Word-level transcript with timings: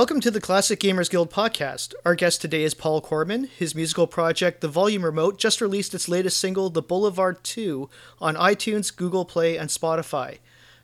Welcome 0.00 0.22
to 0.22 0.30
the 0.30 0.40
Classic 0.40 0.80
Gamers 0.80 1.10
Guild 1.10 1.30
podcast. 1.30 1.92
Our 2.06 2.14
guest 2.14 2.40
today 2.40 2.62
is 2.62 2.72
Paul 2.72 3.02
Korman. 3.02 3.50
His 3.50 3.74
musical 3.74 4.06
project, 4.06 4.62
The 4.62 4.66
Volume 4.66 5.04
Remote, 5.04 5.38
just 5.38 5.60
released 5.60 5.92
its 5.92 6.08
latest 6.08 6.38
single, 6.38 6.70
The 6.70 6.80
Boulevard 6.80 7.44
2, 7.44 7.90
on 8.18 8.34
iTunes, 8.34 8.96
Google 8.96 9.26
Play, 9.26 9.58
and 9.58 9.68
Spotify. 9.68 10.38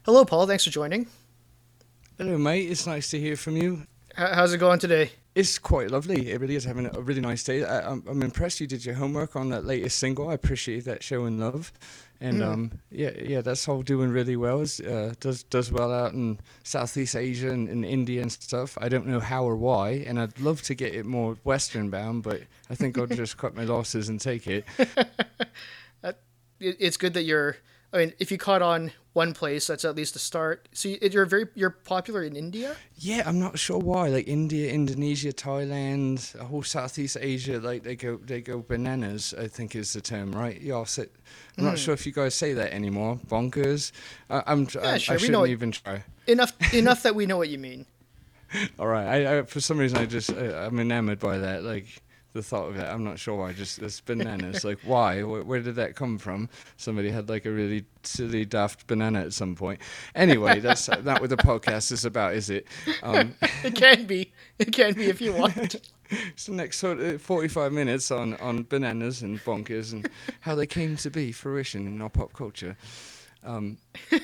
Hello, 0.04 0.26
Paul. 0.26 0.46
Thanks 0.46 0.64
for 0.64 0.70
joining. 0.70 1.06
Hello, 2.18 2.36
mate. 2.36 2.70
It's 2.70 2.86
nice 2.86 3.08
to 3.08 3.18
hear 3.18 3.36
from 3.36 3.56
you. 3.56 3.86
H- 4.18 4.34
how's 4.34 4.52
it 4.52 4.58
going 4.58 4.80
today? 4.80 5.12
It's 5.34 5.58
quite 5.58 5.90
lovely. 5.90 6.30
It 6.30 6.38
really 6.38 6.56
is 6.56 6.64
having 6.64 6.84
a 6.84 7.00
really 7.00 7.22
nice 7.22 7.42
day. 7.42 7.64
I, 7.64 7.90
I'm, 7.90 8.04
I'm 8.06 8.22
impressed 8.22 8.60
you 8.60 8.66
did 8.66 8.84
your 8.84 8.96
homework 8.96 9.34
on 9.34 9.48
that 9.48 9.64
latest 9.64 9.98
single. 9.98 10.28
I 10.28 10.34
appreciate 10.34 10.84
that 10.84 11.02
showing 11.02 11.40
love. 11.40 11.72
And 12.20 12.38
Mm. 12.40 12.46
um, 12.52 12.70
yeah, 12.90 13.10
yeah, 13.22 13.42
that's 13.42 13.68
all 13.68 13.82
doing 13.82 14.10
really 14.10 14.36
well. 14.36 14.62
It's, 14.62 14.80
uh, 14.80 15.12
does 15.20 15.42
does 15.42 15.70
well 15.70 15.92
out 15.92 16.12
in 16.14 16.38
Southeast 16.64 17.14
Asia 17.14 17.50
and 17.50 17.68
in 17.68 17.84
India 17.84 18.22
and 18.22 18.32
stuff. 18.32 18.78
I 18.80 18.88
don't 18.88 19.06
know 19.06 19.20
how 19.20 19.44
or 19.44 19.54
why, 19.56 20.04
and 20.06 20.18
I'd 20.18 20.40
love 20.40 20.62
to 20.62 20.74
get 20.74 20.94
it 20.94 21.04
more 21.04 21.36
Western 21.44 21.90
bound, 21.90 22.22
but 22.22 22.40
I 22.70 22.74
think 22.74 22.96
I'll 22.96 23.06
just 23.22 23.36
cut 23.36 23.54
my 23.54 23.64
losses 23.64 24.08
and 24.08 24.18
take 24.20 24.46
it. 24.46 24.64
It- 26.58 26.76
It's 26.80 26.96
good 26.96 27.12
that 27.14 27.24
you're. 27.24 27.56
I 27.92 27.98
mean, 27.98 28.12
if 28.18 28.30
you 28.30 28.38
caught 28.38 28.62
on 28.62 28.92
one 29.16 29.32
place, 29.32 29.66
that's 29.66 29.84
at 29.84 29.96
least 29.96 30.14
a 30.14 30.18
start. 30.18 30.68
So 30.72 30.90
you- 30.90 30.98
you're 31.10 31.24
very 31.26 31.46
you're 31.54 31.70
popular 31.94 32.22
in 32.22 32.36
India. 32.36 32.76
Yeah, 32.98 33.22
I'm 33.26 33.40
not 33.40 33.58
sure 33.58 33.78
why. 33.80 34.08
Like 34.08 34.28
India, 34.28 34.70
Indonesia, 34.70 35.32
Thailand, 35.32 36.34
a 36.38 36.44
whole 36.44 36.62
Southeast 36.62 37.16
Asia, 37.18 37.58
like 37.58 37.82
they 37.82 37.96
go 37.96 38.18
they 38.22 38.40
go 38.42 38.60
bananas. 38.60 39.34
I 39.34 39.48
think 39.48 39.74
is 39.74 39.92
the 39.92 40.00
term, 40.02 40.32
right? 40.32 40.60
Yeah, 40.60 40.84
I'm 41.56 41.64
not 41.64 41.78
sure 41.78 41.94
if 41.94 42.04
you 42.06 42.12
guys 42.12 42.34
say 42.34 42.52
that 42.52 42.72
anymore. 42.72 43.18
Bonkers. 43.26 43.90
I, 44.28 44.42
I'm. 44.46 44.66
Hmm. 44.66 44.78
Yeah, 44.78 44.90
I, 44.94 44.98
sure, 44.98 45.14
I 45.14 45.18
shouldn't 45.18 45.48
even 45.48 45.72
try. 45.72 46.04
Enough 46.26 46.52
enough 46.74 47.02
that 47.02 47.14
we 47.14 47.24
know 47.24 47.38
what 47.38 47.48
you 47.48 47.58
mean. 47.58 47.86
All 48.78 48.86
right. 48.86 49.06
I, 49.14 49.38
I 49.38 49.42
for 49.42 49.60
some 49.60 49.78
reason 49.78 49.98
I 49.98 50.06
just 50.06 50.30
I, 50.30 50.66
I'm 50.66 50.78
enamored 50.78 51.18
by 51.18 51.38
that. 51.38 51.64
Like 51.64 51.86
the 52.36 52.42
thought 52.42 52.68
of 52.68 52.76
it. 52.76 52.84
I'm 52.84 53.02
not 53.02 53.18
sure 53.18 53.34
why. 53.36 53.52
Just 53.52 53.80
it's 53.80 54.00
bananas. 54.00 54.64
like 54.64 54.78
why? 54.84 55.22
Where, 55.22 55.42
where 55.42 55.60
did 55.60 55.74
that 55.76 55.96
come 55.96 56.18
from? 56.18 56.48
Somebody 56.76 57.10
had 57.10 57.28
like 57.28 57.44
a 57.46 57.50
really 57.50 57.84
silly 58.04 58.44
daft 58.44 58.86
banana 58.86 59.20
at 59.20 59.32
some 59.32 59.56
point. 59.56 59.80
Anyway, 60.14 60.60
that's 60.60 60.88
not 61.04 61.20
what 61.20 61.30
the 61.30 61.36
podcast 61.36 61.90
is 61.90 62.04
about, 62.04 62.34
is 62.34 62.50
it? 62.50 62.66
Um, 63.02 63.34
It 63.64 63.74
can 63.74 64.04
be. 64.04 64.32
It 64.58 64.72
can 64.72 64.94
be 64.94 65.06
if 65.06 65.20
you 65.20 65.32
want. 65.32 65.76
It's 66.08 66.46
the 66.46 66.52
next 66.52 66.78
sort 66.78 67.00
of 67.00 67.20
45 67.20 67.72
minutes 67.72 68.12
on, 68.12 68.34
on 68.34 68.62
bananas 68.62 69.22
and 69.22 69.40
bonkers 69.40 69.92
and 69.92 70.08
how 70.38 70.54
they 70.54 70.64
came 70.64 70.96
to 70.98 71.10
be 71.10 71.32
fruition 71.32 71.88
in 71.88 72.00
our 72.00 72.08
pop 72.08 72.32
culture. 72.32 72.76
Um, 73.42 73.78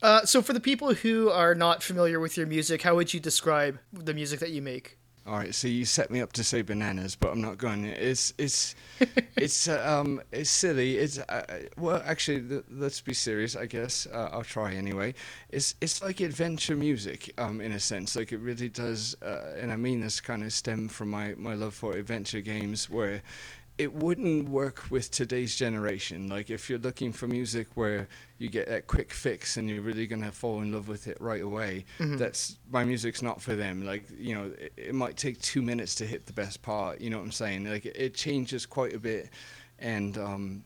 Uh, 0.00 0.24
so, 0.24 0.42
for 0.42 0.52
the 0.52 0.60
people 0.60 0.94
who 0.94 1.28
are 1.28 1.54
not 1.54 1.82
familiar 1.82 2.20
with 2.20 2.36
your 2.36 2.46
music, 2.46 2.82
how 2.82 2.94
would 2.94 3.12
you 3.12 3.18
describe 3.18 3.80
the 3.92 4.14
music 4.14 4.38
that 4.40 4.50
you 4.50 4.62
make? 4.62 4.97
All 5.28 5.36
right, 5.36 5.54
so 5.54 5.68
you 5.68 5.84
set 5.84 6.10
me 6.10 6.22
up 6.22 6.32
to 6.32 6.42
say 6.44 6.62
bananas, 6.62 7.14
but 7.14 7.30
I'm 7.30 7.42
not 7.42 7.58
going. 7.58 7.84
It's 7.84 8.32
it's 8.38 8.74
it's 9.36 9.68
uh, 9.68 10.00
um 10.00 10.22
it's 10.32 10.48
silly. 10.48 10.96
It's 10.96 11.18
uh, 11.18 11.64
well, 11.76 12.02
actually, 12.06 12.40
th- 12.48 12.64
let's 12.70 13.02
be 13.02 13.12
serious. 13.12 13.54
I 13.54 13.66
guess 13.66 14.06
uh, 14.10 14.30
I'll 14.32 14.42
try 14.42 14.72
anyway. 14.72 15.12
It's 15.50 15.74
it's 15.82 16.02
like 16.02 16.20
adventure 16.20 16.76
music, 16.76 17.34
um, 17.36 17.60
in 17.60 17.72
a 17.72 17.80
sense. 17.80 18.16
Like 18.16 18.32
it 18.32 18.38
really 18.38 18.70
does, 18.70 19.16
uh, 19.20 19.52
and 19.58 19.70
I 19.70 19.76
mean 19.76 20.00
this 20.00 20.18
kind 20.18 20.42
of 20.42 20.52
stem 20.52 20.88
from 20.88 21.10
my 21.10 21.34
my 21.36 21.52
love 21.52 21.74
for 21.74 21.92
adventure 21.92 22.40
games, 22.40 22.88
where 22.88 23.20
it 23.76 23.92
wouldn't 23.92 24.48
work 24.48 24.90
with 24.90 25.10
today's 25.10 25.54
generation. 25.56 26.28
Like 26.28 26.48
if 26.48 26.70
you're 26.70 26.78
looking 26.78 27.12
for 27.12 27.26
music 27.28 27.68
where 27.74 28.08
you 28.38 28.48
get 28.48 28.68
that 28.68 28.86
quick 28.86 29.12
fix 29.12 29.56
and 29.56 29.68
you're 29.68 29.82
really 29.82 30.06
gonna 30.06 30.32
fall 30.32 30.60
in 30.62 30.72
love 30.72 30.88
with 30.88 31.08
it 31.08 31.20
right 31.20 31.42
away, 31.42 31.84
that's 31.98 32.56
my 32.70 32.84
music's 32.84 33.22
not 33.22 33.42
for 33.42 33.54
them. 33.54 33.84
Like 33.84 34.04
you 34.16 34.34
know, 34.34 34.52
it, 34.58 34.72
it 34.76 34.94
might 34.94 35.16
take 35.16 35.40
two 35.40 35.62
minutes 35.62 35.94
to 35.96 36.06
hit 36.06 36.26
the 36.26 36.32
best 36.32 36.62
part. 36.62 37.00
You 37.00 37.10
know 37.10 37.18
what 37.18 37.24
I'm 37.24 37.32
saying? 37.32 37.64
Like 37.64 37.86
it, 37.86 37.96
it 37.96 38.14
changes 38.14 38.66
quite 38.66 38.94
a 38.94 38.98
bit, 38.98 39.30
and 39.78 40.16
um, 40.18 40.64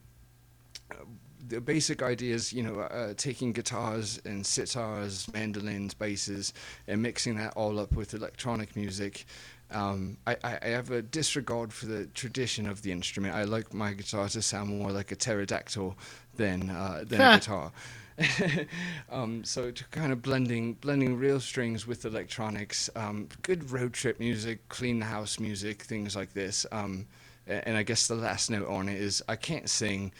the 1.48 1.60
basic 1.60 2.02
idea 2.02 2.34
is, 2.34 2.52
you 2.52 2.62
know, 2.62 2.80
uh, 2.80 3.14
taking 3.16 3.52
guitars 3.52 4.20
and 4.24 4.44
sitars, 4.44 5.32
mandolins, 5.32 5.94
basses, 5.94 6.52
and 6.86 7.02
mixing 7.02 7.36
that 7.36 7.52
all 7.56 7.78
up 7.78 7.94
with 7.96 8.14
electronic 8.14 8.76
music. 8.76 9.26
Um, 9.72 10.18
I, 10.26 10.36
I 10.44 10.68
have 10.68 10.90
a 10.90 11.02
disregard 11.02 11.72
for 11.72 11.86
the 11.86 12.06
tradition 12.06 12.66
of 12.66 12.82
the 12.82 12.92
instrument. 12.92 13.34
I 13.34 13.44
like 13.44 13.72
my 13.72 13.92
guitar 13.92 14.28
to 14.28 14.42
sound 14.42 14.70
more 14.78 14.92
like 14.92 15.12
a 15.12 15.16
pterodactyl 15.16 15.96
than 16.36 16.70
uh, 16.70 17.04
than 17.06 17.20
a 17.20 17.38
guitar. 17.38 17.72
um, 19.10 19.42
so 19.44 19.70
to 19.70 19.84
kind 19.88 20.12
of 20.12 20.22
blending 20.22 20.74
blending 20.74 21.18
real 21.18 21.40
strings 21.40 21.86
with 21.86 22.04
electronics, 22.04 22.90
um, 22.96 23.28
good 23.42 23.70
road 23.70 23.92
trip 23.92 24.20
music, 24.20 24.68
clean 24.68 25.00
house 25.00 25.40
music, 25.40 25.82
things 25.82 26.14
like 26.14 26.32
this. 26.32 26.66
Um, 26.72 27.06
and 27.46 27.76
I 27.76 27.82
guess 27.82 28.06
the 28.06 28.14
last 28.14 28.50
note 28.50 28.68
on 28.68 28.88
it 28.88 29.00
is 29.00 29.22
I 29.28 29.36
can't 29.36 29.68
sing. 29.68 30.12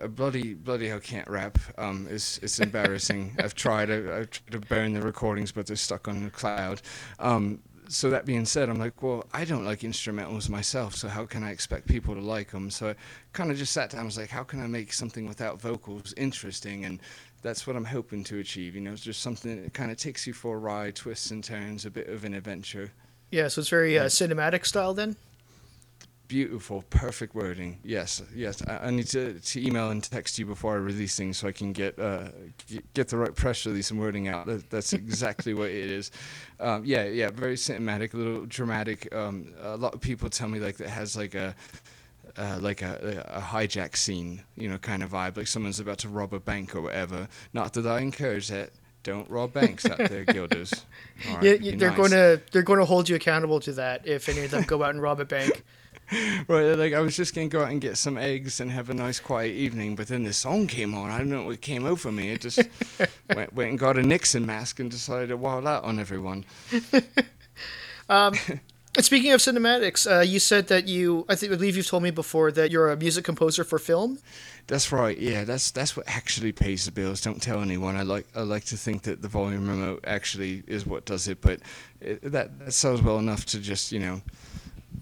Uh, 0.00 0.06
bloody 0.06 0.54
bloody 0.54 0.88
hell 0.88 1.00
can't 1.00 1.28
rap. 1.28 1.58
Um, 1.76 2.06
it's 2.10 2.38
it's 2.38 2.58
embarrassing. 2.68 3.36
I've 3.38 3.54
tried. 3.54 3.90
I, 3.90 4.18
I've 4.18 4.30
tried 4.30 4.52
to 4.52 4.60
burn 4.60 4.92
the 4.94 5.02
recordings, 5.02 5.52
but 5.52 5.66
they're 5.66 5.76
stuck 5.76 6.08
on 6.08 6.24
the 6.24 6.30
cloud. 6.30 6.82
So 7.94 8.10
that 8.10 8.26
being 8.26 8.44
said, 8.44 8.68
I'm 8.68 8.80
like, 8.80 9.04
well, 9.04 9.24
I 9.32 9.44
don't 9.44 9.64
like 9.64 9.80
instrumentals 9.80 10.48
myself, 10.48 10.96
so 10.96 11.06
how 11.06 11.26
can 11.26 11.44
I 11.44 11.52
expect 11.52 11.86
people 11.86 12.16
to 12.16 12.20
like 12.20 12.50
them? 12.50 12.68
So 12.68 12.88
I 12.88 12.94
kind 13.32 13.52
of 13.52 13.56
just 13.56 13.72
sat 13.72 13.90
down. 13.90 14.00
I 14.00 14.04
was 14.04 14.18
like, 14.18 14.30
how 14.30 14.42
can 14.42 14.60
I 14.60 14.66
make 14.66 14.92
something 14.92 15.28
without 15.28 15.60
vocals 15.60 16.12
interesting? 16.16 16.84
And 16.84 16.98
that's 17.42 17.68
what 17.68 17.76
I'm 17.76 17.84
hoping 17.84 18.24
to 18.24 18.40
achieve. 18.40 18.74
You 18.74 18.80
know, 18.80 18.92
it's 18.92 19.00
just 19.00 19.22
something 19.22 19.62
that 19.62 19.74
kind 19.74 19.92
of 19.92 19.96
takes 19.96 20.26
you 20.26 20.32
for 20.32 20.56
a 20.56 20.58
ride, 20.58 20.96
twists 20.96 21.30
and 21.30 21.44
turns, 21.44 21.86
a 21.86 21.90
bit 21.90 22.08
of 22.08 22.24
an 22.24 22.34
adventure. 22.34 22.90
Yeah, 23.30 23.46
so 23.46 23.60
it's 23.60 23.70
very 23.70 23.96
uh, 23.96 24.06
cinematic 24.06 24.66
style 24.66 24.92
then. 24.92 25.14
Beautiful, 26.34 26.82
perfect 26.90 27.36
wording. 27.36 27.78
Yes, 27.84 28.20
yes. 28.34 28.60
I, 28.66 28.88
I 28.88 28.90
need 28.90 29.06
to, 29.10 29.38
to 29.38 29.64
email 29.64 29.90
and 29.90 30.02
text 30.02 30.36
you 30.36 30.44
before 30.44 30.72
I 30.72 30.78
release 30.78 31.14
things 31.14 31.38
so 31.38 31.46
I 31.46 31.52
can 31.52 31.72
get 31.72 31.96
uh, 31.96 32.24
get, 32.66 32.92
get 32.92 33.06
the 33.06 33.18
right 33.18 33.32
press 33.32 33.64
release 33.66 33.92
and 33.92 34.00
wording 34.00 34.26
out. 34.26 34.46
That, 34.46 34.68
that's 34.68 34.92
exactly 34.92 35.54
what 35.54 35.68
it 35.68 35.88
is. 35.88 36.10
Um, 36.58 36.84
yeah, 36.84 37.04
yeah. 37.04 37.30
Very 37.30 37.54
cinematic, 37.54 38.14
a 38.14 38.16
little 38.16 38.46
dramatic. 38.46 39.14
Um, 39.14 39.54
a 39.62 39.76
lot 39.76 39.94
of 39.94 40.00
people 40.00 40.28
tell 40.28 40.48
me 40.48 40.58
like 40.58 40.76
that 40.78 40.88
has 40.88 41.16
like 41.16 41.36
a 41.36 41.54
uh, 42.36 42.58
like 42.60 42.82
a, 42.82 43.24
a 43.28 43.40
hijack 43.40 43.94
scene, 43.94 44.42
you 44.56 44.68
know, 44.68 44.78
kind 44.78 45.04
of 45.04 45.12
vibe, 45.12 45.36
like 45.36 45.46
someone's 45.46 45.78
about 45.78 45.98
to 45.98 46.08
rob 46.08 46.34
a 46.34 46.40
bank 46.40 46.74
or 46.74 46.80
whatever. 46.80 47.28
Not 47.52 47.74
that 47.74 47.86
I 47.86 48.00
encourage 48.00 48.48
that. 48.48 48.70
Don't 49.04 49.30
rob 49.30 49.52
banks 49.52 49.86
out 49.86 49.98
there, 49.98 50.24
Guilders. 50.24 50.72
All 51.28 51.36
right, 51.36 51.60
yeah, 51.60 51.76
they're 51.76 51.90
nice. 51.90 51.96
going 51.96 52.10
to 52.10 52.42
they're 52.50 52.62
going 52.62 52.80
to 52.80 52.86
hold 52.86 53.08
you 53.08 53.14
accountable 53.14 53.60
to 53.60 53.74
that 53.74 54.08
if 54.08 54.28
any 54.28 54.44
of 54.44 54.50
them 54.50 54.64
go 54.64 54.82
out 54.82 54.90
and 54.90 55.00
rob 55.00 55.20
a 55.20 55.24
bank. 55.24 55.62
Right, 56.48 56.74
like 56.74 56.92
I 56.92 57.00
was 57.00 57.16
just 57.16 57.34
gonna 57.34 57.48
go 57.48 57.62
out 57.62 57.70
and 57.70 57.80
get 57.80 57.96
some 57.96 58.18
eggs 58.18 58.60
and 58.60 58.70
have 58.70 58.90
a 58.90 58.94
nice 58.94 59.18
quiet 59.18 59.54
evening, 59.54 59.96
but 59.96 60.08
then 60.08 60.24
this 60.24 60.36
song 60.36 60.66
came 60.66 60.94
on. 60.94 61.10
I 61.10 61.18
don't 61.18 61.30
know 61.30 61.44
what 61.44 61.60
came 61.60 61.84
over 61.86 62.12
me. 62.12 62.30
It 62.30 62.42
just 62.42 62.60
went, 63.34 63.52
went 63.54 63.70
and 63.70 63.78
got 63.78 63.96
a 63.96 64.02
Nixon 64.02 64.44
mask 64.44 64.80
and 64.80 64.90
decided 64.90 65.30
to 65.30 65.36
wild 65.36 65.66
out 65.66 65.84
on 65.84 65.98
everyone. 65.98 66.44
And 68.08 68.34
speaking 69.00 69.32
of 69.32 69.40
cinematics, 69.40 70.10
uh, 70.10 70.20
you 70.20 70.38
said 70.38 70.68
that 70.68 70.86
you 70.86 71.24
I 71.28 71.34
think 71.34 71.52
I 71.52 71.56
believe 71.56 71.76
you've 71.76 71.86
told 71.86 72.02
me 72.02 72.10
before 72.10 72.52
that 72.52 72.70
you're 72.70 72.90
a 72.90 72.96
music 72.96 73.24
composer 73.24 73.64
for 73.64 73.78
film. 73.78 74.18
That's 74.66 74.92
right. 74.92 75.18
Yeah, 75.18 75.44
that's 75.44 75.70
that's 75.70 75.96
what 75.96 76.06
actually 76.08 76.52
pays 76.52 76.84
the 76.84 76.92
bills. 76.92 77.20
Don't 77.20 77.40
tell 77.40 77.60
anyone. 77.60 77.96
I 77.96 78.02
like 78.02 78.26
I 78.34 78.40
like 78.40 78.64
to 78.66 78.76
think 78.76 79.02
that 79.02 79.22
the 79.22 79.28
volume 79.28 79.68
remote 79.68 80.04
actually 80.06 80.62
is 80.66 80.86
what 80.86 81.06
does 81.06 81.28
it, 81.28 81.40
but 81.40 81.60
it, 82.00 82.20
that 82.32 82.58
that 82.58 82.72
sells 82.72 83.02
well 83.02 83.18
enough 83.18 83.46
to 83.46 83.58
just 83.58 83.92
you 83.92 84.00
know 84.00 84.22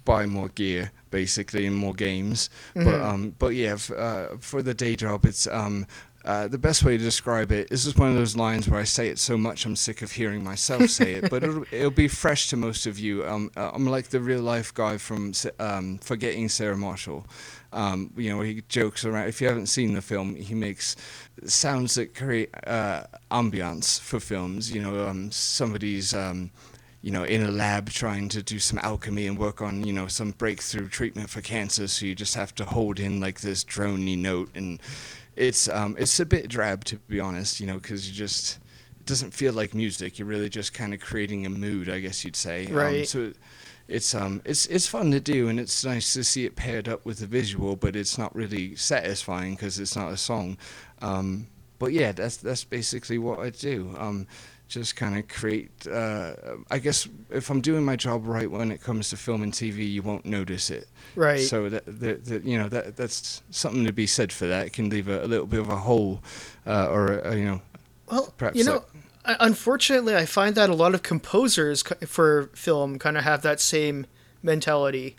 buy 0.05 0.27
more 0.27 0.49
gear 0.49 0.93
basically 1.11 1.67
and 1.67 1.77
more 1.77 1.95
games. 1.95 2.51
But 2.75 3.01
um, 3.01 3.35
but 3.39 3.49
yeah, 3.49 3.75
f- 3.75 3.91
uh, 3.91 4.29
for 4.41 4.63
the 4.63 4.75
day 4.75 4.97
job, 4.97 5.25
it's 5.25 5.47
um. 5.47 5.87
Uh, 6.25 6.47
the 6.47 6.57
best 6.57 6.85
way 6.85 6.97
to 6.97 7.03
describe 7.03 7.51
it 7.51 7.69
this 7.69 7.85
is 7.85 7.97
one 7.97 8.09
of 8.09 8.15
those 8.15 8.37
lines 8.37 8.69
where 8.69 8.79
I 8.79 8.85
say 8.85 9.09
it 9.09 9.19
so 9.19 9.37
much 9.37 9.67
I'm 9.67 9.75
sick 9.75 10.03
of 10.03 10.13
hearing 10.13 10.45
myself 10.45 10.89
say 10.89 11.15
it, 11.15 11.29
but 11.29 11.43
it'll, 11.43 11.65
it'll 11.73 11.91
be 11.91 12.07
fresh 12.07 12.47
to 12.51 12.57
most 12.57 12.87
of 12.87 12.97
you. 12.97 13.27
Um, 13.27 13.51
uh, 13.57 13.73
I'm 13.75 13.87
like 13.87 14.11
the 14.11 14.21
real 14.21 14.41
life 14.41 14.73
guy 14.73 14.99
from 14.99 15.33
um, 15.59 15.99
Forgetting 15.99 16.49
Sarah 16.49 16.77
Marshall. 16.77 17.27
Um, 17.73 18.13
you 18.17 18.31
know, 18.31 18.41
he 18.43 18.63
jokes 18.69 19.05
around. 19.05 19.27
If 19.27 19.41
you 19.41 19.49
haven't 19.49 19.67
seen 19.67 19.95
the 19.95 20.01
film, 20.01 20.37
he 20.37 20.55
makes 20.55 20.95
sounds 21.45 21.97
that 21.97 22.15
create 22.15 22.51
uh, 22.69 23.03
ambiance 23.33 23.99
for 23.99 24.21
films. 24.21 24.73
You 24.73 24.83
know, 24.83 25.09
um, 25.09 25.33
somebody's 25.33 26.15
um, 26.15 26.53
you 27.03 27.11
know, 27.11 27.25
in 27.25 27.43
a 27.43 27.51
lab 27.51 27.91
trying 27.91 28.29
to 28.31 28.43
do 28.43 28.59
some 28.61 28.79
alchemy 28.83 29.27
and 29.27 29.37
work 29.37 29.61
on, 29.61 29.85
you 29.85 29.93
know, 29.93 30.07
some 30.07 30.31
breakthrough 30.31 30.89
treatment 30.89 31.29
for 31.29 31.41
cancer. 31.41 31.89
So 31.89 32.07
you 32.07 32.15
just 32.15 32.35
have 32.37 32.55
to 32.57 32.65
hold 32.65 33.01
in 33.01 33.21
like 33.21 33.41
this 33.41 33.65
droney 33.65 34.17
note, 34.17 34.51
and 34.55 34.81
it's 35.37 35.69
um, 35.69 35.97
it's 35.99 36.19
a 36.21 36.27
bit 36.27 36.49
drab 36.49 36.85
to 36.85 36.97
be 37.09 37.19
honest, 37.21 37.61
you 37.61 37.67
know, 37.67 37.79
because 37.79 38.09
you 38.09 38.15
just 38.15 38.59
it 39.01 39.07
doesn't 39.07 39.33
feel 39.35 39.53
like 39.53 39.75
music. 39.75 40.19
You're 40.19 40.29
really 40.29 40.49
just 40.49 40.73
kind 40.75 40.95
of 40.95 41.01
creating 41.01 41.45
a 41.45 41.51
mood, 41.51 41.89
I 41.89 41.99
guess 42.01 42.25
you'd 42.25 42.37
say. 42.37 42.67
Um, 42.67 42.75
Right. 42.75 43.09
so 43.09 43.33
it's 43.89 44.15
um 44.15 44.41
it's 44.45 44.67
it's 44.67 44.87
fun 44.87 45.11
to 45.11 45.19
do 45.21 45.49
and 45.49 45.59
it's 45.59 45.85
nice 45.85 46.13
to 46.15 46.23
see 46.23 46.45
it 46.45 46.55
paired 46.55 46.89
up 46.89 47.05
with 47.05 47.19
the 47.19 47.27
visual, 47.27 47.75
but 47.75 47.97
it's 47.97 48.17
not 48.17 48.35
really 48.35 48.77
satisfying 48.77 49.55
because 49.57 49.81
it's 49.81 49.97
not 49.97 50.13
a 50.13 50.17
song. 50.17 50.57
Um, 51.01 51.49
but 51.81 51.93
yeah, 51.93 52.13
that's 52.13 52.37
that's 52.37 52.63
basically 52.63 53.19
what 53.19 53.41
I 53.41 53.51
do. 53.51 53.93
Um, 53.99 54.29
just 54.73 54.97
kind 54.97 55.19
of 55.19 55.29
create. 55.29 55.71
Uh, 55.87 56.35
I 56.71 56.79
guess 56.79 57.09
if 57.31 57.51
I'm 57.51 57.61
doing 57.61 57.85
my 57.85 57.97
job 57.97 58.27
right 58.27 58.51
when 58.51 58.73
it 58.73 58.83
comes 58.83 59.11
to 59.11 59.17
film 59.17 59.43
and 59.43 59.53
TV, 59.53 59.91
you 59.91 60.03
won't 60.03 60.25
notice 60.25 60.71
it. 60.71 60.89
Right. 61.15 61.41
So 61.41 61.69
that, 61.69 61.85
that, 61.87 62.25
that 62.25 62.45
you 62.45 62.59
know 62.59 62.69
that 62.69 62.97
that's 62.97 63.43
something 63.51 63.85
to 63.87 63.93
be 63.93 64.07
said 64.07 64.33
for 64.33 64.47
that. 64.47 64.67
It 64.67 64.73
can 64.73 64.89
leave 64.89 65.09
a, 65.09 65.25
a 65.25 65.27
little 65.27 65.47
bit 65.47 65.61
of 65.61 65.69
a 65.69 65.77
hole, 65.77 66.23
uh, 66.67 66.89
or 66.89 67.19
a, 67.19 67.37
you 67.37 67.45
know. 67.45 67.63
Well, 68.11 68.33
perhaps 68.37 68.57
you 68.57 68.65
know, 68.65 68.85
I- 69.25 69.37
unfortunately, 69.41 70.17
I 70.17 70.27
find 70.27 70.55
that 70.57 70.71
a 70.71 70.75
lot 70.75 70.95
of 70.95 71.03
composers 71.03 71.83
for 72.07 72.51
film 72.55 72.99
kind 72.99 73.17
of 73.17 73.25
have 73.25 73.43
that 73.43 73.61
same 73.61 74.07
mentality. 74.43 75.17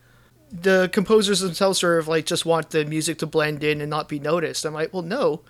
The 0.51 0.89
composers 0.93 1.39
themselves 1.39 1.79
sort 1.79 1.99
of 1.99 2.07
like 2.07 2.25
just 2.25 2.45
want 2.45 2.69
the 2.71 2.85
music 2.85 3.17
to 3.19 3.25
blend 3.25 3.63
in 3.63 3.81
and 3.81 3.89
not 3.89 4.07
be 4.07 4.19
noticed. 4.19 4.65
I'm 4.65 4.73
like, 4.73 4.93
well, 4.93 5.01
no, 5.01 5.41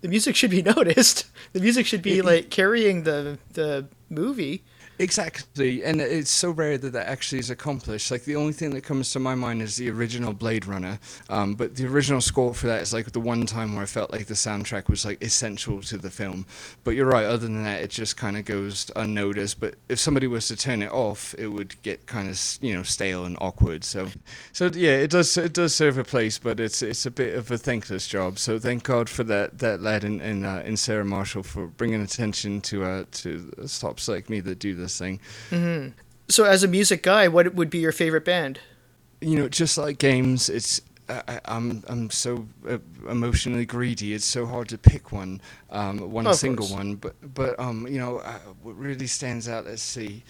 the 0.00 0.08
music 0.08 0.36
should 0.36 0.50
be 0.50 0.62
noticed. 0.74 1.26
The 1.52 1.60
music 1.60 1.86
should 1.86 2.02
be 2.02 2.22
like 2.22 2.50
carrying 2.50 3.04
the 3.04 3.38
the 3.52 3.86
movie. 4.10 4.64
Exactly, 5.00 5.84
and 5.84 6.00
it's 6.00 6.30
so 6.30 6.50
rare 6.50 6.76
that 6.76 6.92
that 6.92 7.06
actually 7.06 7.38
is 7.38 7.50
accomplished. 7.50 8.10
Like 8.10 8.24
the 8.24 8.34
only 8.34 8.52
thing 8.52 8.70
that 8.70 8.80
comes 8.82 9.12
to 9.12 9.20
my 9.20 9.36
mind 9.36 9.62
is 9.62 9.76
the 9.76 9.88
original 9.90 10.32
Blade 10.32 10.66
Runner, 10.66 10.98
um, 11.30 11.54
but 11.54 11.76
the 11.76 11.86
original 11.86 12.20
score 12.20 12.52
for 12.52 12.66
that 12.66 12.82
is 12.82 12.92
like 12.92 13.12
the 13.12 13.20
one 13.20 13.46
time 13.46 13.74
where 13.74 13.84
I 13.84 13.86
felt 13.86 14.10
like 14.10 14.26
the 14.26 14.34
soundtrack 14.34 14.88
was 14.88 15.04
like 15.04 15.22
essential 15.22 15.82
to 15.82 15.98
the 15.98 16.10
film. 16.10 16.46
But 16.82 16.96
you're 16.96 17.06
right. 17.06 17.26
Other 17.26 17.46
than 17.46 17.62
that, 17.62 17.80
it 17.80 17.90
just 17.90 18.16
kind 18.16 18.36
of 18.36 18.44
goes 18.44 18.90
unnoticed. 18.96 19.60
But 19.60 19.76
if 19.88 20.00
somebody 20.00 20.26
was 20.26 20.48
to 20.48 20.56
turn 20.56 20.82
it 20.82 20.90
off, 20.90 21.32
it 21.38 21.46
would 21.46 21.80
get 21.82 22.06
kind 22.06 22.28
of 22.28 22.58
you 22.60 22.74
know 22.74 22.82
stale 22.82 23.24
and 23.24 23.38
awkward. 23.40 23.84
So, 23.84 24.08
so 24.50 24.68
yeah, 24.74 24.96
it 24.96 25.12
does 25.12 25.36
it 25.36 25.52
does 25.52 25.76
serve 25.76 25.98
a 25.98 26.04
place, 26.04 26.38
but 26.38 26.58
it's 26.58 26.82
it's 26.82 27.06
a 27.06 27.12
bit 27.12 27.36
of 27.36 27.52
a 27.52 27.58
thankless 27.58 28.08
job. 28.08 28.36
So 28.40 28.58
thank 28.58 28.82
God 28.82 29.08
for 29.08 29.22
that 29.24 29.60
that 29.60 29.80
lad 29.80 30.02
in 30.02 30.20
in, 30.20 30.44
uh, 30.44 30.64
in 30.66 30.76
Sarah 30.76 31.04
Marshall 31.04 31.44
for 31.44 31.68
bringing 31.68 32.02
attention 32.02 32.60
to 32.62 32.82
uh, 32.82 33.04
to 33.12 33.52
stops 33.66 34.08
like 34.08 34.28
me 34.28 34.40
that 34.40 34.58
do 34.58 34.74
this 34.74 34.87
thing. 34.96 35.20
So, 36.30 36.44
as 36.44 36.62
a 36.62 36.68
music 36.68 37.02
guy, 37.02 37.26
what 37.28 37.54
would 37.54 37.70
be 37.70 37.78
your 37.78 37.92
favorite 37.92 38.24
band? 38.24 38.60
you 39.20 39.34
know, 39.36 39.48
just 39.48 39.76
like 39.76 39.98
games, 39.98 40.48
it's 40.48 40.80
I, 41.08 41.22
I- 41.26 41.40
I'm 41.56 41.82
I'm 41.88 42.08
so 42.10 42.46
uh, 42.68 42.78
emotionally 43.10 43.66
greedy. 43.66 44.14
It's 44.14 44.24
so 44.26 44.46
hard 44.46 44.68
to 44.68 44.78
pick 44.78 45.10
one, 45.10 45.40
um, 45.70 46.12
one 46.12 46.26
Of 46.26 46.36
single 46.36 46.66
course. 46.66 46.78
one. 46.78 46.94
But 46.96 47.16
but 47.34 47.58
um, 47.58 47.88
you 47.88 47.98
know, 47.98 48.18
uh, 48.18 48.38
what 48.62 48.78
really 48.78 49.08
stands 49.08 49.48
out. 49.48 49.64
Let's 49.64 49.82
see. 49.82 50.22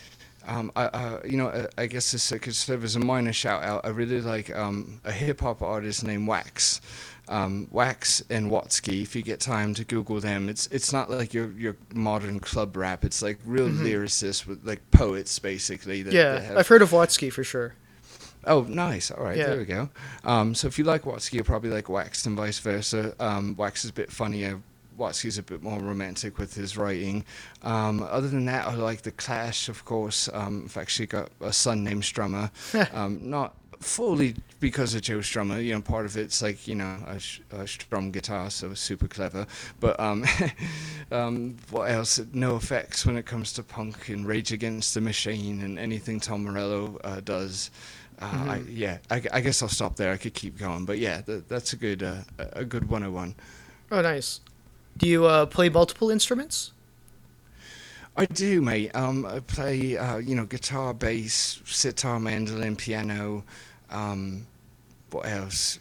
Um, 0.47 0.73
I, 0.77 0.85
uh, 0.85 1.21
you 1.25 1.37
know, 1.37 1.49
I, 1.49 1.83
I 1.83 1.87
guess 1.87 2.13
this 2.13 2.31
could 2.41 2.55
serve 2.55 2.85
as 2.85 2.97
a 2.97 3.01
minor 3.01 3.33
shout 3.33 3.63
out. 3.63 3.85
I 3.85 3.89
really 3.89 4.21
like 4.21 4.55
um, 4.57 5.01
a 5.05 5.13
hip 5.13 5.41
hop 5.41 5.63
artist 5.63 6.05
named 6.05 6.27
Wax. 6.27 6.81
Um, 7.29 7.69
Wax 7.71 8.23
and 8.31 8.51
Watsky. 8.51 9.03
If 9.03 9.15
you 9.15 9.21
get 9.21 9.39
time 9.41 9.75
to 9.75 9.85
Google 9.85 10.19
them, 10.19 10.49
it's 10.49 10.67
it's 10.69 10.95
not 10.95 11.11
like 11.11 11.35
your 11.35 11.51
your 11.53 11.77
modern 11.93 12.41
club 12.41 12.75
rap. 12.75 13.05
It's 13.05 13.21
like 13.21 13.39
real 13.45 13.69
lyricists 13.69 14.47
with 14.47 14.65
like 14.65 14.81
poets 14.93 15.39
basically. 15.39 16.03
That, 16.03 16.15
yeah, 16.15 16.33
that 16.33 16.43
have 16.45 16.57
I've 16.57 16.69
heard 16.69 16.81
of 16.81 16.91
Watsky 16.91 17.31
for 17.31 17.45
sure. 17.45 17.75
Oh, 18.47 18.63
nice. 18.63 19.11
All 19.11 19.23
right, 19.23 19.37
Yeah. 19.37 19.49
there 19.49 19.59
we 19.59 19.65
go. 19.67 19.91
Um, 20.25 20.55
so 20.55 20.69
if 20.69 20.79
you 20.79 20.85
like 20.85 21.03
Watsky, 21.03 21.35
you'll 21.35 21.45
probably 21.45 21.69
like 21.69 21.91
Wax 21.91 22.25
and 22.25 22.35
vice 22.35 22.61
versa. 22.61 23.15
Um, 23.21 23.55
Wax 23.59 23.85
is 23.85 23.91
a 23.91 23.95
bit 23.95 24.11
funnier. 24.11 24.63
Watsky's 24.99 25.39
a 25.39 25.43
bit 25.43 25.63
more 25.63 25.79
romantic 25.79 26.39
with 26.39 26.55
his 26.55 26.77
writing. 26.77 27.25
Um, 27.63 28.03
other 28.03 28.29
than 28.29 28.45
that, 28.47 28.67
I 28.67 28.75
like 28.75 29.03
The 29.03 29.13
Clash, 29.13 29.69
of 29.69 29.85
course. 29.85 30.29
Um, 30.33 30.65
I've 30.67 30.77
actually 30.77 31.07
got 31.07 31.31
a 31.41 31.53
son 31.53 31.85
named 31.85 32.03
Strummer. 32.03 32.51
um, 32.95 33.21
not 33.23 33.55
fully 33.81 34.35
because 34.61 34.95
of 34.95 35.03
Joe 35.03 35.19
Strummer. 35.19 35.65
You 35.65 35.75
know, 35.75 35.81
part 35.81 36.07
of 36.07 36.17
it's 36.17 36.43
like, 36.43 36.67
you 36.67 36.75
know, 36.75 36.99
I, 37.07 37.19
sh- 37.19 37.43
I 37.57 37.65
strum 37.65 38.11
guitar, 38.11 38.51
so 38.51 38.75
super 38.75 39.09
clever. 39.09 39.47
But 39.81 39.99
um, 40.01 40.25
um, 41.13 41.57
what 41.71 41.91
else? 41.91 42.21
No 42.33 42.57
effects 42.57 43.07
when 43.07 43.17
it 43.17 43.27
comes 43.27 43.53
to 43.55 43.63
punk 43.63 44.09
and 44.09 44.27
Rage 44.27 44.53
Against 44.53 44.95
the 44.95 45.01
Machine 45.01 45.63
and 45.63 45.79
anything 45.79 46.21
Tom 46.21 46.45
Morello 46.45 46.99
uh, 47.05 47.21
does. 47.21 47.71
Uh, 48.21 48.47
I, 48.49 48.63
yeah, 48.69 48.99
I, 49.11 49.23
I 49.33 49.41
guess 49.41 49.63
I'll 49.63 49.69
stop 49.69 49.95
there. 49.95 50.13
I 50.13 50.17
could 50.17 50.35
keep 50.35 50.59
going, 50.59 50.85
but 50.85 50.99
yeah, 50.99 51.21
that, 51.23 51.49
that's 51.49 51.73
a 51.73 51.77
good 51.77 52.03
uh, 52.03 52.23
a 52.39 52.65
good 52.65 52.89
101. 52.89 53.35
Oh, 53.93 54.03
nice. 54.03 54.41
Do 54.99 55.07
you 55.07 55.27
uh, 55.27 55.47
play 55.47 55.69
multiple 55.69 56.11
instruments? 56.11 56.73
I 58.17 58.27
do, 58.27 58.61
mate. 58.61 58.91
Um, 58.97 59.25
I 59.25 59.39
play, 59.39 59.97
uh, 59.97 60.17
you 60.17 60.35
know, 60.35 60.45
guitar, 60.45 60.93
bass, 60.93 61.63
sitar, 61.65 62.19
mandolin, 62.19 62.75
piano. 62.75 63.45
Um, 63.91 64.47
what 65.11 65.27
else? 65.27 65.79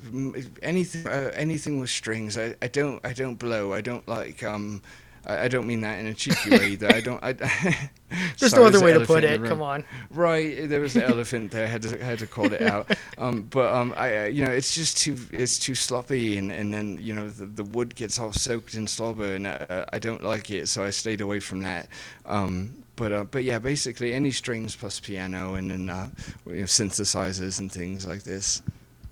Anything, 0.62 1.08
uh, 1.08 1.32
anything 1.34 1.80
with 1.80 1.90
strings. 1.90 2.38
I, 2.38 2.56
I 2.62 2.68
don't, 2.68 3.04
I 3.04 3.14
don't 3.14 3.36
blow. 3.36 3.74
I 3.74 3.82
don't 3.82 4.08
like. 4.08 4.44
Um, 4.44 4.84
I, 5.28 5.44
I 5.44 5.48
don't 5.48 5.68
mean 5.68 5.82
that 5.82 6.00
in 6.00 6.08
a 6.08 6.14
cheeky 6.14 6.50
way. 6.50 6.72
Either. 6.72 6.94
I 6.94 7.02
don't. 7.02 7.24
I, 7.24 7.34
There's 8.40 8.52
Sorry, 8.52 8.64
no 8.64 8.68
other 8.68 8.84
way 8.84 8.94
to 8.94 9.06
put 9.06 9.24
it. 9.24 9.44
Come 9.44 9.62
on. 9.62 9.84
Right, 10.10 10.68
there 10.68 10.80
was 10.80 10.94
the 10.94 11.06
elephant 11.08 11.52
there. 11.52 11.66
I 11.66 11.70
had 11.70 11.82
to 11.84 12.04
had 12.04 12.20
to 12.20 12.28
call 12.28 12.52
it 12.52 12.62
out. 12.62 12.96
Um, 13.18 13.44
but 13.44 13.74
um, 13.74 13.94
I, 13.98 14.18
uh, 14.18 14.26
you 14.26 14.46
know, 14.46 14.52
it's 14.52 14.74
just 14.74 14.98
too 14.98 15.18
it's 15.32 15.60
too 15.60 15.76
sloppy, 15.76 16.38
and, 16.38 16.52
and 16.52 16.74
then 16.74 16.98
you 17.02 17.14
know 17.14 17.30
the, 17.30 17.46
the 17.46 17.64
wood 17.64 17.96
gets 17.96 18.18
all 18.20 18.32
soaked 18.32 18.76
in 18.76 18.88
slobber, 18.88 19.36
and 19.36 19.48
uh, 19.48 19.86
I 19.92 20.00
don't 20.00 20.24
like 20.24 20.50
it, 20.50 20.68
so 20.68 20.84
I 20.84 20.92
stayed 20.92 21.22
away 21.22 21.40
from 21.40 21.62
that. 21.62 21.88
Um, 22.26 22.84
but 22.96 23.12
uh, 23.12 23.24
but 23.26 23.44
yeah, 23.44 23.60
basically 23.60 24.14
any 24.14 24.32
strings 24.32 24.76
plus 24.76 25.00
piano, 25.00 25.56
and 25.56 25.72
then 25.72 25.90
uh, 25.90 26.10
you 26.46 26.54
know, 26.56 26.64
synthesizers 26.64 27.60
and 27.60 27.72
things 27.72 28.08
like 28.08 28.24
this. 28.24 28.62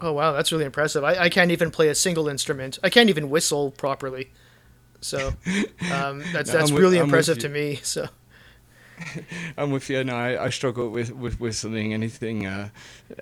Oh 0.02 0.12
wow, 0.12 0.34
that's 0.34 0.52
really 0.52 0.66
impressive. 0.66 1.04
I, 1.04 1.16
I 1.16 1.30
can't 1.30 1.52
even 1.52 1.72
play 1.72 1.88
a 1.88 1.96
single 1.96 2.28
instrument. 2.28 2.80
I 2.84 2.90
can't 2.90 3.10
even 3.10 3.30
whistle 3.30 3.72
properly. 3.72 4.30
So 5.06 5.28
um, 5.92 6.24
that's 6.34 6.50
No, 6.52 6.58
that's 6.60 6.72
with- 6.72 6.82
really 6.82 6.98
I'm 6.98 7.06
impressive 7.06 7.38
to 7.40 7.50
me. 7.50 7.80
So 7.84 8.08
I'm 9.58 9.72
with 9.72 9.90
you. 9.90 10.04
No, 10.04 10.16
I, 10.16 10.46
I 10.46 10.50
struggle 10.50 10.90
with, 10.90 11.12
with 11.14 11.40
whistling. 11.40 11.94
Anything, 11.94 12.46
uh, 12.46 12.70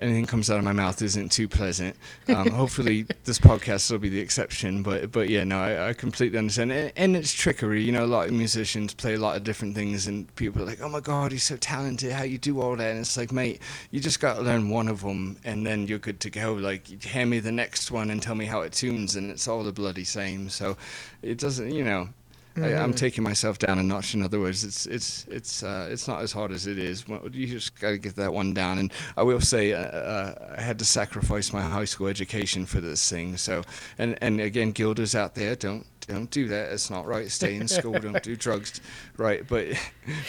anything 0.00 0.26
comes 0.26 0.50
out 0.50 0.58
of 0.58 0.64
my 0.64 0.72
mouth 0.72 1.00
isn't 1.02 1.30
too 1.30 1.48
pleasant. 1.48 1.96
Um, 2.28 2.48
hopefully, 2.50 3.06
this 3.24 3.38
podcast 3.38 3.90
will 3.90 3.98
be 3.98 4.08
the 4.08 4.20
exception. 4.20 4.82
But, 4.82 5.12
but 5.12 5.28
yeah, 5.28 5.44
no, 5.44 5.58
I, 5.60 5.88
I 5.88 5.92
completely 5.92 6.38
understand. 6.38 6.72
And, 6.72 6.92
and 6.96 7.16
it's 7.16 7.32
trickery. 7.32 7.82
You 7.82 7.92
know, 7.92 8.04
a 8.04 8.06
lot 8.06 8.28
of 8.28 8.34
musicians 8.34 8.94
play 8.94 9.14
a 9.14 9.18
lot 9.18 9.36
of 9.36 9.44
different 9.44 9.74
things, 9.74 10.06
and 10.06 10.34
people 10.36 10.62
are 10.62 10.66
like, 10.66 10.80
"Oh 10.80 10.88
my 10.88 11.00
God, 11.00 11.32
he's 11.32 11.44
so 11.44 11.56
talented! 11.56 12.12
How 12.12 12.24
you 12.24 12.38
do 12.38 12.60
all 12.60 12.76
that?" 12.76 12.90
And 12.90 13.00
it's 13.00 13.16
like, 13.16 13.32
mate, 13.32 13.60
you 13.90 14.00
just 14.00 14.20
got 14.20 14.34
to 14.34 14.42
learn 14.42 14.70
one 14.70 14.88
of 14.88 15.02
them, 15.02 15.36
and 15.44 15.66
then 15.66 15.86
you're 15.86 15.98
good 15.98 16.20
to 16.20 16.30
go. 16.30 16.54
Like, 16.54 17.02
hand 17.04 17.30
me 17.30 17.40
the 17.40 17.52
next 17.52 17.90
one 17.90 18.10
and 18.10 18.22
tell 18.22 18.34
me 18.34 18.46
how 18.46 18.62
it 18.62 18.72
tunes, 18.72 19.16
and 19.16 19.30
it's 19.30 19.48
all 19.48 19.64
the 19.64 19.72
bloody 19.72 20.04
same. 20.04 20.48
So, 20.48 20.76
it 21.22 21.38
doesn't, 21.38 21.70
you 21.70 21.84
know. 21.84 22.08
I, 22.56 22.74
I'm 22.74 22.94
taking 22.94 23.24
myself 23.24 23.58
down 23.58 23.78
a 23.78 23.82
notch. 23.82 24.14
In 24.14 24.22
other 24.22 24.38
words, 24.38 24.64
it's 24.64 24.86
it's 24.86 25.26
it's 25.28 25.62
uh, 25.62 25.88
it's 25.90 26.06
not 26.06 26.22
as 26.22 26.32
hard 26.32 26.52
as 26.52 26.66
it 26.66 26.78
is. 26.78 27.04
You 27.32 27.46
just 27.46 27.78
got 27.80 27.90
to 27.90 27.98
get 27.98 28.16
that 28.16 28.32
one 28.32 28.54
down. 28.54 28.78
And 28.78 28.92
I 29.16 29.22
will 29.22 29.40
say, 29.40 29.72
uh, 29.72 29.80
uh, 29.80 30.54
I 30.56 30.60
had 30.60 30.78
to 30.78 30.84
sacrifice 30.84 31.52
my 31.52 31.62
high 31.62 31.84
school 31.84 32.06
education 32.06 32.66
for 32.66 32.80
this 32.80 33.08
thing. 33.08 33.36
So, 33.36 33.62
and 33.98 34.16
and 34.22 34.40
again, 34.40 34.72
guilders 34.72 35.14
out 35.14 35.34
there, 35.34 35.56
don't 35.56 35.86
don't 36.06 36.30
do 36.30 36.46
that. 36.48 36.72
It's 36.72 36.90
not 36.90 37.06
right. 37.06 37.30
Stay 37.30 37.56
in 37.56 37.66
school. 37.66 37.98
don't 37.98 38.22
do 38.22 38.36
drugs. 38.36 38.80
Right. 39.16 39.46
But 39.46 39.68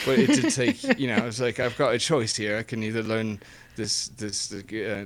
but 0.05 0.17
it 0.19 0.41
did 0.41 0.51
take. 0.53 0.75
You 0.97 1.07
know, 1.07 1.15
I 1.15 1.25
was 1.25 1.41
like, 1.41 1.59
I've 1.59 1.77
got 1.77 1.93
a 1.93 1.99
choice 1.99 2.35
here. 2.35 2.57
I 2.57 2.63
can 2.63 2.81
either 2.81 3.03
learn 3.03 3.39
this 3.75 4.07
this 4.09 4.51
uh, 4.53 4.61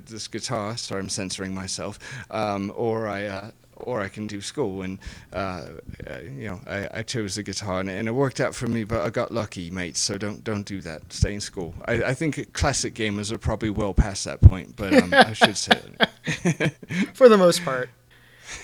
this 0.06 0.28
guitar. 0.28 0.78
Sorry, 0.78 1.02
I'm 1.02 1.10
censoring 1.10 1.54
myself. 1.54 2.00
Um, 2.32 2.72
or 2.76 3.08
I. 3.08 3.26
Uh, 3.26 3.52
or 3.82 4.02
I 4.02 4.08
can 4.08 4.28
do 4.28 4.42
school. 4.42 4.82
And 4.82 5.00
uh, 5.34 5.66
uh, 6.08 6.20
you 6.24 6.48
know, 6.48 6.62
I, 6.68 7.00
I 7.00 7.04
chose 7.04 7.36
the 7.36 7.44
guitar, 7.44 7.80
and, 7.80 7.90
and 7.90 8.08
it 8.08 8.12
worked 8.12 8.40
out 8.40 8.56
for 8.56 8.68
me. 8.68 8.84
But 8.84 9.02
I 9.02 9.10
got 9.10 9.32
lucky, 9.32 9.70
mate. 9.72 9.98
So 9.98 10.18
don't 10.18 10.44
don't 10.44 10.66
do 10.66 10.82
that. 10.82 11.12
Stay 11.12 11.34
in 11.34 11.42
school. 11.42 11.74
I, 11.86 12.04
I 12.04 12.14
think 12.14 12.54
classic 12.54 12.94
gamers 12.94 13.32
are 13.32 13.38
probably 13.38 13.70
well 13.70 13.94
past 13.94 14.26
that 14.26 14.42
point, 14.42 14.76
but 14.76 14.94
um, 14.94 15.14
I 15.14 15.34
should 15.34 15.58
say 15.58 15.80
for 17.14 17.30
the 17.30 17.38
most 17.38 17.64
part, 17.64 17.90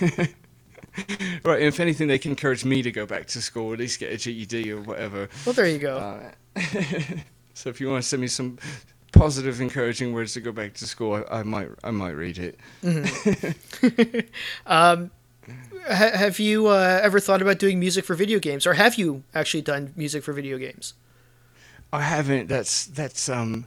right. 1.44 1.62
If 1.62 1.80
anything, 1.80 2.08
they 2.08 2.18
can 2.18 2.32
encourage 2.32 2.64
me 2.64 2.82
to 2.82 2.90
go 2.90 3.06
back 3.06 3.26
to 3.28 3.42
school, 3.42 3.72
at 3.72 3.78
least 3.78 4.00
get 4.00 4.12
a 4.12 4.16
GED 4.16 4.72
or 4.72 4.80
whatever. 4.80 5.28
well, 5.44 5.52
there 5.52 5.68
you 5.68 5.78
go. 5.78 5.96
Uh, 5.98 6.60
so 7.54 7.70
if 7.70 7.80
you 7.80 7.88
want 7.88 8.02
to 8.02 8.08
send 8.08 8.22
me 8.22 8.28
some 8.28 8.58
positive, 9.12 9.60
encouraging 9.60 10.12
words 10.12 10.34
to 10.34 10.40
go 10.40 10.52
back 10.52 10.74
to 10.74 10.86
school, 10.86 11.14
I, 11.14 11.40
I 11.40 11.42
might 11.42 11.68
I 11.82 11.90
might 11.90 12.12
read 12.12 12.38
it. 12.38 12.58
ha- 15.88 16.16
have 16.16 16.38
you 16.38 16.68
uh, 16.68 17.00
ever 17.02 17.20
thought 17.20 17.42
about 17.42 17.58
doing 17.58 17.78
music 17.78 18.04
for 18.04 18.14
video 18.14 18.38
games, 18.38 18.66
or 18.66 18.74
have 18.74 18.96
you 18.96 19.22
actually 19.34 19.62
done 19.62 19.92
music 19.96 20.22
for 20.22 20.32
video 20.32 20.58
games? 20.58 20.94
I 21.92 22.02
haven't. 22.02 22.48
That's 22.48 22.86
that's 22.86 23.28
um, 23.28 23.66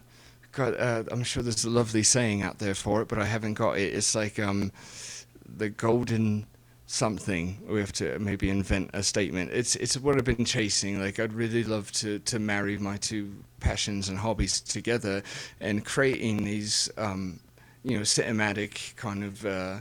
got. 0.52 0.80
Uh, 0.80 1.04
I'm 1.12 1.24
sure 1.24 1.42
there's 1.44 1.64
a 1.64 1.70
lovely 1.70 2.04
saying 2.04 2.42
out 2.42 2.60
there 2.60 2.76
for 2.76 3.02
it, 3.02 3.08
but 3.08 3.20
I 3.20 3.26
haven't 3.26 3.56
got 3.56 3.78
it. 3.78 3.94
It's 3.94 4.14
like 4.16 4.40
um, 4.40 4.72
the 5.46 5.70
golden 5.70 6.46
something. 6.90 7.56
We 7.68 7.80
have 7.80 7.94
to 7.94 8.18
maybe 8.18 8.50
invent 8.50 8.90
a 8.94 9.04
statement. 9.04 9.52
It's 9.54 9.76
it's 9.76 9.96
what 9.98 10.18
I've 10.18 10.26
been 10.26 10.44
chasing. 10.44 11.00
Like 11.00 11.20
I'd 11.20 11.34
really 11.34 11.64
love 11.64 11.92
to 11.94 12.20
to 12.20 12.40
marry 12.40 12.78
my 12.80 12.98
two 12.98 13.32
passions 13.60 14.10
and 14.10 14.18
hobbies 14.18 14.60
together, 14.60 15.22
and 15.60 15.86
creating 15.86 16.44
these 16.44 16.90
um, 16.98 17.40
you 17.84 17.96
know 17.96 18.04
cinematic 18.04 18.96
kind 18.96 19.24
of 19.24 19.46
uh, 19.46 19.80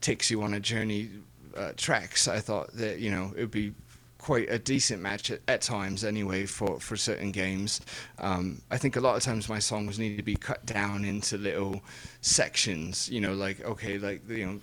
takes 0.00 0.30
you 0.30 0.42
on 0.42 0.54
a 0.54 0.60
journey 0.60 1.10
uh, 1.56 1.72
tracks. 1.76 2.26
I 2.26 2.40
thought 2.40 2.72
that 2.74 2.98
you 2.98 3.12
know 3.12 3.32
it 3.36 3.40
would 3.40 3.52
be 3.52 3.72
quite 4.18 4.50
a 4.50 4.58
decent 4.58 5.00
match 5.00 5.30
at, 5.30 5.40
at, 5.48 5.62
times 5.62 6.04
anyway 6.04 6.44
for, 6.44 6.78
for 6.78 6.94
certain 6.94 7.30
games. 7.30 7.80
Um, 8.18 8.60
I 8.70 8.76
think 8.76 8.96
a 8.96 9.00
lot 9.00 9.16
of 9.16 9.22
times 9.22 9.48
my 9.48 9.58
songs 9.58 9.98
need 9.98 10.18
to 10.18 10.22
be 10.22 10.36
cut 10.36 10.66
down 10.66 11.06
into 11.06 11.38
little 11.38 11.80
sections, 12.20 13.08
you 13.08 13.22
know, 13.22 13.32
like, 13.32 13.64
okay, 13.64 13.96
like, 13.96 14.28
you 14.28 14.44
know, 14.44 14.60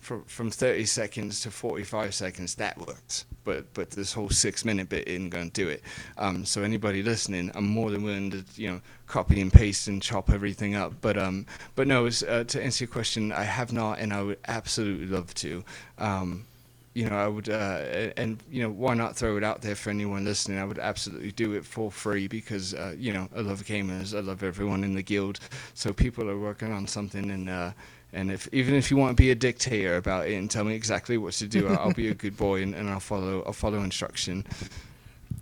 from, 0.00 0.24
from 0.24 0.50
30 0.50 0.84
seconds 0.86 1.40
to 1.42 1.50
45 1.50 2.14
seconds, 2.14 2.54
that 2.56 2.78
works. 2.78 3.24
But 3.44 3.72
but 3.74 3.90
this 3.90 4.12
whole 4.12 4.28
six 4.28 4.64
minute 4.64 4.88
bit 4.88 5.08
isn't 5.08 5.30
going 5.30 5.50
to 5.50 5.64
do 5.64 5.68
it. 5.68 5.82
Um, 6.18 6.44
so 6.44 6.62
anybody 6.62 7.02
listening, 7.02 7.50
I'm 7.54 7.66
more 7.66 7.90
than 7.90 8.02
willing 8.02 8.30
to, 8.32 8.44
you 8.56 8.70
know, 8.70 8.80
copy 9.06 9.40
and 9.40 9.52
paste 9.52 9.88
and 9.88 10.02
chop 10.02 10.30
everything 10.30 10.74
up. 10.74 10.94
But 11.00 11.16
um, 11.16 11.46
but 11.74 11.86
no, 11.86 12.06
uh, 12.06 12.44
to 12.44 12.62
answer 12.62 12.84
your 12.84 12.92
question, 12.92 13.32
I 13.32 13.44
have 13.44 13.72
not, 13.72 13.98
and 13.98 14.12
I 14.12 14.22
would 14.22 14.38
absolutely 14.46 15.06
love 15.06 15.32
to. 15.34 15.64
Um, 15.98 16.44
you 16.92 17.08
know, 17.08 17.16
I 17.16 17.28
would, 17.28 17.48
uh, 17.48 18.10
and 18.16 18.42
you 18.50 18.62
know, 18.62 18.70
why 18.70 18.94
not 18.94 19.14
throw 19.16 19.36
it 19.36 19.44
out 19.44 19.62
there 19.62 19.76
for 19.76 19.90
anyone 19.90 20.24
listening? 20.24 20.58
I 20.58 20.64
would 20.64 20.78
absolutely 20.78 21.30
do 21.30 21.52
it 21.52 21.64
for 21.64 21.90
free 21.90 22.26
because, 22.26 22.74
uh, 22.74 22.94
you 22.98 23.12
know, 23.12 23.28
I 23.34 23.40
love 23.40 23.64
gamers, 23.64 24.16
I 24.16 24.20
love 24.20 24.42
everyone 24.42 24.82
in 24.82 24.94
the 24.94 25.02
guild. 25.02 25.38
So 25.74 25.92
people 25.92 26.28
are 26.28 26.38
working 26.38 26.72
on 26.72 26.88
something, 26.88 27.30
and 27.30 27.48
uh, 27.48 27.70
and 28.12 28.30
if 28.30 28.48
even 28.52 28.74
if 28.74 28.90
you 28.90 28.96
want 28.96 29.16
to 29.16 29.22
be 29.22 29.30
a 29.30 29.34
dictator 29.34 29.96
about 29.96 30.28
it 30.28 30.34
and 30.34 30.50
tell 30.50 30.64
me 30.64 30.74
exactly 30.74 31.16
what 31.16 31.34
to 31.34 31.46
do, 31.46 31.68
I'll 31.68 31.92
be 31.92 32.08
a 32.08 32.14
good 32.14 32.36
boy 32.36 32.62
and, 32.62 32.74
and 32.74 32.90
I'll 32.90 33.00
follow, 33.00 33.42
I'll 33.46 33.52
follow 33.52 33.82
instruction. 33.82 34.44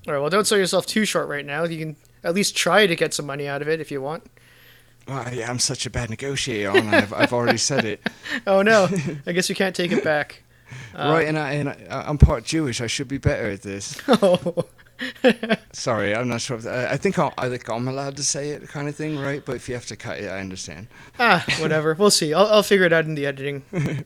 All 0.07 0.15
right. 0.15 0.21
Well, 0.21 0.31
don't 0.31 0.47
sell 0.47 0.59
yourself 0.59 0.87
too 0.87 1.05
short 1.05 1.29
right 1.29 1.45
now. 1.45 1.65
You 1.65 1.79
can 1.79 1.97
at 2.25 2.35
least 2.35 2.57
try 2.57 2.87
to 2.87 2.97
get 2.97 3.15
some 3.15 3.27
money 3.27 3.49
out 3.49 3.63
of 3.63 3.69
it 3.69 3.81
if 3.81 3.91
you 3.91 4.01
want. 4.01 4.25
Well, 5.07 5.33
yeah, 5.33 5.49
I'm 5.49 5.59
such 5.59 5.87
a 5.87 5.91
bad 5.91 6.11
negotiator. 6.11 6.71
I've, 6.71 7.13
I've 7.15 7.33
already 7.33 7.57
said 7.59 7.87
it. 7.87 8.07
oh 8.47 8.61
no! 8.61 8.89
I 9.27 9.33
guess 9.33 9.49
you 9.49 9.55
can't 9.55 9.75
take 9.75 9.91
it 9.91 10.05
back. 10.05 10.43
right, 10.95 11.27
and 11.27 11.39
I 11.39 11.53
and 11.53 11.69
I, 11.71 12.05
I'm 12.07 12.19
part 12.19 12.45
Jewish. 12.45 12.83
I 12.83 12.87
should 12.87 13.09
be 13.09 13.19
better 13.19 13.49
at 13.51 13.63
this. 13.63 14.01
Oh. 14.09 14.67
Sorry, 15.73 16.15
I'm 16.15 16.29
not 16.29 16.41
sure. 16.41 16.57
If 16.57 16.63
that, 16.65 16.91
I 16.91 16.97
think 16.97 17.19
i 17.19 17.33
I 17.37 17.49
think 17.49 17.69
I'm 17.69 17.89
allowed 17.89 18.17
to 18.17 18.25
say 18.25 18.51
it, 18.51 18.69
kind 18.69 18.89
of 18.89 18.97
thing, 18.97 19.19
right? 19.19 19.45
But 19.45 19.57
if 19.57 19.69
you 19.69 19.75
have 19.75 19.87
to 19.87 19.97
cut 19.97 20.19
it, 20.19 20.29
I 20.29 20.41
understand. 20.41 20.89
Ah, 21.19 21.45
whatever. 21.61 21.95
we'll 21.95 22.11
see. 22.11 22.35
I'll 22.35 22.47
I'll 22.47 22.63
figure 22.63 22.87
it 22.87 22.93
out 22.93 23.05
in 23.05 23.15
the 23.15 23.27
editing. 23.27 23.65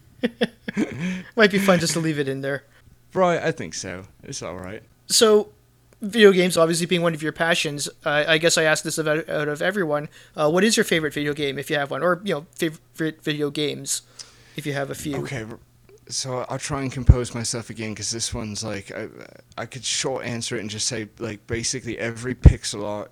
Might 1.36 1.50
be 1.50 1.58
fun 1.58 1.78
just 1.78 1.94
to 1.94 2.00
leave 2.00 2.18
it 2.18 2.28
in 2.28 2.40
there. 2.40 2.64
Right, 3.14 3.42
I 3.42 3.52
think 3.52 3.74
so. 3.74 4.04
It's 4.22 4.42
all 4.42 4.56
right. 4.56 4.82
So, 5.06 5.50
video 6.00 6.32
games 6.32 6.56
obviously 6.56 6.86
being 6.86 7.02
one 7.02 7.14
of 7.14 7.22
your 7.22 7.32
passions. 7.32 7.88
Uh, 8.04 8.24
I 8.26 8.38
guess 8.38 8.56
I 8.56 8.64
asked 8.64 8.84
this 8.84 8.98
out 8.98 9.28
of 9.28 9.62
everyone. 9.62 10.08
Uh, 10.36 10.50
what 10.50 10.64
is 10.64 10.76
your 10.76 10.84
favorite 10.84 11.12
video 11.12 11.34
game, 11.34 11.58
if 11.58 11.68
you 11.70 11.76
have 11.76 11.90
one, 11.90 12.02
or 12.02 12.20
you 12.24 12.34
know, 12.34 12.46
favorite 12.54 13.22
video 13.22 13.50
games, 13.50 14.02
if 14.56 14.66
you 14.66 14.72
have 14.72 14.90
a 14.90 14.94
few? 14.94 15.16
Okay, 15.16 15.44
so 16.08 16.44
I'll 16.48 16.58
try 16.58 16.82
and 16.82 16.92
compose 16.92 17.34
myself 17.34 17.70
again 17.70 17.90
because 17.90 18.10
this 18.10 18.34
one's 18.34 18.64
like 18.64 18.90
I, 18.92 19.08
I 19.56 19.66
could 19.66 19.84
short 19.84 20.24
answer 20.24 20.56
it 20.56 20.60
and 20.60 20.70
just 20.70 20.86
say 20.86 21.08
like 21.18 21.46
basically 21.46 21.98
every 21.98 22.34
pixel 22.34 22.84
art 22.84 23.10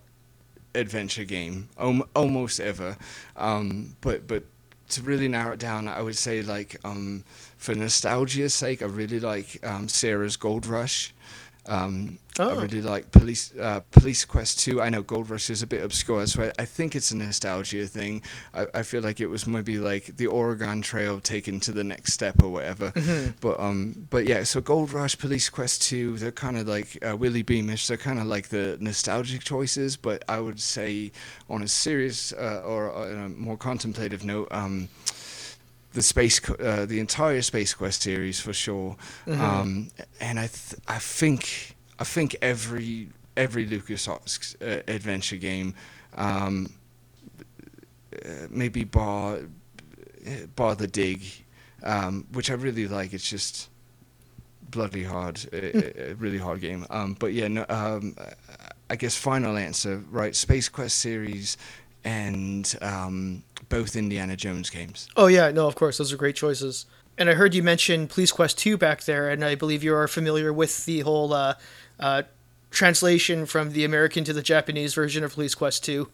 adventure 0.75 1.25
game 1.25 1.69
almost 2.15 2.61
ever. 2.61 2.97
Um, 3.37 3.97
but 4.01 4.27
but 4.27 4.45
to 4.91 5.03
really 5.03 5.29
narrow 5.29 5.53
it 5.53 5.61
down 5.61 5.87
I 5.87 6.03
would 6.03 6.17
say 6.17 6.43
like 6.43 6.77
um, 6.85 7.25
for 7.57 7.75
nostalgia's 7.75 8.55
sake 8.55 8.83
I 8.83 8.87
really 8.87 9.21
like 9.21 9.65
um, 9.65 9.89
Sierra's 9.89 10.37
Gold 10.37 10.67
Rush 10.67 11.15
um, 11.67 12.19
oh. 12.38 12.59
I 12.59 12.62
really 12.62 12.81
like 12.81 13.11
Police 13.12 13.52
uh, 13.59 13.81
Police 13.90 14.25
Quest 14.25 14.61
2. 14.61 14.81
I 14.81 14.88
know 14.88 15.02
Gold 15.02 15.31
Rush 15.31 15.50
is 15.50 15.62
a 15.62 15.67
bit 15.67 15.83
obscure, 15.83 16.26
so 16.26 16.45
I, 16.45 16.52
I 16.62 16.64
think 16.64 16.97
it's 16.97 17.11
a 17.11 17.17
nostalgia 17.17 17.87
thing. 17.87 18.23
I, 18.55 18.67
I, 18.75 18.83
feel 18.83 19.02
like 19.02 19.21
it 19.21 19.26
was 19.26 19.47
maybe 19.47 19.79
like 19.79 20.17
the 20.17 20.26
Oregon 20.26 20.81
Trail 20.83 21.21
taken 21.21 21.61
to 21.61 21.73
the 21.73 21.85
next 21.85 22.12
step 22.12 22.43
or 22.43 22.49
whatever. 22.49 22.93
Mm-hmm. 23.00 23.31
But 23.40 23.59
um, 23.59 24.07
but 24.11 24.26
yeah, 24.26 24.43
so 24.43 24.61
Gold 24.61 24.93
Rush, 24.93 25.17
Police 25.17 25.49
Quest 25.49 25.83
2, 25.83 26.19
they're 26.19 26.31
kind 26.31 26.59
of 26.59 26.69
like 26.69 26.99
uh, 27.02 27.17
Willy 27.17 27.43
Beamish. 27.43 27.87
They're 27.87 27.97
kind 27.97 28.19
of 28.19 28.26
like 28.26 28.49
the 28.49 28.76
nostalgic 28.79 29.43
choices. 29.43 29.97
But 29.97 30.23
I 30.29 30.38
would 30.38 30.61
say 30.61 31.12
on 31.49 31.62
a 31.62 31.69
serious 31.69 32.33
uh, 32.35 32.62
or 32.64 32.93
on 32.93 33.25
a 33.25 33.29
more 33.31 33.57
contemplative 33.57 34.23
note, 34.23 34.49
um, 34.50 34.90
the 35.93 36.03
space, 36.03 36.41
uh, 36.51 36.87
the 36.87 37.01
entire 37.01 37.43
Space 37.43 37.75
Quest 37.75 38.03
series 38.03 38.41
for 38.41 38.53
sure. 38.53 38.97
Mm-hmm. 39.27 39.41
Um, 39.41 39.89
and 40.21 40.39
I, 40.39 40.47
th- 40.47 40.81
I 40.87 40.99
think, 40.99 41.77
I 41.99 42.05
think 42.05 42.37
every 42.43 43.09
every 43.37 43.67
LucasArts 43.67 44.57
uh, 44.61 44.83
adventure 44.89 45.37
game, 45.37 45.75
um, 46.17 46.73
uh, 48.15 48.47
maybe 48.51 48.85
bar 48.85 49.39
bar 50.57 50.75
the 50.75 50.87
dig, 50.87 51.23
um, 51.83 52.27
which 52.33 52.51
I 52.51 52.55
really 52.55 52.87
like. 52.87 53.13
It's 53.13 53.29
just 53.29 53.69
bloody 54.71 55.05
hard, 55.05 55.41
a, 55.53 56.11
a 56.11 56.15
really 56.15 56.39
hard 56.39 56.61
game. 56.61 56.87
Um, 56.91 57.17
but 57.19 57.33
yeah, 57.33 57.49
no, 57.49 57.65
um, 57.69 58.15
I 58.89 58.97
guess 58.97 59.17
final 59.17 59.57
answer, 59.57 60.03
right? 60.11 60.35
Space 60.35 60.69
Quest 60.69 60.99
series 60.99 61.57
and 62.04 62.76
um, 62.80 63.42
both 63.69 63.97
Indiana 63.97 64.37
Jones 64.37 64.71
games. 64.71 65.09
Oh 65.16 65.26
yeah, 65.26 65.50
no, 65.50 65.66
of 65.66 65.75
course, 65.75 65.99
those 65.99 66.12
are 66.12 66.16
great 66.16 66.37
choices. 66.37 66.87
And 67.19 67.28
I 67.28 67.35
heard 67.35 67.54
you 67.54 67.62
mention 67.62 68.09
Police 68.09 68.33
Quest 68.33 68.59
2 68.59 68.78
back 68.78 69.04
there, 69.04 69.28
and 69.28 69.45
I 69.45 69.54
believe 69.54 69.85
you 69.85 69.95
are 69.95 70.09
familiar 70.09 70.52
with 70.52 70.87
the 70.87 71.00
whole 71.00 71.35
uh, 71.35 71.54
uh, 71.99 72.23
translation 72.71 73.45
from 73.47 73.73
the 73.73 73.85
American 73.85 74.25
to 74.25 74.33
the 74.33 74.42
Japanese 74.42 74.95
version 74.95 75.23
of 75.23 75.35
Police 75.35 75.54
Quest 75.54 75.85
2. 75.85 76.09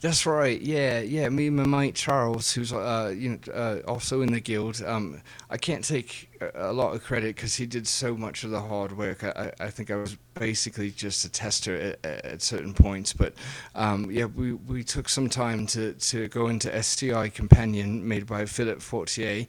That's 0.00 0.26
right. 0.26 0.60
Yeah, 0.60 1.00
yeah. 1.00 1.28
Me 1.28 1.46
and 1.46 1.56
my 1.56 1.66
mate 1.66 1.94
Charles, 1.94 2.52
who's 2.52 2.72
uh, 2.72 3.14
you 3.16 3.30
know 3.30 3.52
uh, 3.52 3.80
also 3.88 4.20
in 4.20 4.32
the 4.32 4.40
guild. 4.40 4.82
Um, 4.82 5.22
I 5.50 5.56
can't 5.56 5.84
take 5.84 6.30
a, 6.54 6.72
lot 6.72 6.94
of 6.94 7.02
credit 7.02 7.36
because 7.36 7.54
he 7.54 7.66
did 7.66 7.86
so 7.86 8.16
much 8.16 8.44
of 8.44 8.50
the 8.50 8.60
hard 8.60 8.96
work. 8.96 9.24
I, 9.24 9.52
I 9.60 9.70
think 9.70 9.90
I 9.90 9.96
was 9.96 10.16
basically 10.34 10.90
just 10.90 11.24
a 11.24 11.30
tester 11.30 11.96
at, 12.02 12.24
at 12.24 12.42
certain 12.42 12.74
points. 12.74 13.12
But 13.12 13.34
um, 13.74 14.10
yeah, 14.10 14.26
we, 14.26 14.52
we 14.52 14.84
took 14.84 15.08
some 15.08 15.28
time 15.28 15.66
to, 15.68 15.94
to 15.94 16.28
go 16.28 16.48
into 16.48 16.74
SCI 16.74 17.30
Companion 17.30 18.06
made 18.06 18.26
by 18.26 18.44
Philip 18.44 18.82
Fortier. 18.82 19.46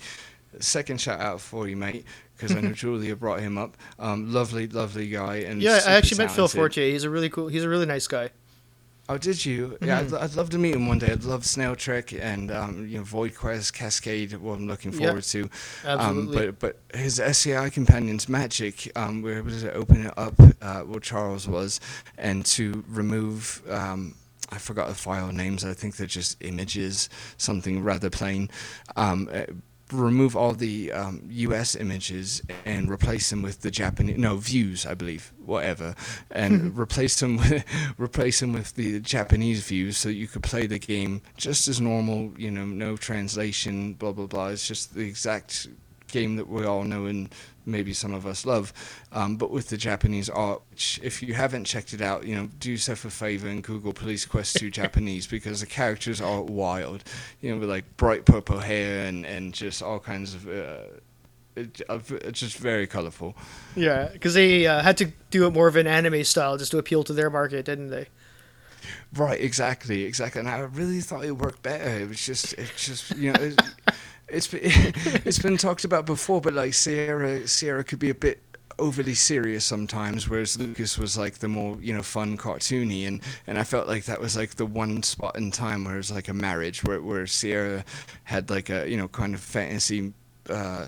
Second 0.60 1.02
shout 1.02 1.20
out 1.20 1.42
for 1.42 1.68
you, 1.68 1.76
mate 1.76 2.06
because 2.38 2.56
I 2.56 2.62
know 2.62 2.72
Julia 2.74 3.16
brought 3.16 3.40
him 3.40 3.58
up. 3.58 3.78
Um, 4.00 4.32
lovely, 4.32 4.68
lovely 4.68 5.08
guy. 5.10 5.38
And 5.38 5.62
yeah, 5.62 5.82
I 5.86 5.94
actually 5.94 6.20
met 6.20 6.32
Phil 6.32 6.48
Fortier. 6.48 6.92
He's 6.92 7.04
a 7.04 7.10
really 7.10 7.30
cool. 7.30 7.48
He's 7.48 7.64
a 7.64 7.70
really 7.70 7.86
nice 7.86 8.08
guy. 8.08 8.30
Oh, 9.08 9.18
did 9.18 9.46
you? 9.46 9.68
Mm-hmm. 9.68 9.86
Yeah, 9.86 10.00
I'd, 10.00 10.06
mm-hmm. 10.08 10.24
I'd, 10.24 10.36
love 10.36 10.50
to 10.52 10.58
meet 10.58 10.74
him 10.74 10.88
one 10.88 10.98
day. 10.98 11.12
I'd 11.12 11.24
love 11.24 11.46
Snail 11.46 11.76
Trek 11.76 12.12
and 12.14 12.52
um, 12.52 12.88
you 12.88 12.98
know 12.98 13.04
Void 13.04 13.36
Quest, 13.36 13.74
Cascade. 13.74 14.34
What 14.34 14.56
I'm 14.56 14.68
looking 14.68 14.92
forward 14.92 15.24
to. 15.24 15.50
Absolutely. 15.84 16.48
Um, 16.48 16.56
but 16.60 16.80
but 16.92 16.98
his 17.00 17.20
SCI 17.20 17.70
companions 17.70 18.28
Magic, 18.28 18.92
um, 18.96 19.22
we 19.22 19.32
were 19.32 19.38
able 19.38 19.52
to 19.52 19.74
open 19.74 20.08
it 20.08 20.14
up 20.18 20.34
uh, 20.62 20.82
where 20.82 21.00
Charles 21.00 21.48
was, 21.48 21.80
and 22.18 22.46
to 22.48 22.84
remove. 22.88 23.62
Um, 23.70 24.16
I 24.52 24.60
forgot 24.60 24.88
the 24.90 24.96
file 24.96 25.32
names. 25.32 25.66
I 25.66 25.74
think 25.74 25.98
they're 25.98 26.06
just 26.08 26.38
images, 26.44 27.10
something 27.38 27.84
rather 27.84 28.12
plain. 28.12 28.50
Um, 28.96 29.28
uh, 29.32 29.46
remove 29.92 30.36
all 30.36 30.54
the 30.54 30.92
um, 30.92 31.22
U.S. 31.30 31.76
images 31.76 32.42
and 32.66 32.90
replace 32.90 33.30
them 33.30 33.42
with 33.42 33.62
the 33.62 33.72
Japanese 33.72 34.18
no 34.18 34.38
views, 34.38 34.86
I 34.86 34.94
believe, 34.94 35.32
whatever, 35.44 35.96
and 36.32 36.78
replace 36.78 37.20
them 37.20 37.38
with, 37.38 37.64
replace 37.98 38.40
them 38.40 38.54
with 38.54 38.74
the 38.76 39.00
Japanese 39.00 39.66
views 39.68 39.98
so 39.98 40.10
you 40.10 40.28
could 40.28 40.44
play 40.44 40.66
the 40.68 40.80
game 40.80 41.22
just 41.38 41.68
as 41.68 41.80
normal. 41.80 42.34
You 42.38 42.52
know, 42.52 42.66
no 42.66 42.98
translation, 42.98 43.94
blah 43.94 44.12
blah 44.12 44.28
blah. 44.28 44.48
It's 44.48 44.68
just 44.68 44.96
the 44.96 45.02
exact 45.02 45.68
game 46.08 46.36
that 46.38 46.48
we 46.48 46.66
all 46.66 46.84
know 46.84 47.06
and 47.06 47.30
maybe 47.66 47.94
some 47.94 48.14
of 48.14 48.26
us 48.26 48.46
love. 48.46 48.74
Um, 49.12 49.38
but 49.38 49.52
with 49.52 49.70
the 49.70 49.78
Japanese 49.78 50.30
art, 50.30 50.62
which 50.70 51.00
if 51.04 51.22
you 51.22 51.34
haven't 51.34 51.66
checked 51.66 51.94
it 51.94 52.02
out, 52.02 52.26
you 52.26 52.36
know, 52.36 52.50
do 52.60 52.72
yourself 52.72 53.06
a 53.06 53.10
favor 53.10 53.48
and 53.48 53.64
Google 53.64 53.94
Police 53.94 54.26
Quest 54.26 54.58
2 54.58 54.70
Japanese 54.72 55.28
because 55.28 55.62
the 55.62 55.66
characters 55.66 56.22
are 56.22 56.42
wild. 56.42 57.04
You 57.42 57.54
know, 57.54 57.60
with 57.60 57.70
like 57.70 57.98
bright 57.98 58.26
purple 58.26 58.60
hair 58.60 59.08
and, 59.08 59.26
and 59.26 59.54
just 59.54 59.82
all 59.82 60.00
kinds 60.00 60.34
of. 60.34 60.48
Uh, 60.48 60.78
it's 61.58 62.40
just 62.40 62.58
very 62.58 62.86
colorful. 62.86 63.34
Yeah, 63.78 64.10
because 64.12 64.34
they 64.34 64.68
uh, 64.68 64.82
had 64.82 64.98
to 64.98 65.14
do 65.30 65.48
it 65.48 65.54
more 65.54 65.70
of 65.70 65.78
an 65.78 65.88
anime 65.88 66.26
style 66.26 66.58
just 66.58 66.72
to 66.72 66.78
appeal 66.78 67.06
to 67.06 67.14
their 67.14 67.30
market, 67.30 67.64
didn't 67.64 67.92
they? 67.92 68.08
Right, 69.14 69.40
exactly, 69.40 70.04
exactly. 70.04 70.40
And 70.40 70.50
I 70.50 70.60
really 70.60 71.00
thought 71.00 71.24
it 71.24 71.32
worked 71.32 71.64
better. 71.64 71.90
It 71.90 72.10
was 72.10 72.26
just, 72.26 72.54
it's 72.54 72.86
just, 72.86 73.16
you 73.16 73.32
know, 73.32 73.40
it, 73.42 73.62
it's 74.28 74.48
been, 74.48 74.62
it's 74.64 75.40
been 75.40 75.58
talked 75.58 75.84
about 75.84 76.06
before, 76.06 76.42
but 76.42 76.54
like 76.54 76.74
Sierra, 76.74 77.48
Sierra 77.48 77.84
could 77.84 78.00
be 78.00 78.10
a 78.10 78.16
bit 78.16 78.42
overly 78.78 79.14
serious 79.14 79.64
sometimes, 79.64 80.28
whereas 80.30 80.60
Lucas 80.60 80.98
was 80.98 81.18
like 81.18 81.36
the 81.36 81.48
more 81.48 81.78
you 81.82 81.94
know 81.94 82.04
fun, 82.04 82.38
cartoony, 82.38 83.08
and 83.08 83.22
and 83.48 83.58
I 83.58 83.64
felt 83.64 83.88
like 83.88 84.06
that 84.06 84.20
was 84.20 84.36
like 84.36 84.56
the 84.56 84.66
one 84.66 85.04
spot 85.04 85.38
in 85.38 85.52
time 85.52 85.84
where 85.86 85.96
it 85.96 85.98
was 85.98 86.12
like 86.12 86.28
a 86.28 86.34
marriage, 86.34 86.84
where 86.84 87.02
where 87.02 87.28
Sierra 87.28 87.86
had 88.24 88.50
like 88.50 88.70
a 88.70 88.90
you 88.90 88.98
know 88.98 89.08
kind 89.08 89.34
of 89.34 89.42
fantasy 89.42 90.14
uh, 90.50 90.88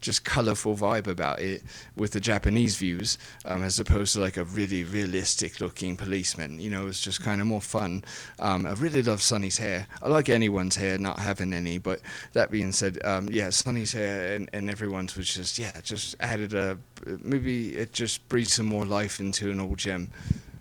just 0.00 0.24
colorful 0.24 0.76
vibe 0.76 1.06
about 1.06 1.40
it 1.40 1.62
with 1.96 2.12
the 2.12 2.20
Japanese 2.20 2.76
views, 2.76 3.18
um, 3.44 3.62
as 3.62 3.78
opposed 3.80 4.14
to 4.14 4.20
like 4.20 4.36
a 4.36 4.44
really 4.44 4.84
realistic 4.84 5.60
looking 5.60 5.96
policeman. 5.96 6.60
You 6.60 6.70
know, 6.70 6.86
it's 6.86 7.00
just 7.00 7.22
kind 7.22 7.40
of 7.40 7.46
more 7.46 7.60
fun. 7.60 8.04
Um, 8.38 8.66
I 8.66 8.72
really 8.72 9.02
love 9.02 9.22
Sonny's 9.22 9.58
hair. 9.58 9.86
I 10.02 10.08
like 10.08 10.28
anyone's 10.28 10.76
hair, 10.76 10.98
not 10.98 11.18
having 11.18 11.52
any, 11.52 11.78
but 11.78 12.00
that 12.34 12.50
being 12.50 12.72
said, 12.72 12.98
um, 13.04 13.28
yeah, 13.30 13.50
Sonny's 13.50 13.92
hair 13.92 14.34
and, 14.34 14.48
and 14.52 14.70
everyone's 14.70 15.16
was 15.16 15.32
just 15.32 15.58
yeah, 15.58 15.80
just 15.82 16.16
added 16.20 16.54
a 16.54 16.78
maybe 17.22 17.74
it 17.76 17.92
just 17.92 18.26
breathed 18.28 18.50
some 18.50 18.66
more 18.66 18.84
life 18.84 19.20
into 19.20 19.50
an 19.50 19.60
old 19.60 19.78
gem. 19.78 20.10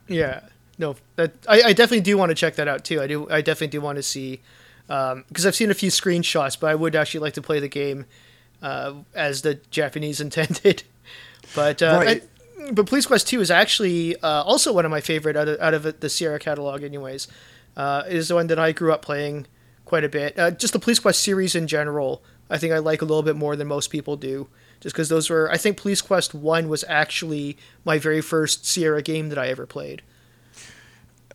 Yeah, 0.08 0.42
no, 0.78 0.96
that 1.16 1.34
I, 1.48 1.62
I 1.64 1.74
definitely 1.74 2.02
do 2.02 2.18
want 2.18 2.30
to 2.30 2.36
check 2.36 2.56
that 2.56 2.68
out 2.68 2.86
too. 2.86 3.02
I 3.02 3.08
do. 3.08 3.30
I 3.30 3.42
definitely 3.42 3.68
do 3.68 3.82
want 3.82 3.98
to 3.98 4.04
see 4.04 4.42
because 4.88 5.46
um, 5.46 5.48
I've 5.48 5.56
seen 5.56 5.72
a 5.72 5.76
few 5.76 5.90
screenshots, 5.90 6.60
but 6.60 6.70
I 6.70 6.76
would 6.76 6.96
actually 6.96 7.22
like 7.22 7.34
to 7.34 7.42
play 7.42 7.60
the 7.60 7.68
game 7.68 8.06
uh, 8.64 8.94
as 9.14 9.44
the 9.44 9.56
Japanese 9.70 10.20
intended. 10.28 10.84
but 11.54 11.84
uh, 11.84 12.02
right. 12.04 12.24
I, 12.24 12.72
but 12.72 12.88
Police 12.88 13.06
Quest 13.06 13.28
Two 13.28 13.42
is 13.42 13.52
actually 13.52 14.16
uh, 14.18 14.44
also 14.44 14.74
one 14.74 14.86
of 14.86 14.92
my 14.92 15.02
favorite 15.02 15.36
out 15.36 15.48
of, 15.48 15.60
out 15.60 15.74
of 15.74 16.00
the 16.00 16.10
Sierra 16.10 16.40
catalog. 16.40 16.82
Anyways, 16.82 17.28
uh, 17.78 18.04
is 18.08 18.30
the 18.30 18.36
one 18.36 18.48
that 18.48 18.58
I 18.58 18.72
grew 18.72 18.92
up 18.92 19.02
playing 19.02 19.46
quite 19.86 20.04
a 20.04 20.10
bit. 20.10 20.40
Uh, 20.40 20.52
just 20.52 20.74
the 20.74 20.80
Police 20.80 21.00
Quest 21.00 21.22
series 21.22 21.56
in 21.56 21.68
general, 21.68 22.24
I 22.50 22.58
think 22.58 22.74
I 22.74 22.80
like 22.80 23.02
a 23.02 23.06
little 23.06 23.22
bit 23.22 23.36
more 23.36 23.56
than 23.56 23.68
most 23.68 23.90
people 23.90 24.16
do. 24.16 24.48
Just 24.80 24.96
because 24.96 25.10
those 25.10 25.30
were, 25.30 25.50
I 25.52 25.58
think 25.58 25.78
Police 25.78 26.02
Quest 26.02 26.34
One 26.34 26.68
was 26.68 26.84
actually 26.90 27.58
my 27.86 27.98
very 27.98 28.22
first 28.22 28.66
Sierra 28.66 29.02
game 29.02 29.30
that 29.30 29.38
I 29.38 29.48
ever 29.48 29.66
played. 29.66 30.02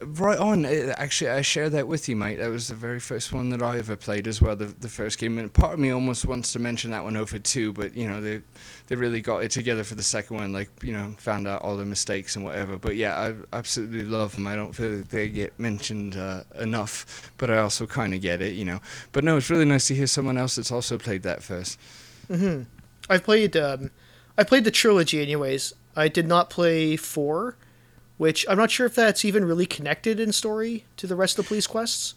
Right 0.00 0.38
on. 0.38 0.64
actually, 0.64 1.30
I 1.30 1.42
share 1.42 1.68
that 1.70 1.88
with 1.88 2.08
you, 2.08 2.14
mate. 2.14 2.36
That 2.36 2.50
was 2.50 2.68
the 2.68 2.76
very 2.76 3.00
first 3.00 3.32
one 3.32 3.50
that 3.50 3.62
I 3.62 3.78
ever 3.78 3.96
played 3.96 4.28
as 4.28 4.40
well. 4.40 4.54
The, 4.54 4.66
the 4.66 4.88
first 4.88 5.18
game, 5.18 5.38
and 5.38 5.52
part 5.52 5.72
of 5.72 5.80
me 5.80 5.90
almost 5.90 6.24
wants 6.24 6.52
to 6.52 6.60
mention 6.60 6.92
that 6.92 7.02
one 7.02 7.16
over 7.16 7.40
too, 7.40 7.72
but 7.72 7.96
you 7.96 8.08
know 8.08 8.20
they 8.20 8.42
they 8.86 8.94
really 8.94 9.20
got 9.20 9.42
it 9.42 9.50
together 9.50 9.82
for 9.82 9.96
the 9.96 10.02
second 10.04 10.36
one. 10.36 10.52
Like 10.52 10.70
you 10.82 10.92
know, 10.92 11.16
found 11.18 11.48
out 11.48 11.62
all 11.62 11.76
the 11.76 11.84
mistakes 11.84 12.36
and 12.36 12.44
whatever. 12.44 12.78
But 12.78 12.94
yeah, 12.94 13.18
I 13.18 13.56
absolutely 13.56 14.04
love 14.04 14.36
them. 14.36 14.46
I 14.46 14.54
don't 14.54 14.72
feel 14.72 14.98
that 14.98 15.10
they 15.10 15.28
get 15.28 15.58
mentioned 15.58 16.16
uh, 16.16 16.44
enough, 16.54 17.32
but 17.36 17.50
I 17.50 17.58
also 17.58 17.84
kind 17.84 18.14
of 18.14 18.20
get 18.20 18.40
it, 18.40 18.54
you 18.54 18.64
know. 18.64 18.80
But 19.10 19.24
no, 19.24 19.36
it's 19.36 19.50
really 19.50 19.64
nice 19.64 19.88
to 19.88 19.96
hear 19.96 20.06
someone 20.06 20.38
else 20.38 20.54
that's 20.54 20.70
also 20.70 20.96
played 20.96 21.24
that 21.24 21.42
first. 21.42 21.76
Mm-hmm. 22.30 22.62
I've 23.10 23.24
played. 23.24 23.56
Um, 23.56 23.90
I 24.36 24.44
played 24.44 24.62
the 24.62 24.70
trilogy, 24.70 25.20
anyways. 25.20 25.74
I 25.96 26.06
did 26.06 26.28
not 26.28 26.50
play 26.50 26.94
four 26.94 27.56
which 28.18 28.44
I'm 28.48 28.58
not 28.58 28.70
sure 28.70 28.86
if 28.86 28.94
that's 28.94 29.24
even 29.24 29.44
really 29.44 29.66
connected 29.66 30.20
in 30.20 30.32
story 30.32 30.84
to 30.98 31.06
the 31.06 31.16
rest 31.16 31.38
of 31.38 31.44
the 31.44 31.48
police 31.48 31.66
quests. 31.66 32.14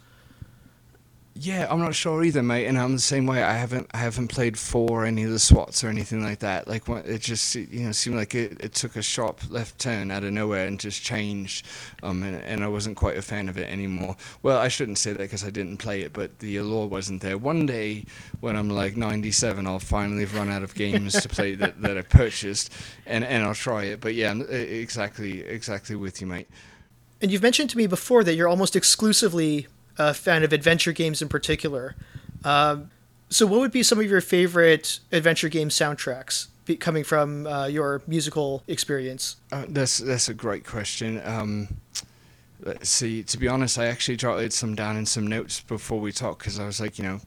Yeah, 1.34 1.68
I'm 1.70 1.80
not 1.80 1.96
sure 1.96 2.24
either, 2.24 2.44
mate. 2.44 2.68
And 2.68 2.78
I'm 2.78 2.92
the 2.92 3.00
same 3.00 3.26
way. 3.26 3.42
I 3.42 3.54
haven't 3.54 3.88
I 3.94 3.98
haven't 3.98 4.28
played 4.28 4.60
for 4.60 5.06
any 5.06 5.24
of 5.24 5.32
the 5.32 5.40
SWATs 5.40 5.82
or 5.82 5.88
anything 5.88 6.22
like 6.22 6.40
that. 6.40 6.68
Like 6.68 6.88
it 6.90 7.22
just 7.22 7.56
you 7.56 7.86
know 7.86 7.94
seemed 7.94 8.18
like 8.18 8.36
it, 8.36 8.58
it 8.60 8.74
took 8.74 8.98
a 8.98 9.02
sharp 9.02 9.40
left 9.50 9.80
turn 9.80 10.12
out 10.12 10.26
of 10.26 10.34
nowhere 10.34 10.68
and 10.68 10.78
just 10.78 11.02
changed. 11.02 11.66
Um, 12.04 12.24
and, 12.24 12.36
and 12.44 12.64
I 12.64 12.68
wasn't 12.68 12.98
quite 12.98 13.18
a 13.18 13.22
fan 13.22 13.48
of 13.48 13.58
it 13.58 13.70
anymore. 13.70 14.18
Well, 14.44 14.58
I 14.58 14.68
shouldn't 14.68 14.98
say 14.98 15.12
that 15.14 15.20
because 15.20 15.46
I 15.46 15.52
didn't 15.52 15.78
play 15.78 16.02
it, 16.02 16.12
but 16.12 16.40
the 16.40 16.58
allure 16.58 16.88
wasn't 16.88 17.22
there. 17.22 17.38
One 17.38 17.66
day 17.66 18.04
when 18.42 18.58
I'm 18.58 18.70
like 18.70 18.98
97, 18.98 19.66
I'll 19.66 19.80
finally 19.80 20.26
run 20.26 20.50
out 20.50 20.64
of 20.64 20.76
games 20.76 21.14
to 21.22 21.30
play 21.30 21.56
that 21.56 21.82
that 21.82 21.98
I 21.98 22.02
purchased, 22.02 22.74
and 23.06 23.24
and 23.24 23.46
I'll 23.46 23.56
try 23.56 23.86
it. 23.86 24.02
But 24.02 24.16
yeah, 24.16 24.36
exactly 24.36 25.42
exactly 25.42 25.96
with 25.96 26.20
you, 26.20 26.28
mate. 26.28 26.50
And 27.22 27.32
you've 27.32 27.44
mentioned 27.44 27.70
to 27.70 27.78
me 27.78 27.88
before 27.88 28.26
that 28.26 28.34
you're 28.36 28.50
almost 28.50 28.76
exclusively 28.76 29.68
a 29.98 30.14
fan 30.14 30.44
of 30.44 30.54
adventure 30.54 30.92
games 30.92 31.22
in 31.22 31.30
particular. 31.30 31.96
Um, 32.44 32.92
so, 33.30 33.46
what 33.46 33.60
would 33.62 33.72
be 33.72 33.84
some 33.84 34.00
of 34.00 34.10
your 34.10 34.22
favorite 34.22 35.00
adventure 35.12 35.50
game 35.50 35.70
soundtracks 35.70 36.48
be, 36.66 36.76
coming 36.76 37.04
from 37.04 37.48
uh, 37.48 37.68
your 37.68 38.02
musical 38.08 38.64
experience? 38.68 39.38
Uh, 39.52 39.66
that's 39.70 40.00
that's 40.00 40.28
a 40.28 40.34
great 40.34 40.66
question. 40.66 41.22
Um, 41.24 41.78
let's 42.60 42.90
see. 42.90 43.24
To 43.24 43.38
be 43.38 43.48
honest, 43.48 43.78
I 43.78 43.86
actually 43.86 44.18
jotted 44.18 44.54
some 44.54 44.76
down 44.76 44.98
in 44.98 45.06
some 45.06 45.28
notes 45.28 45.62
before 45.62 46.00
we 46.00 46.12
talk 46.12 46.40
because 46.40 46.60
I 46.60 46.66
was 46.66 46.80
like, 46.80 46.98
you 46.98 47.06
know, 47.06 47.22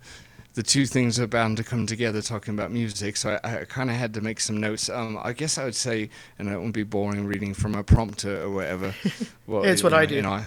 the 0.55 0.62
two 0.62 0.87
things 0.87 1.18
are 1.18 1.27
bound 1.27 1.57
to 1.57 1.64
come 1.64 1.87
together 1.87 2.22
talking 2.22 2.55
about 2.55 2.70
music. 2.70 3.16
So 3.16 3.38
I, 3.42 3.61
I 3.61 3.64
kind 3.64 3.90
of 3.90 3.96
had 3.96 4.14
to 4.14 4.20
make 4.20 4.40
some 4.40 4.59
notes. 4.59 4.88
Um, 4.88 5.18
I 5.22 5.33
guess 5.33 5.59
I 5.59 5.64
would 5.64 5.74
say, 5.74 6.11
and 6.38 6.48
it 6.48 6.57
won't 6.57 6.74
be 6.74 6.85
boring 6.85 7.27
reading 7.27 7.55
from 7.55 7.74
a 7.74 7.83
prompter 7.83 8.42
or 8.42 8.50
whatever. 8.50 8.94
Well, 9.46 9.64
it's 9.64 9.83
what 9.83 9.92
know, 9.92 9.98
I 9.98 10.07
do. 10.07 10.14
You 10.14 10.22
know, 10.22 10.42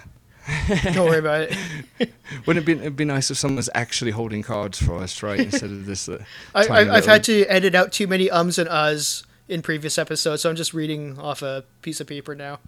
don't 0.92 1.08
worry 1.08 1.18
about 1.18 1.42
it. 1.42 2.12
Wouldn't 2.46 2.68
it 2.68 2.80
be, 2.80 2.88
be 2.90 3.04
nice 3.04 3.30
if 3.30 3.36
someone 3.36 3.56
was 3.56 3.70
actually 3.74 4.12
holding 4.12 4.42
cards 4.42 4.82
for 4.82 4.96
us, 4.96 5.22
right? 5.22 5.40
Instead 5.40 5.70
of 5.70 5.86
this. 5.86 6.08
Uh, 6.08 6.24
I, 6.54 6.84
have 6.84 7.06
had 7.06 7.24
to 7.24 7.44
edit 7.46 7.74
out 7.74 7.92
too 7.92 8.06
many 8.06 8.30
ums 8.30 8.58
and 8.58 8.68
uhs 8.68 9.24
in 9.48 9.62
previous 9.62 9.98
episodes, 9.98 10.42
so 10.42 10.50
I'm 10.50 10.56
just 10.56 10.74
reading 10.74 11.18
off 11.18 11.42
a 11.42 11.64
piece 11.82 12.00
of 12.00 12.06
paper 12.06 12.34
now. 12.34 12.60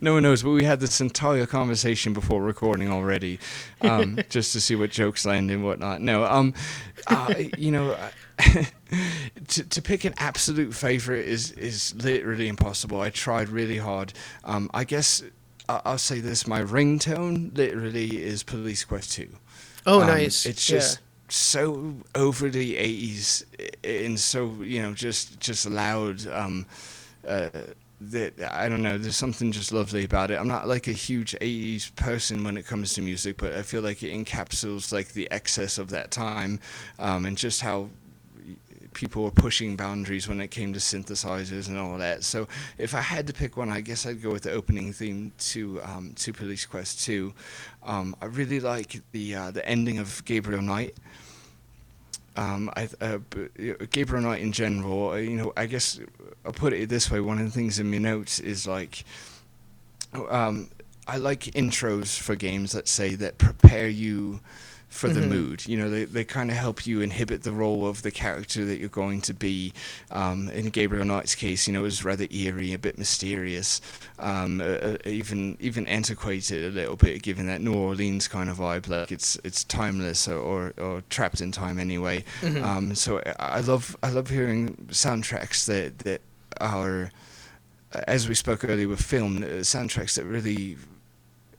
no 0.00 0.14
one 0.14 0.22
knows, 0.22 0.42
but 0.42 0.50
we 0.50 0.64
had 0.64 0.80
this 0.80 1.00
entire 1.00 1.46
conversation 1.46 2.12
before 2.12 2.42
recording 2.42 2.90
already, 2.90 3.38
um, 3.80 4.18
just 4.28 4.52
to 4.52 4.60
see 4.60 4.74
what 4.74 4.90
jokes 4.90 5.24
land 5.24 5.50
and 5.50 5.64
whatnot. 5.64 6.00
No, 6.00 6.24
um, 6.24 6.52
uh, 7.06 7.32
you 7.56 7.70
know, 7.70 7.96
to 9.48 9.64
to 9.64 9.82
pick 9.82 10.04
an 10.04 10.14
absolute 10.18 10.74
favorite 10.74 11.26
is 11.26 11.52
is 11.52 11.94
literally 11.94 12.48
impossible. 12.48 13.00
I 13.00 13.10
tried 13.10 13.48
really 13.48 13.78
hard. 13.78 14.12
Um, 14.44 14.70
I 14.74 14.84
guess 14.84 15.22
I'll 15.68 15.98
say 15.98 16.20
this: 16.20 16.46
my 16.46 16.62
ringtone 16.62 17.56
literally 17.56 18.22
is 18.22 18.42
Police 18.42 18.84
Quest 18.84 19.12
Two. 19.12 19.28
Oh, 19.84 20.00
um, 20.00 20.06
nice! 20.06 20.46
It's 20.46 20.66
just 20.66 20.98
yeah. 20.98 21.02
so 21.28 21.94
over 22.14 22.48
the 22.48 22.76
'80s 22.76 23.44
and 23.84 24.18
so 24.18 24.52
you 24.62 24.82
know 24.82 24.92
just 24.92 25.40
just 25.40 25.68
loud. 25.68 26.26
Um, 26.28 26.66
uh, 27.26 27.48
that 27.98 28.34
I 28.52 28.68
don't 28.68 28.82
know. 28.82 28.98
There's 28.98 29.16
something 29.16 29.52
just 29.52 29.72
lovely 29.72 30.04
about 30.04 30.30
it. 30.30 30.38
I'm 30.38 30.48
not 30.48 30.68
like 30.68 30.86
a 30.86 30.92
huge 30.92 31.32
'80s 31.40 31.94
person 31.96 32.44
when 32.44 32.56
it 32.56 32.66
comes 32.66 32.92
to 32.94 33.02
music, 33.02 33.38
but 33.38 33.54
I 33.54 33.62
feel 33.62 33.82
like 33.82 34.02
it 34.02 34.12
encapsulates 34.12 34.92
like 34.92 35.08
the 35.08 35.30
excess 35.30 35.78
of 35.78 35.90
that 35.90 36.10
time, 36.10 36.60
um, 36.98 37.24
and 37.24 37.38
just 37.38 37.62
how 37.62 37.88
people 38.96 39.22
were 39.22 39.30
pushing 39.30 39.76
boundaries 39.76 40.26
when 40.26 40.40
it 40.40 40.50
came 40.50 40.72
to 40.72 40.80
synthesizers 40.80 41.68
and 41.68 41.76
all 41.78 41.98
that. 41.98 42.24
So 42.24 42.48
if 42.78 42.94
I 42.94 43.02
had 43.02 43.26
to 43.26 43.34
pick 43.34 43.56
one, 43.56 43.68
I 43.68 43.82
guess 43.82 44.06
I'd 44.06 44.22
go 44.22 44.32
with 44.32 44.44
the 44.44 44.52
opening 44.52 44.92
theme 44.92 45.32
to 45.50 45.80
um, 45.82 46.14
to 46.16 46.32
Police 46.32 46.64
Quest 46.64 47.04
2. 47.04 47.32
Um, 47.84 48.16
I 48.22 48.24
really 48.24 48.58
like 48.58 49.02
the 49.12 49.34
uh, 49.34 49.50
the 49.50 49.68
ending 49.68 49.98
of 49.98 50.24
Gabriel 50.24 50.62
Knight. 50.62 50.96
Um, 52.36 52.70
I, 52.74 52.88
uh, 53.00 53.18
Gabriel 53.90 54.22
Knight 54.22 54.42
in 54.42 54.52
general, 54.52 55.10
uh, 55.10 55.16
you 55.16 55.36
know, 55.36 55.52
I 55.56 55.66
guess 55.66 56.00
I'll 56.44 56.52
put 56.52 56.72
it 56.72 56.88
this 56.88 57.10
way. 57.10 57.20
One 57.20 57.38
of 57.38 57.44
the 57.44 57.50
things 57.50 57.78
in 57.78 57.90
my 57.90 57.98
notes 57.98 58.40
is 58.40 58.66
like, 58.66 59.04
um, 60.28 60.70
I 61.06 61.18
like 61.18 61.44
intros 61.54 62.18
for 62.18 62.34
games 62.34 62.72
that 62.72 62.88
say 62.88 63.14
that 63.14 63.38
prepare 63.38 63.88
you 63.88 64.40
for 64.96 65.08
the 65.08 65.20
mm-hmm. 65.20 65.30
mood. 65.30 65.66
You 65.66 65.76
know, 65.76 65.90
they, 65.90 66.04
they 66.04 66.24
kind 66.24 66.50
of 66.50 66.56
help 66.56 66.86
you 66.86 67.00
inhibit 67.00 67.42
the 67.42 67.52
role 67.52 67.86
of 67.86 68.02
the 68.02 68.10
character 68.10 68.64
that 68.64 68.78
you're 68.78 68.88
going 68.88 69.20
to 69.22 69.34
be. 69.34 69.72
Um, 70.10 70.48
in 70.50 70.70
Gabriel 70.70 71.04
Knight's 71.04 71.34
case, 71.34 71.66
you 71.66 71.72
know, 71.72 71.80
it 71.80 71.82
was 71.82 72.04
rather 72.04 72.26
eerie, 72.30 72.72
a 72.72 72.78
bit 72.78 72.98
mysterious, 72.98 73.80
um, 74.18 74.60
uh, 74.60 74.96
even 75.04 75.56
even 75.60 75.86
antiquated 75.86 76.64
a 76.64 76.74
little 76.74 76.96
bit, 76.96 77.22
given 77.22 77.46
that 77.46 77.60
New 77.60 77.74
Orleans 77.74 78.28
kind 78.28 78.50
of 78.50 78.58
vibe. 78.58 78.88
Like 78.88 79.12
it's 79.12 79.38
it's 79.44 79.64
timeless 79.64 80.26
or 80.26 80.38
or, 80.38 80.72
or 80.78 81.02
trapped 81.10 81.40
in 81.40 81.52
time 81.52 81.78
anyway. 81.78 82.24
Mm-hmm. 82.40 82.64
Um, 82.64 82.94
so 82.94 83.22
I 83.38 83.60
love 83.60 83.96
I 84.02 84.10
love 84.10 84.30
hearing 84.30 84.74
soundtracks 84.90 85.66
that 85.66 86.00
that 86.00 86.20
are 86.60 87.10
as 88.06 88.28
we 88.28 88.34
spoke 88.34 88.64
earlier 88.64 88.88
with 88.88 89.00
film, 89.00 89.38
uh, 89.38 89.62
soundtracks 89.62 90.16
that 90.16 90.24
really 90.24 90.76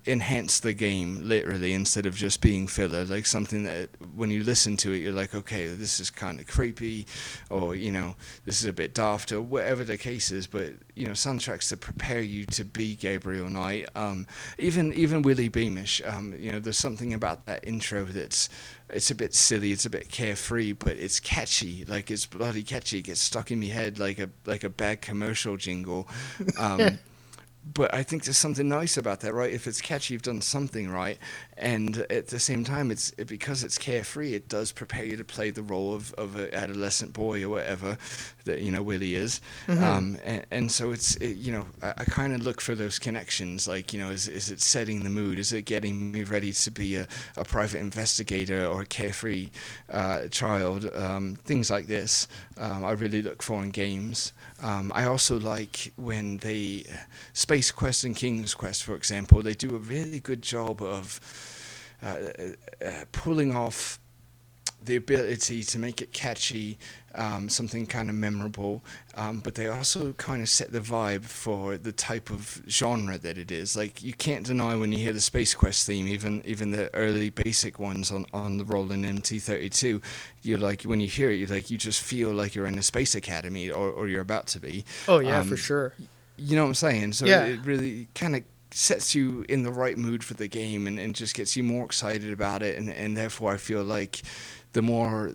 enhance 0.07 0.59
the 0.59 0.73
game 0.73 1.19
literally 1.23 1.73
instead 1.73 2.05
of 2.05 2.15
just 2.15 2.41
being 2.41 2.67
filler. 2.67 3.03
Like 3.05 3.25
something 3.25 3.63
that 3.63 3.89
when 4.15 4.31
you 4.31 4.43
listen 4.43 4.77
to 4.77 4.93
it 4.93 4.99
you're 4.99 5.13
like 5.13 5.35
okay 5.35 5.67
this 5.67 5.99
is 5.99 6.09
kind 6.09 6.39
of 6.39 6.47
creepy 6.47 7.05
or 7.49 7.75
you 7.75 7.91
know 7.91 8.15
this 8.45 8.59
is 8.59 8.65
a 8.65 8.73
bit 8.73 8.93
daft 8.93 9.31
or 9.31 9.41
whatever 9.41 9.83
the 9.83 9.97
case 9.97 10.31
is 10.31 10.47
but 10.47 10.73
you 10.95 11.05
know 11.05 11.11
soundtracks 11.11 11.69
that 11.69 11.81
prepare 11.81 12.21
you 12.21 12.45
to 12.45 12.63
be 12.63 12.95
Gabriel 12.95 13.49
Knight 13.49 13.87
um, 13.95 14.25
even 14.57 14.93
even 14.93 15.21
Willy 15.21 15.49
Beamish 15.49 16.01
um, 16.05 16.33
you 16.37 16.51
know 16.51 16.59
there's 16.59 16.77
something 16.77 17.13
about 17.13 17.45
that 17.45 17.67
intro 17.67 18.05
that's 18.05 18.49
it's 18.89 19.11
a 19.11 19.15
bit 19.15 19.33
silly 19.33 19.71
it's 19.71 19.85
a 19.85 19.89
bit 19.89 20.09
carefree 20.09 20.71
but 20.71 20.93
it's 20.93 21.19
catchy 21.19 21.85
like 21.85 22.09
it's 22.09 22.25
bloody 22.25 22.63
catchy 22.63 22.99
it 22.99 23.03
gets 23.03 23.21
stuck 23.21 23.51
in 23.51 23.59
my 23.59 23.65
head 23.65 23.99
like 23.99 24.19
a 24.19 24.29
like 24.45 24.63
a 24.63 24.69
bad 24.69 25.01
commercial 25.01 25.57
jingle 25.57 26.07
um, 26.57 26.97
but 27.73 27.93
I 27.93 28.03
think 28.03 28.23
there's 28.23 28.38
something 28.38 28.67
nice 28.67 28.97
about 28.97 29.21
that, 29.21 29.34
right? 29.34 29.51
If 29.51 29.67
it's 29.67 29.82
catchy, 29.82 30.13
you've 30.13 30.21
done 30.21 30.41
something 30.41 30.89
right, 30.89 31.17
and 31.58 32.06
at 32.10 32.27
the 32.27 32.39
same 32.39 32.63
time, 32.63 32.91
it's 32.91 33.13
it, 33.17 33.27
because 33.27 33.63
it's 33.63 33.77
carefree. 33.77 34.34
It 34.34 34.47
does 34.47 34.71
prepare 34.71 35.06
you 35.06 35.17
to 35.17 35.23
play 35.23 35.49
the 35.49 35.63
role 35.63 35.93
of, 35.93 36.13
of 36.13 36.36
an 36.36 36.53
adolescent 36.53 37.13
boy 37.13 37.43
or 37.43 37.49
whatever 37.49 37.97
that 38.45 38.62
you 38.62 38.71
know 38.71 38.82
Willy 38.82 39.15
is, 39.15 39.41
mm-hmm. 39.67 39.84
um, 39.84 40.17
and, 40.23 40.45
and, 40.51 40.71
so 40.71 40.91
it's 40.91 41.15
it, 41.17 41.38
you 41.38 41.51
know 41.51 41.65
I, 41.82 41.93
I 41.97 42.03
kind 42.06 42.34
of 42.34 42.41
look 42.41 42.62
for 42.62 42.75
those 42.75 42.99
connections. 42.99 43.67
Like 43.67 43.93
you 43.93 43.99
know, 43.99 44.10
is 44.10 44.27
is 44.27 44.49
it 44.49 44.62
setting 44.62 45.03
the 45.03 45.10
mood? 45.10 45.39
Is 45.39 45.51
it 45.51 45.63
getting 45.63 46.12
me 46.12 46.23
ready 46.23 46.53
to 46.53 46.71
be 46.71 46.95
a, 46.95 47.08
a 47.36 47.43
private 47.43 47.80
investigator 47.80 48.65
or 48.65 48.82
a 48.82 48.86
carefree 48.86 49.49
uh, 49.91 50.27
child? 50.27 50.89
Um, 50.95 51.38
things 51.43 51.69
like 51.69 51.88
this, 51.88 52.27
um, 52.58 52.86
I 52.86 52.91
really 52.91 53.21
look 53.21 53.41
for 53.41 53.63
in 53.63 53.71
games. 53.71 54.34
Um, 54.61 54.91
I 54.95 55.05
also 55.05 55.39
like 55.39 55.93
when 55.97 56.37
they, 56.37 56.85
Space 57.33 57.71
Quest 57.71 58.03
and 58.03 58.15
King's 58.15 58.55
Quest, 58.55 58.83
for 58.83 58.95
example, 58.95 59.41
they 59.43 59.53
do 59.53 59.75
a 59.75 59.79
really 59.79 60.19
good 60.19 60.41
job 60.41 60.81
of 60.81 61.19
uh, 62.01 62.15
uh, 62.83 63.05
pulling 63.11 63.55
off 63.55 63.99
the 64.88 64.95
ability 64.95 65.63
to 65.63 65.78
make 65.78 66.02
it 66.02 66.12
catchy, 66.13 66.80
um, 67.13 67.50
something 67.50 67.86
kind 67.86 68.10
of 68.10 68.15
memorable, 68.15 68.84
um, 69.15 69.39
but 69.39 69.56
they 69.56 69.67
also 69.67 70.13
kind 70.13 70.41
of 70.41 70.50
set 70.50 70.71
the 70.71 70.80
vibe 70.80 71.26
for 71.26 71.78
the 71.78 71.91
type 71.91 72.30
of 72.30 72.62
genre 72.67 73.17
that 73.17 73.38
it 73.38 73.52
is. 73.52 73.76
Like 73.76 74.02
you 74.02 74.13
can't 74.13 74.45
deny 74.45 74.76
when 74.76 74.91
you 74.91 74.97
hear 74.97 75.13
the 75.13 75.21
Space 75.21 75.54
Quest 75.54 75.86
theme, 75.86 76.08
even 76.08 76.41
even 76.45 76.71
the 76.71 76.93
early 76.95 77.30
basic 77.30 77.78
ones 77.80 78.12
on, 78.12 78.26
on 78.34 78.58
the 78.58 78.65
Roland 78.65 79.06
MT32, 79.06 80.02
you're 80.41 80.58
like 80.58 80.84
when 80.84 81.00
you 81.00 81.08
hear 81.08 81.30
it, 81.30 81.36
you 81.36 81.45
like 81.45 81.69
you 81.69 81.78
just 81.78 82.02
feel 82.02 82.32
like 82.32 82.56
you're 82.56 82.67
in 82.67 82.78
a 82.78 82.84
space 82.84 83.13
academy 83.13 83.69
or, 83.69 83.91
or 83.91 84.08
you're 84.08 84.21
about 84.21 84.47
to 84.47 84.60
be. 84.60 84.86
Oh 85.08 85.19
yeah, 85.19 85.39
um, 85.39 85.47
for 85.47 85.58
sure. 85.58 85.93
You 86.38 86.56
know 86.56 86.63
what 86.63 86.69
I'm 86.69 86.76
saying? 86.76 87.13
So 87.13 87.26
yeah. 87.26 87.45
it 87.45 87.65
really 87.65 88.08
kind 88.13 88.36
of 88.36 88.43
sets 88.71 89.15
you 89.15 89.45
in 89.47 89.63
the 89.63 89.71
right 89.71 89.97
mood 89.97 90.23
for 90.23 90.34
the 90.34 90.47
game 90.47 90.88
and, 90.88 91.00
and 91.00 91.15
just 91.15 91.36
gets 91.36 91.56
you 91.56 91.63
more 91.63 91.86
excited 91.86 92.32
about 92.32 92.62
it 92.62 92.78
and, 92.78 92.89
and 92.89 93.15
therefore 93.15 93.54
I 93.54 93.58
feel 93.58 93.84
like 93.84 94.21
the 94.73 94.82
more 94.82 95.34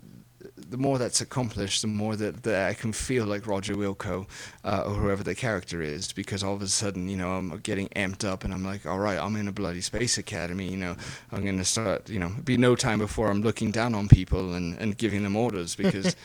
the 0.55 0.77
more 0.77 0.97
that's 0.97 1.21
accomplished, 1.21 1.81
the 1.81 1.87
more 1.87 2.15
that, 2.15 2.43
that 2.43 2.69
I 2.69 2.73
can 2.73 2.93
feel 2.93 3.25
like 3.25 3.47
Roger 3.47 3.75
Wilco 3.75 4.27
uh, 4.63 4.83
or 4.85 4.93
whoever 4.93 5.23
the 5.23 5.35
character 5.35 5.81
is, 5.81 6.11
because 6.13 6.43
all 6.43 6.53
of 6.53 6.61
a 6.61 6.67
sudden, 6.67 7.07
you 7.07 7.17
know, 7.17 7.31
I'm 7.33 7.57
getting 7.59 7.89
amped 7.89 8.23
up 8.23 8.43
and 8.43 8.53
I'm 8.53 8.63
like, 8.63 8.85
all 8.85 8.99
right, 8.99 9.19
I'm 9.19 9.35
in 9.35 9.47
a 9.47 9.51
bloody 9.51 9.81
space 9.81 10.17
academy, 10.17 10.67
you 10.67 10.77
know, 10.77 10.95
I'm 11.31 11.43
going 11.43 11.57
to 11.57 11.65
start, 11.65 12.09
you 12.09 12.19
know, 12.19 12.31
be 12.43 12.57
no 12.57 12.75
time 12.75 12.99
before 12.99 13.29
I'm 13.29 13.41
looking 13.41 13.71
down 13.71 13.95
on 13.95 14.07
people 14.07 14.53
and, 14.53 14.77
and 14.79 14.97
giving 14.97 15.23
them 15.23 15.35
orders 15.35 15.75
because, 15.83 16.15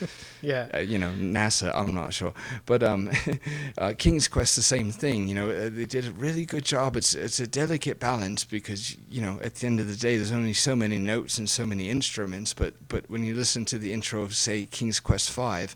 yeah, 0.41 0.67
uh, 0.73 0.79
you 0.79 0.97
know, 0.97 1.11
NASA, 1.11 1.71
I'm 1.73 1.93
not 1.93 2.13
sure. 2.13 2.33
But 2.65 2.83
um, 2.83 3.11
uh, 3.77 3.93
King's 3.97 4.27
Quest, 4.27 4.55
the 4.55 4.61
same 4.61 4.91
thing, 4.91 5.27
you 5.27 5.35
know, 5.35 5.49
uh, 5.49 5.69
they 5.69 5.85
did 5.85 6.07
a 6.07 6.11
really 6.11 6.45
good 6.45 6.65
job. 6.65 6.95
It's, 6.95 7.13
it's 7.13 7.39
a 7.39 7.47
delicate 7.47 7.99
balance 7.99 8.43
because, 8.43 8.97
you 9.09 9.21
know, 9.21 9.39
at 9.43 9.55
the 9.55 9.67
end 9.67 9.79
of 9.79 9.87
the 9.87 9.95
day, 9.95 10.17
there's 10.17 10.31
only 10.31 10.53
so 10.53 10.75
many 10.75 10.97
notes 10.97 11.37
and 11.37 11.49
so 11.49 11.65
many 11.65 11.89
instruments, 11.89 12.53
but, 12.53 12.73
but 12.87 13.09
when 13.09 13.23
you 13.23 13.35
listen 13.35 13.65
to 13.65 13.77
the 13.77 13.93
of, 14.17 14.35
say, 14.35 14.65
King's 14.65 14.99
Quest 14.99 15.31
Five, 15.31 15.75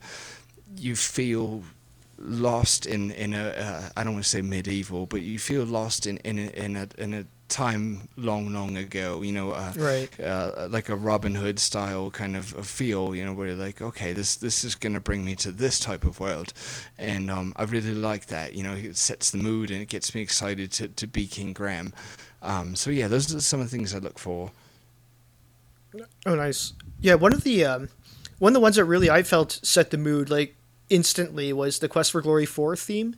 you 0.77 0.95
feel 0.95 1.63
lost 2.17 2.85
in 2.85 3.11
in 3.11 3.33
a 3.33 3.49
uh, 3.49 3.89
I 3.97 4.03
don't 4.03 4.13
want 4.13 4.23
to 4.23 4.29
say 4.29 4.41
medieval, 4.41 5.05
but 5.05 5.21
you 5.21 5.39
feel 5.39 5.65
lost 5.65 6.07
in 6.07 6.17
in 6.19 6.39
a, 6.39 6.47
in 6.51 6.75
a 6.75 6.87
in 6.97 7.13
a 7.13 7.25
time 7.49 8.07
long 8.17 8.53
long 8.53 8.77
ago. 8.77 9.21
You 9.21 9.31
know, 9.31 9.51
uh, 9.51 9.73
right? 9.75 10.19
Uh, 10.19 10.67
like 10.69 10.89
a 10.89 10.95
Robin 10.95 11.35
Hood 11.35 11.59
style 11.59 12.09
kind 12.11 12.35
of 12.35 12.45
feel. 12.45 13.15
You 13.15 13.25
know, 13.25 13.33
where 13.33 13.47
you're 13.47 13.55
like, 13.55 13.81
okay, 13.81 14.13
this 14.13 14.35
this 14.35 14.63
is 14.63 14.75
gonna 14.75 14.99
bring 14.99 15.25
me 15.25 15.35
to 15.37 15.51
this 15.51 15.79
type 15.79 16.05
of 16.05 16.19
world, 16.19 16.53
and 16.97 17.29
um, 17.29 17.53
I 17.55 17.63
really 17.63 17.93
like 17.93 18.27
that. 18.27 18.53
You 18.53 18.63
know, 18.63 18.73
it 18.73 18.97
sets 18.97 19.31
the 19.31 19.37
mood 19.37 19.71
and 19.71 19.81
it 19.81 19.89
gets 19.89 20.15
me 20.15 20.21
excited 20.21 20.71
to 20.73 20.87
to 20.87 21.07
be 21.07 21.27
King 21.27 21.53
Graham. 21.53 21.93
Um, 22.41 22.75
so 22.75 22.89
yeah, 22.91 23.07
those 23.07 23.33
are 23.33 23.39
some 23.39 23.61
of 23.61 23.69
the 23.69 23.75
things 23.75 23.93
I 23.93 23.99
look 23.99 24.19
for. 24.19 24.51
Oh, 26.25 26.35
nice. 26.35 26.73
Yeah, 27.01 27.15
one 27.15 27.33
of 27.33 27.43
the 27.43 27.65
um, 27.65 27.89
one 28.43 28.49
of 28.49 28.55
the 28.55 28.59
ones 28.59 28.75
that 28.75 28.83
really 28.83 29.09
I 29.09 29.23
felt 29.23 29.61
set 29.63 29.89
the 29.89 29.97
mood 29.97 30.29
like 30.29 30.57
instantly 30.89 31.53
was 31.53 31.79
the 31.79 31.87
Quest 31.87 32.11
for 32.11 32.19
Glory 32.19 32.45
4 32.45 32.75
theme. 32.75 33.15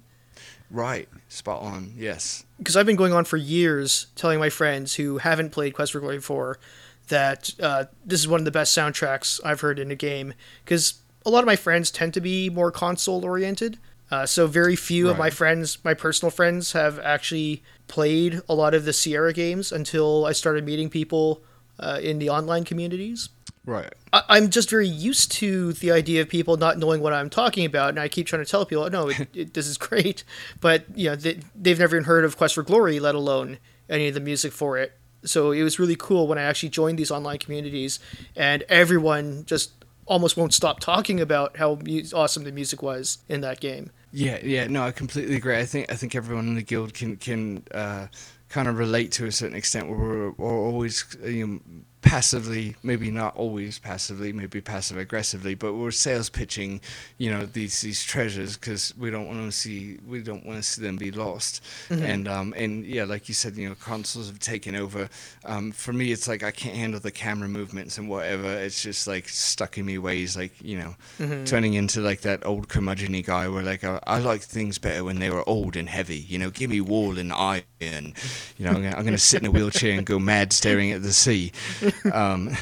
Right, 0.69 1.09
spot 1.29 1.63
on. 1.63 1.93
Yes. 1.97 2.45
Because 2.59 2.77
I've 2.77 2.85
been 2.85 2.95
going 2.95 3.11
on 3.11 3.25
for 3.25 3.35
years 3.35 4.05
telling 4.15 4.37
my 4.37 4.51
friends 4.51 4.93
who 4.93 5.17
haven't 5.17 5.49
played 5.49 5.73
Quest 5.73 5.93
for 5.93 5.99
Glory 5.99 6.21
4 6.21 6.59
that 7.07 7.49
uh, 7.59 7.85
this 8.05 8.19
is 8.19 8.27
one 8.27 8.39
of 8.39 8.45
the 8.45 8.51
best 8.51 8.77
soundtracks 8.77 9.39
I've 9.43 9.61
heard 9.61 9.79
in 9.79 9.89
a 9.89 9.95
game. 9.95 10.35
Because 10.63 11.01
a 11.25 11.31
lot 11.31 11.39
of 11.39 11.47
my 11.47 11.55
friends 11.55 11.89
tend 11.89 12.13
to 12.13 12.21
be 12.21 12.51
more 12.51 12.69
console 12.69 13.25
oriented. 13.25 13.79
Uh, 14.11 14.27
so 14.27 14.45
very 14.45 14.75
few 14.75 15.05
right. 15.05 15.11
of 15.13 15.17
my 15.17 15.31
friends, 15.31 15.79
my 15.83 15.95
personal 15.95 16.29
friends, 16.29 16.73
have 16.73 16.99
actually 16.99 17.63
played 17.87 18.41
a 18.47 18.53
lot 18.53 18.75
of 18.75 18.85
the 18.85 18.93
Sierra 18.93 19.33
games 19.33 19.71
until 19.71 20.23
I 20.27 20.33
started 20.33 20.63
meeting 20.63 20.87
people 20.87 21.41
uh, 21.79 21.99
in 22.01 22.19
the 22.19 22.29
online 22.29 22.63
communities. 22.63 23.29
Right. 23.65 23.91
I, 24.13 24.37
am 24.37 24.49
just 24.51 24.69
very 24.69 24.87
used 24.87 25.31
to 25.33 25.73
the 25.73 25.91
idea 25.91 26.21
of 26.21 26.29
people 26.29 26.55
not 26.55 26.77
knowing 26.77 27.01
what 27.01 27.13
I'm 27.13 27.29
talking 27.29 27.65
about, 27.65 27.89
and 27.89 27.99
I 27.99 28.07
keep 28.07 28.27
trying 28.27 28.43
to 28.45 28.49
tell 28.49 28.65
people, 28.65 28.89
no, 28.89 29.09
it, 29.09 29.27
it, 29.33 29.53
this 29.53 29.67
is 29.67 29.77
great, 29.77 30.23
but 30.61 30.85
you 30.95 31.09
know, 31.09 31.15
they, 31.15 31.39
they've 31.55 31.79
never 31.79 31.95
even 31.95 32.05
heard 32.05 32.25
of 32.25 32.37
Quest 32.37 32.55
for 32.55 32.63
Glory, 32.63 32.99
let 32.99 33.15
alone 33.15 33.57
any 33.89 34.07
of 34.07 34.13
the 34.13 34.19
music 34.19 34.53
for 34.53 34.77
it. 34.77 34.93
So 35.23 35.51
it 35.51 35.63
was 35.63 35.79
really 35.79 35.95
cool 35.95 36.27
when 36.27 36.37
I 36.37 36.43
actually 36.43 36.69
joined 36.69 36.99
these 36.99 37.09
online 37.09 37.39
communities, 37.39 37.99
and 38.35 38.63
everyone 38.69 39.45
just 39.45 39.71
almost 40.05 40.37
won't 40.37 40.53
stop 40.53 40.79
talking 40.79 41.19
about 41.19 41.57
how 41.57 41.79
mu- 41.83 42.03
awesome 42.13 42.43
the 42.43 42.51
music 42.51 42.83
was 42.83 43.19
in 43.27 43.41
that 43.41 43.59
game. 43.59 43.89
Yeah, 44.11 44.39
yeah, 44.43 44.67
no, 44.67 44.83
I 44.83 44.91
completely 44.91 45.35
agree. 45.35 45.57
I 45.57 45.65
think 45.65 45.91
I 45.91 45.95
think 45.95 46.15
everyone 46.15 46.47
in 46.47 46.55
the 46.55 46.61
guild 46.61 46.93
can 46.93 47.17
can 47.17 47.63
uh, 47.73 48.07
kind 48.49 48.67
of 48.67 48.77
relate 48.77 49.11
to 49.13 49.25
a 49.25 49.31
certain 49.31 49.55
extent. 49.55 49.89
Where 49.89 49.97
we're, 49.97 50.31
we're 50.31 50.65
always 50.65 51.05
you 51.23 51.47
know, 51.47 51.59
passively, 52.05 52.75
maybe 52.83 53.09
not 53.09 53.35
always 53.35 53.79
passively, 53.79 54.31
maybe 54.31 54.61
passive 54.61 54.95
aggressively, 54.95 55.55
but 55.55 55.73
we're 55.73 55.89
sales 55.89 56.29
pitching, 56.29 56.79
you 57.17 57.31
know, 57.31 57.47
these 57.47 57.81
these 57.81 58.03
treasures 58.03 58.55
because 58.55 58.93
we 58.95 59.09
don't 59.09 59.27
want 59.27 59.39
to 59.39 59.51
see 59.51 59.97
we 60.07 60.21
don't 60.21 60.45
want 60.45 60.57
to 60.57 60.63
see 60.63 60.83
them 60.83 60.97
be 60.97 61.09
lost. 61.09 61.63
Mm-hmm. 61.89 62.03
And 62.03 62.27
um 62.27 62.53
and 62.55 62.85
yeah, 62.85 63.05
like 63.05 63.27
you 63.27 63.33
said, 63.33 63.57
you 63.57 63.67
know, 63.67 63.75
consoles 63.75 64.27
have 64.27 64.37
taken 64.37 64.75
over. 64.75 65.09
Um, 65.45 65.71
for 65.71 65.93
me, 65.93 66.11
it's 66.11 66.27
like 66.27 66.43
I 66.43 66.51
can't 66.51 66.75
handle 66.75 66.99
the 66.99 67.11
camera 67.11 67.49
movements 67.49 67.97
and 67.97 68.07
whatever. 68.07 68.53
It's 68.53 68.83
just 68.83 69.07
like 69.07 69.27
stuck 69.27 69.79
in 69.79 69.85
me 69.87 69.97
ways, 69.97 70.37
like 70.37 70.53
you 70.61 70.77
know, 70.77 70.95
mm-hmm. 71.19 71.43
turning 71.45 71.73
into 71.73 72.01
like 72.01 72.21
that 72.21 72.45
old 72.45 72.67
curmudgeony 72.67 73.25
guy 73.25 73.49
where 73.49 73.63
like 73.63 73.83
I, 73.83 73.99
I 74.05 74.19
like 74.19 74.41
things 74.41 74.77
better 74.77 75.03
when 75.03 75.17
they 75.17 75.31
were 75.31 75.47
old 75.49 75.75
and 75.75 75.89
heavy. 75.89 76.19
You 76.19 76.37
know, 76.37 76.51
give 76.51 76.69
me 76.69 76.81
wall 76.81 77.17
and 77.17 77.33
iron. 77.33 77.63
You 77.81 78.65
know, 78.65 78.69
I'm 78.69 78.83
gonna, 78.83 78.95
I'm 78.95 79.05
gonna 79.05 79.17
sit 79.17 79.41
in 79.41 79.47
a 79.47 79.51
wheelchair 79.51 79.97
and 79.97 80.05
go 80.05 80.19
mad 80.19 80.53
staring 80.53 80.91
at 80.91 81.01
the 81.01 81.11
sea. 81.11 81.51
Um, 82.13 82.55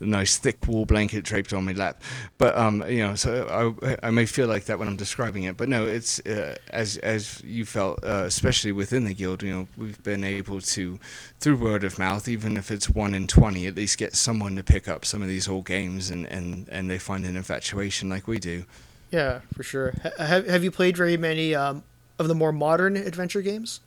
nice 0.00 0.36
thick 0.36 0.66
wool 0.66 0.84
blanket 0.84 1.24
draped 1.24 1.52
on 1.52 1.64
my 1.64 1.72
lap. 1.72 2.02
But 2.38 2.56
um, 2.56 2.84
you 2.88 2.98
know, 2.98 3.14
so 3.14 3.76
I, 3.82 4.08
I 4.08 4.10
may 4.10 4.26
feel 4.26 4.46
like 4.46 4.64
that 4.66 4.78
when 4.78 4.88
I'm 4.88 4.96
describing 4.96 5.44
it. 5.44 5.56
But 5.56 5.68
no, 5.68 5.86
it's 5.86 6.20
uh, 6.20 6.56
as 6.70 6.96
as 6.98 7.42
you 7.44 7.64
felt, 7.64 8.02
uh, 8.04 8.24
especially 8.26 8.72
within 8.72 9.04
the 9.04 9.14
guild. 9.14 9.42
You 9.42 9.52
know, 9.52 9.68
we've 9.76 10.02
been 10.02 10.24
able 10.24 10.60
to, 10.60 10.98
through 11.40 11.56
word 11.56 11.84
of 11.84 11.98
mouth, 11.98 12.28
even 12.28 12.56
if 12.56 12.70
it's 12.70 12.88
one 12.88 13.14
in 13.14 13.26
twenty, 13.26 13.66
at 13.66 13.76
least 13.76 13.98
get 13.98 14.14
someone 14.14 14.56
to 14.56 14.62
pick 14.62 14.88
up 14.88 15.04
some 15.04 15.22
of 15.22 15.28
these 15.28 15.48
old 15.48 15.66
games, 15.66 16.10
and 16.10 16.26
and 16.26 16.68
and 16.68 16.90
they 16.90 16.98
find 16.98 17.24
an 17.24 17.36
infatuation 17.36 18.08
like 18.08 18.26
we 18.26 18.38
do. 18.38 18.64
Yeah, 19.10 19.40
for 19.54 19.62
sure. 19.62 19.94
have 20.18 20.46
Have 20.46 20.64
you 20.64 20.70
played 20.70 20.96
very 20.96 21.16
many 21.16 21.54
um, 21.54 21.84
of 22.18 22.28
the 22.28 22.34
more 22.34 22.52
modern 22.52 22.96
adventure 22.96 23.42
games? 23.42 23.80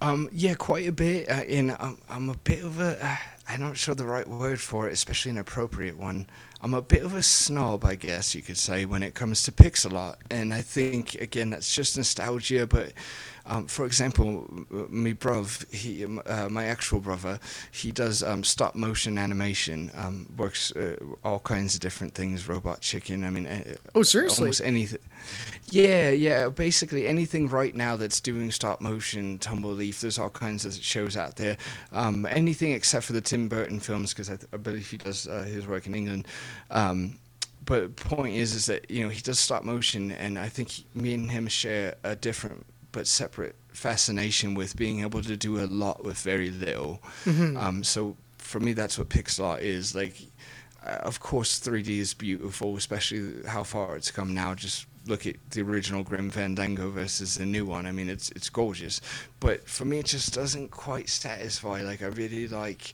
Um, 0.00 0.28
yeah, 0.32 0.54
quite 0.54 0.88
a 0.88 0.92
bit. 0.92 1.30
Uh, 1.30 1.44
in 1.46 1.70
um, 1.78 1.98
I'm 2.08 2.30
a 2.30 2.36
bit 2.36 2.64
of 2.64 2.80
a. 2.80 3.04
Uh, 3.04 3.16
I'm 3.48 3.60
not 3.60 3.76
sure 3.76 3.94
the 3.96 4.06
right 4.06 4.28
word 4.28 4.60
for 4.60 4.88
it, 4.88 4.92
especially 4.92 5.32
an 5.32 5.38
appropriate 5.38 5.98
one. 5.98 6.26
I'm 6.62 6.72
a 6.72 6.82
bit 6.82 7.02
of 7.02 7.14
a 7.14 7.22
snob, 7.22 7.84
I 7.84 7.96
guess 7.96 8.34
you 8.34 8.42
could 8.42 8.58
say, 8.58 8.84
when 8.84 9.02
it 9.02 9.14
comes 9.14 9.42
to 9.44 9.52
pixel 9.52 9.94
art. 9.94 10.18
And 10.30 10.54
I 10.54 10.60
think, 10.60 11.16
again, 11.16 11.50
that's 11.50 11.74
just 11.74 11.96
nostalgia, 11.96 12.66
but 12.66 12.92
um, 13.50 13.66
for 13.66 13.84
example, 13.84 14.48
my 14.70 15.12
bruv, 15.12 15.68
he, 15.74 16.04
uh, 16.04 16.48
my 16.48 16.66
actual 16.66 17.00
brother, 17.00 17.40
he 17.72 17.90
does 17.90 18.22
um, 18.22 18.44
stop 18.44 18.76
motion 18.76 19.18
animation. 19.18 19.90
Um, 19.96 20.32
works 20.36 20.70
uh, 20.76 20.94
all 21.24 21.40
kinds 21.40 21.74
of 21.74 21.80
different 21.80 22.14
things. 22.14 22.48
Robot 22.48 22.80
Chicken. 22.80 23.24
I 23.24 23.30
mean, 23.30 23.48
uh, 23.48 23.74
oh 23.96 24.04
seriously, 24.04 24.44
almost 24.44 24.62
anything. 24.62 25.00
Yeah, 25.68 26.10
yeah. 26.10 26.48
Basically, 26.48 27.08
anything 27.08 27.48
right 27.48 27.74
now 27.74 27.96
that's 27.96 28.20
doing 28.20 28.52
stop 28.52 28.80
motion, 28.80 29.40
Tumbleleaf. 29.40 30.00
There's 30.00 30.20
all 30.20 30.30
kinds 30.30 30.64
of 30.64 30.72
shows 30.74 31.16
out 31.16 31.34
there. 31.34 31.56
Um, 31.90 32.26
anything 32.26 32.70
except 32.70 33.04
for 33.04 33.14
the 33.14 33.20
Tim 33.20 33.48
Burton 33.48 33.80
films, 33.80 34.14
because 34.14 34.30
I, 34.30 34.36
th- 34.36 34.48
I, 34.52 34.58
believe 34.58 34.88
he 34.88 34.96
does 34.96 35.26
uh, 35.26 35.42
his 35.42 35.66
work 35.66 35.88
in 35.88 35.96
England 35.96 36.28
um, 36.70 37.18
but 37.64 37.94
point 37.96 38.34
is, 38.34 38.54
is 38.54 38.66
that 38.66 38.90
you 38.90 39.02
know 39.02 39.08
he 39.08 39.20
does 39.20 39.38
stop 39.38 39.64
motion, 39.64 40.12
and 40.12 40.38
I 40.38 40.48
think 40.48 40.70
he, 40.70 40.86
me 40.94 41.14
and 41.14 41.30
him 41.30 41.46
share 41.48 41.96
a 42.04 42.16
different 42.16 42.64
but 42.92 43.06
separate 43.06 43.56
fascination 43.68 44.54
with 44.54 44.76
being 44.76 45.00
able 45.00 45.22
to 45.22 45.36
do 45.36 45.58
a 45.60 45.66
lot 45.66 46.04
with 46.04 46.18
very 46.18 46.50
little. 46.50 47.00
Mm-hmm. 47.24 47.56
Um, 47.56 47.84
so 47.84 48.16
for 48.38 48.60
me, 48.60 48.72
that's 48.72 48.98
what 48.98 49.08
pixel 49.08 49.44
art 49.44 49.62
is. 49.62 49.94
Like, 49.94 50.16
uh, 50.84 50.98
of 51.02 51.20
course, 51.20 51.60
3D 51.60 51.88
is 51.88 52.14
beautiful, 52.14 52.76
especially 52.76 53.46
how 53.46 53.62
far 53.62 53.96
it's 53.96 54.10
come 54.10 54.34
now. 54.34 54.54
Just 54.54 54.86
look 55.06 55.26
at 55.26 55.36
the 55.50 55.62
original 55.62 56.02
Grim 56.02 56.30
Fandango 56.30 56.90
versus 56.90 57.36
the 57.36 57.46
new 57.46 57.64
one. 57.64 57.86
I 57.86 57.92
mean, 57.92 58.08
it's 58.08 58.30
it's 58.32 58.50
gorgeous, 58.50 59.00
but 59.38 59.68
for 59.68 59.84
me, 59.84 59.98
it 59.98 60.06
just 60.06 60.34
doesn't 60.34 60.70
quite 60.70 61.08
satisfy. 61.08 61.82
Like 61.82 62.02
I 62.02 62.06
really 62.06 62.48
like, 62.48 62.92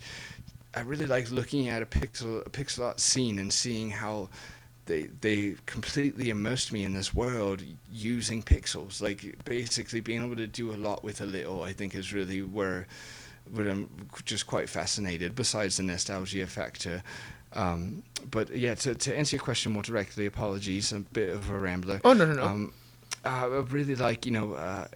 I 0.74 0.80
really 0.80 1.06
like 1.06 1.30
looking 1.30 1.68
at 1.68 1.82
a 1.82 1.86
pixel 1.86 2.46
a 2.46 2.50
pixel 2.50 2.84
art 2.84 3.00
scene 3.00 3.38
and 3.38 3.52
seeing 3.52 3.90
how 3.90 4.28
they 4.86 5.02
they 5.20 5.56
completely 5.66 6.30
immersed 6.30 6.72
me 6.72 6.84
in 6.84 6.94
this 6.94 7.12
world 7.14 7.62
using 7.92 8.42
pixels. 8.42 9.02
Like 9.02 9.44
basically 9.44 10.00
being 10.00 10.24
able 10.24 10.36
to 10.36 10.46
do 10.46 10.72
a 10.72 10.76
lot 10.76 11.04
with 11.04 11.20
a 11.20 11.26
little. 11.26 11.62
I 11.62 11.72
think 11.72 11.94
is 11.94 12.12
really 12.12 12.42
where 12.42 12.86
where 13.52 13.68
I'm 13.68 13.88
just 14.24 14.46
quite 14.46 14.68
fascinated. 14.68 15.34
Besides 15.34 15.76
the 15.76 15.82
nostalgia 15.82 16.46
factor. 16.46 17.02
Um, 17.52 18.02
but 18.30 18.54
yeah, 18.54 18.74
to, 18.76 18.94
to 18.94 19.16
answer 19.16 19.36
your 19.36 19.42
question 19.42 19.72
more 19.72 19.82
directly, 19.82 20.26
apologies, 20.26 20.92
I'm 20.92 21.06
a 21.10 21.14
bit 21.14 21.30
of 21.30 21.48
a 21.48 21.58
rambler. 21.58 22.00
Oh 22.04 22.12
no 22.12 22.26
no 22.26 22.34
no. 22.34 22.44
Um, 22.44 22.72
I 23.24 23.44
really 23.46 23.96
like 23.96 24.24
you 24.26 24.32
know 24.32 24.54
uh, 24.54 24.86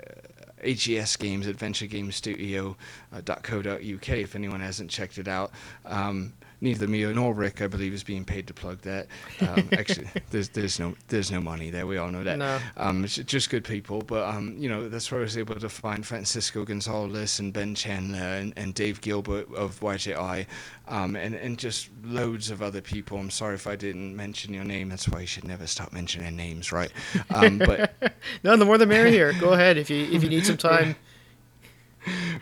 AGS 0.63 1.19
Games, 1.19 1.47
Adventure 1.47 1.87
Games 1.87 2.17
Studio 2.17 2.77
uh. 3.13 3.21
If 3.21 4.35
anyone 4.35 4.61
hasn't 4.61 4.91
checked 4.91 5.19
it 5.19 5.29
out. 5.29 5.53
Um, 5.85 6.33
neither 6.61 6.87
me 6.87 7.05
nor 7.13 7.33
Rick, 7.33 7.63
I 7.63 7.67
believe, 7.67 7.93
is 7.93 8.03
being 8.03 8.25
paid 8.25 8.47
to 8.49 8.55
plug 8.55 8.81
that. 8.83 9.07
Um, 9.41 9.69
actually, 9.73 10.09
there's 10.31 10.49
there's 10.51 10.79
no 10.79 10.95
there's 11.09 11.31
no 11.31 11.41
money 11.41 11.71
there. 11.71 11.87
We 11.87 11.97
all 11.97 12.11
know 12.11 12.25
that. 12.25 12.39
No. 12.39 12.59
Um, 12.77 13.05
it's 13.05 13.17
just 13.17 13.51
good 13.51 13.65
people. 13.65 14.03
But 14.03 14.29
um, 14.29 14.57
you 14.59 14.69
know, 14.69 14.89
that's 14.89 15.11
where 15.11 15.21
I 15.21 15.25
was 15.25 15.39
able 15.39 15.55
to 15.57 15.69
find 15.69 16.07
Francisco 16.07 16.65
Gonzalez 16.65 17.39
and 17.39 17.53
Ben 17.53 17.75
Chandler 17.75 18.19
and, 18.19 18.53
and 18.57 18.75
Dave 18.75 19.01
Gilbert 19.01 19.53
of 19.55 19.81
Wadjet 19.81 20.17
Eye, 20.17 20.47
um, 20.89 21.17
and 21.17 21.35
and 21.35 21.59
just 21.59 21.89
loads 22.05 22.51
of 22.51 22.63
other 22.63 22.81
people. 22.81 23.19
I'm 23.19 23.31
sorry 23.31 23.55
if 23.55 23.67
I 23.67 23.77
didn't 23.77 24.15
mention 24.15 24.55
your 24.55 24.65
name. 24.65 24.89
That's 24.89 25.09
why 25.09 25.21
you 25.21 25.27
should 25.27 25.45
never 25.45 25.67
stop 25.67 25.93
mentioning 25.93 26.37
names, 26.37 26.73
right? 26.73 26.93
Um, 27.35 27.59
but 27.59 27.95
no, 28.45 28.57
the 28.57 28.65
more 28.65 28.79
the 28.79 28.87
merrier. 28.87 29.33
Go 29.35 29.53
ahead 29.53 29.77
if 29.77 29.91
you 29.91 30.05
if 30.11 30.23
you 30.23 30.29
need 30.29 30.47
some 30.47 30.57
time. 30.57 30.97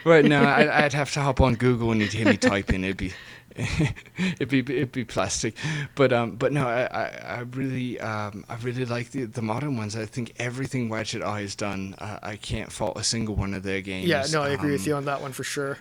Right, 0.04 0.24
no, 0.24 0.44
I'd, 0.44 0.68
I'd 0.68 0.92
have 0.92 1.12
to 1.14 1.20
hop 1.20 1.40
on 1.40 1.56
Google 1.56 1.90
and 1.90 2.00
you'd 2.00 2.12
hear 2.12 2.26
me 2.26 2.36
typing. 2.36 2.84
It'd 2.84 2.96
be 2.96 3.12
it'd 4.18 4.48
be 4.48 4.60
it'd 4.60 4.92
be 4.92 5.04
plastic, 5.04 5.54
but 5.94 6.12
um, 6.12 6.36
but 6.36 6.52
no, 6.52 6.66
I 6.66 6.84
I, 6.86 7.04
I 7.36 7.38
really 7.40 7.98
um, 8.00 8.44
I 8.48 8.56
really 8.56 8.84
like 8.84 9.10
the 9.10 9.24
the 9.24 9.42
modern 9.42 9.76
ones. 9.76 9.96
I 9.96 10.06
think 10.06 10.32
everything 10.38 10.88
Wadjet 10.88 11.22
Eye 11.22 11.40
has 11.42 11.54
done, 11.54 11.94
uh, 11.98 12.18
I 12.22 12.36
can't 12.36 12.70
fault 12.72 12.96
a 12.98 13.04
single 13.04 13.34
one 13.34 13.54
of 13.54 13.62
their 13.62 13.80
games. 13.80 14.08
Yeah, 14.08 14.24
no, 14.32 14.42
I 14.42 14.50
agree 14.50 14.72
with 14.72 14.82
Um, 14.82 14.86
you 14.88 14.94
on 14.94 15.04
that 15.06 15.20
one 15.20 15.32
for 15.32 15.44
sure. 15.44 15.78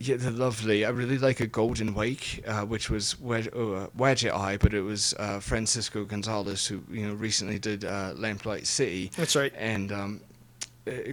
Yeah, 0.00 0.14
they're 0.16 0.30
lovely. 0.30 0.84
I 0.84 0.90
really 0.90 1.18
like 1.18 1.40
a 1.40 1.48
Golden 1.48 1.92
Wake, 1.92 2.44
uh, 2.46 2.62
which 2.62 2.88
was 2.88 3.18
Wed- 3.20 3.48
uh, 3.48 3.88
Wadjet 3.98 4.32
Eye, 4.32 4.56
but 4.56 4.72
it 4.72 4.82
was 4.82 5.12
uh, 5.18 5.40
Francisco 5.40 6.04
Gonzalez 6.04 6.66
who 6.66 6.82
you 6.90 7.06
know 7.08 7.14
recently 7.14 7.58
did 7.58 7.84
uh, 7.84 8.12
Lamplight 8.14 8.66
City. 8.66 9.10
That's 9.16 9.34
right. 9.34 9.52
And 9.56 9.90
um, 9.90 10.20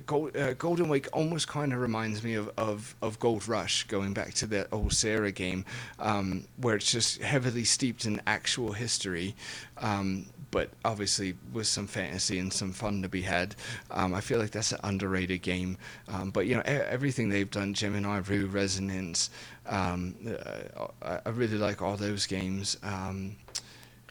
Gold, 0.05 0.35
uh, 0.35 0.53
Golden 0.53 0.89
Wake 0.89 1.07
almost 1.13 1.47
kind 1.47 1.73
of 1.73 1.79
reminds 1.79 2.23
me 2.23 2.35
of, 2.35 2.49
of, 2.57 2.95
of 3.01 3.19
Gold 3.19 3.47
Rush, 3.47 3.83
going 3.83 4.13
back 4.13 4.33
to 4.35 4.47
that 4.47 4.67
old 4.71 4.93
Sierra 4.93 5.31
game, 5.31 5.65
um, 5.99 6.45
where 6.57 6.75
it's 6.75 6.91
just 6.91 7.21
heavily 7.21 7.63
steeped 7.63 8.05
in 8.05 8.21
actual 8.27 8.73
history, 8.73 9.35
um, 9.77 10.25
but 10.51 10.69
obviously 10.83 11.35
with 11.53 11.67
some 11.67 11.87
fantasy 11.87 12.39
and 12.39 12.51
some 12.51 12.71
fun 12.71 13.01
to 13.01 13.09
be 13.09 13.21
had. 13.21 13.55
Um, 13.91 14.13
I 14.13 14.21
feel 14.21 14.39
like 14.39 14.51
that's 14.51 14.71
an 14.71 14.79
underrated 14.83 15.41
game. 15.41 15.77
Um, 16.07 16.31
but 16.31 16.45
you 16.47 16.55
know, 16.55 16.63
everything 16.65 17.29
they've 17.29 17.49
done, 17.49 17.73
Gemini 17.73 18.19
Rue, 18.19 18.45
Resonance, 18.47 19.29
um, 19.65 20.15
uh, 20.27 20.87
I, 21.01 21.19
I 21.25 21.29
really 21.29 21.57
like 21.57 21.81
all 21.81 21.97
those 21.97 22.25
games. 22.25 22.77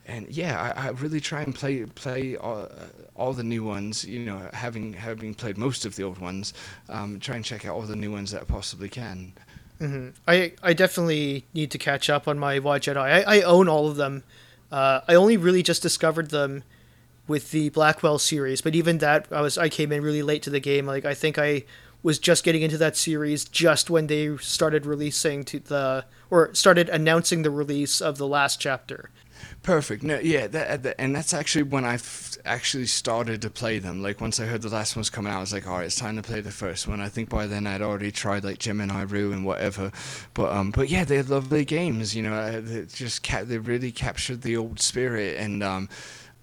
And 0.07 0.29
yeah, 0.29 0.75
I, 0.77 0.87
I 0.87 0.91
really 0.91 1.21
try 1.21 1.43
and 1.43 1.55
play 1.55 1.85
play 1.87 2.37
all, 2.37 2.69
all 3.15 3.33
the 3.33 3.43
new 3.43 3.65
ones. 3.65 4.05
You 4.05 4.21
know, 4.21 4.51
having 4.53 4.93
having 4.95 5.35
played 5.35 5.57
most 5.59 5.85
of 5.87 5.97
the 5.97 6.03
old 6.05 6.19
ones, 6.19 6.53
um, 6.89 7.21
try 7.21 7.37
and 7.37 7.45
check 7.45 7.65
out 7.65 7.75
all 7.75 7.83
the 7.83 7.97
new 7.97 8.13
ones 8.13 8.31
that 8.33 8.43
I 8.43 8.45
possibly 8.45 8.89
can. 8.89 9.33
hmm 9.79 10.11
I 10.29 10.53
I 10.63 10.73
definitely 10.73 11.47
need 11.53 11.71
to 11.73 11.79
catch 11.79 12.09
up 12.09 12.29
on 12.29 12.39
my 12.39 12.59
Wadjet 12.61 12.97
Eye. 12.97 13.23
I, 13.23 13.37
I 13.39 13.43
own 13.43 13.69
all 13.69 13.89
of 13.89 13.97
them. 13.97 14.25
Uh, 14.71 15.01
I 15.09 15.15
only 15.15 15.37
really 15.37 15.63
just 15.63 15.83
discovered 15.83 16.31
them 16.31 16.65
with 17.27 17.51
the 17.53 17.71
Blackwell 17.71 18.19
series, 18.19 18.61
but 18.61 18.75
even 18.75 18.99
that 18.99 19.27
I 19.31 19.41
was 19.41 19.59
I 19.59 19.69
came 19.69 19.93
in 19.93 20.03
really 20.03 20.23
late 20.23 20.43
to 20.45 20.51
the 20.51 20.61
game. 20.61 20.87
Like 20.87 21.05
I 21.05 21.15
think 21.15 21.39
I 21.39 21.65
was 22.03 22.19
just 22.19 22.45
getting 22.45 22.63
into 22.63 22.77
that 22.79 22.97
series 22.97 23.45
just 23.45 23.89
when 23.91 24.07
they 24.09 24.37
started 24.37 24.85
releasing 24.87 25.45
to 25.45 25.59
the 25.59 26.05
or 26.31 26.55
started 26.55 26.89
announcing 26.91 27.43
the 27.43 27.51
release 27.51 28.01
of 28.01 28.19
the 28.19 28.29
last 28.29 28.61
chapter. 28.61 29.11
Perfect. 29.63 30.03
No, 30.03 30.19
yeah, 30.19 30.47
that, 30.49 30.83
that 30.83 31.01
and 31.01 31.15
that's 31.15 31.33
actually 31.33 31.63
when 31.65 31.85
I 31.85 31.95
f- 31.95 32.37
actually 32.45 32.87
started 32.87 33.41
to 33.43 33.51
play 33.51 33.79
them. 33.79 34.03
Like 34.03 34.21
once 34.21 34.39
I 34.39 34.45
heard 34.45 34.63
the 34.63 34.69
last 34.69 34.95
one's 34.97 35.11
coming 35.11 35.33
out, 35.33 35.39
I 35.39 35.41
was 35.41 35.53
like, 35.53 35.67
all 35.67 35.79
right, 35.79 35.87
it's 35.87 35.97
time 35.97 36.17
to 36.17 36.23
play 36.23 36.41
the 36.41 36.51
first 36.51 36.87
one. 36.87 37.01
I 37.01 37.09
think 37.09 37.29
by 37.29 37.47
then 37.47 37.67
I'd 37.67 37.81
already 37.83 38.13
tried 38.13 38.45
like 38.45 38.59
Gemini 38.59 39.03
Rue 39.03 39.33
and 39.33 39.45
whatever, 39.45 39.91
but 40.35 40.53
um, 40.53 40.71
but 40.71 40.91
yeah, 40.91 41.05
they're 41.05 41.23
lovely 41.23 41.65
games. 41.65 42.15
You 42.15 42.23
know, 42.25 42.35
uh, 42.35 42.61
they 42.63 42.85
just 42.87 43.23
ca- 43.23 43.45
they 43.45 43.59
really 43.59 43.93
captured 43.93 44.43
the 44.43 44.57
old 44.57 44.81
spirit 44.81 45.39
and 45.39 45.63
um. 45.63 45.89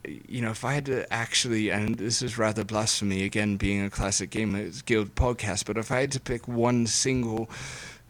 You 0.04 0.42
know, 0.42 0.50
if 0.50 0.66
I 0.66 0.74
had 0.74 0.88
to 0.88 1.14
actually, 1.14 1.70
and 1.70 1.94
this 1.94 2.24
is 2.24 2.36
rather 2.36 2.64
blasphemy 2.64 3.24
again, 3.24 3.58
being 3.58 3.84
a 3.86 3.90
classic 3.92 4.32
Gamers 4.32 4.84
Guild 4.84 5.14
podcast, 5.14 5.68
but 5.68 5.78
if 5.78 5.92
I 5.92 6.02
had 6.02 6.12
to 6.14 6.20
pick 6.20 6.48
one 6.48 6.88
single 6.88 7.52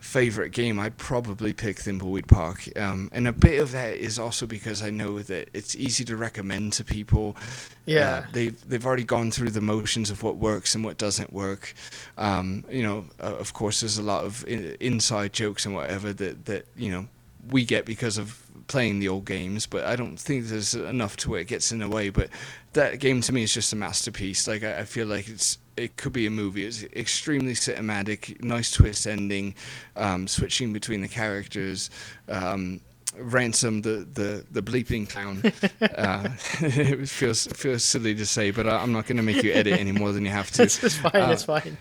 favorite 0.01 0.49
game, 0.49 0.79
I'd 0.79 0.97
probably 0.97 1.53
pick 1.53 1.77
Thimbleweed 1.77 2.27
Park. 2.27 2.67
Um, 2.75 3.09
and 3.13 3.27
a 3.27 3.31
bit 3.31 3.61
of 3.61 3.71
that 3.71 3.95
is 3.95 4.19
also 4.19 4.45
because 4.45 4.81
I 4.81 4.89
know 4.89 5.19
that 5.19 5.49
it's 5.53 5.75
easy 5.75 6.03
to 6.05 6.17
recommend 6.17 6.73
to 6.73 6.83
people. 6.83 7.37
Yeah. 7.85 8.09
Uh, 8.17 8.23
they've 8.33 8.69
they've 8.69 8.85
already 8.85 9.03
gone 9.05 9.31
through 9.31 9.51
the 9.51 9.61
motions 9.61 10.09
of 10.09 10.23
what 10.23 10.37
works 10.37 10.75
and 10.75 10.83
what 10.83 10.97
doesn't 10.97 11.31
work. 11.31 11.73
Um, 12.17 12.65
you 12.69 12.83
know, 12.83 13.05
uh, 13.21 13.35
of 13.37 13.53
course, 13.53 13.79
there's 13.81 13.97
a 13.97 14.03
lot 14.03 14.25
of 14.25 14.43
i- 14.47 14.75
inside 14.79 15.33
jokes 15.33 15.65
and 15.65 15.73
whatever 15.75 16.11
that 16.13 16.45
that 16.45 16.65
you 16.75 16.91
know 16.91 17.07
we 17.49 17.63
get 17.63 17.85
because 17.85 18.17
of 18.17 18.43
playing 18.67 18.99
the 18.99 19.07
old 19.07 19.25
games, 19.25 19.65
but 19.65 19.85
I 19.85 19.95
don't 19.95 20.17
think 20.17 20.45
there's 20.45 20.73
enough 20.75 21.15
to 21.17 21.29
where 21.29 21.41
it 21.41 21.47
gets 21.47 21.71
in 21.71 21.79
the 21.79 21.89
way. 21.89 22.09
But 22.09 22.29
that 22.73 22.99
game 22.99 23.21
to 23.21 23.33
me 23.33 23.43
is 23.43 23.53
just 23.53 23.73
a 23.73 23.75
masterpiece. 23.75 24.47
Like 24.47 24.63
I, 24.63 24.79
I 24.79 24.85
feel 24.85 25.07
like 25.07 25.27
it's 25.27 25.57
it 25.77 25.97
could 25.97 26.13
be 26.13 26.25
a 26.25 26.29
movie. 26.29 26.65
It's 26.65 26.83
extremely 26.83 27.53
cinematic, 27.53 28.43
nice 28.43 28.71
twist 28.71 29.07
ending, 29.07 29.55
um, 29.95 30.27
switching 30.27 30.73
between 30.73 31.01
the 31.01 31.07
characters. 31.07 31.89
Um, 32.27 32.81
Ransome, 33.17 33.81
the, 33.81 34.07
the, 34.13 34.45
the 34.51 34.61
bleeping 34.61 35.09
clown. 35.09 35.41
uh, 35.97 36.29
it 36.61 37.09
feels 37.09 37.47
feels 37.47 37.83
silly 37.83 38.15
to 38.15 38.25
say, 38.25 38.51
but 38.51 38.67
I, 38.67 38.77
I'm 38.77 38.93
not 38.93 39.05
going 39.05 39.17
to 39.17 39.23
make 39.23 39.43
you 39.43 39.51
edit 39.51 39.79
any 39.79 39.91
more 39.91 40.11
than 40.11 40.23
you 40.23 40.31
have 40.31 40.51
to. 40.51 40.63
It's, 40.71 40.81
it's 40.83 40.97
fine. 40.97 41.11
Uh, 41.13 41.31
it's 41.31 41.43
fine. 41.43 41.77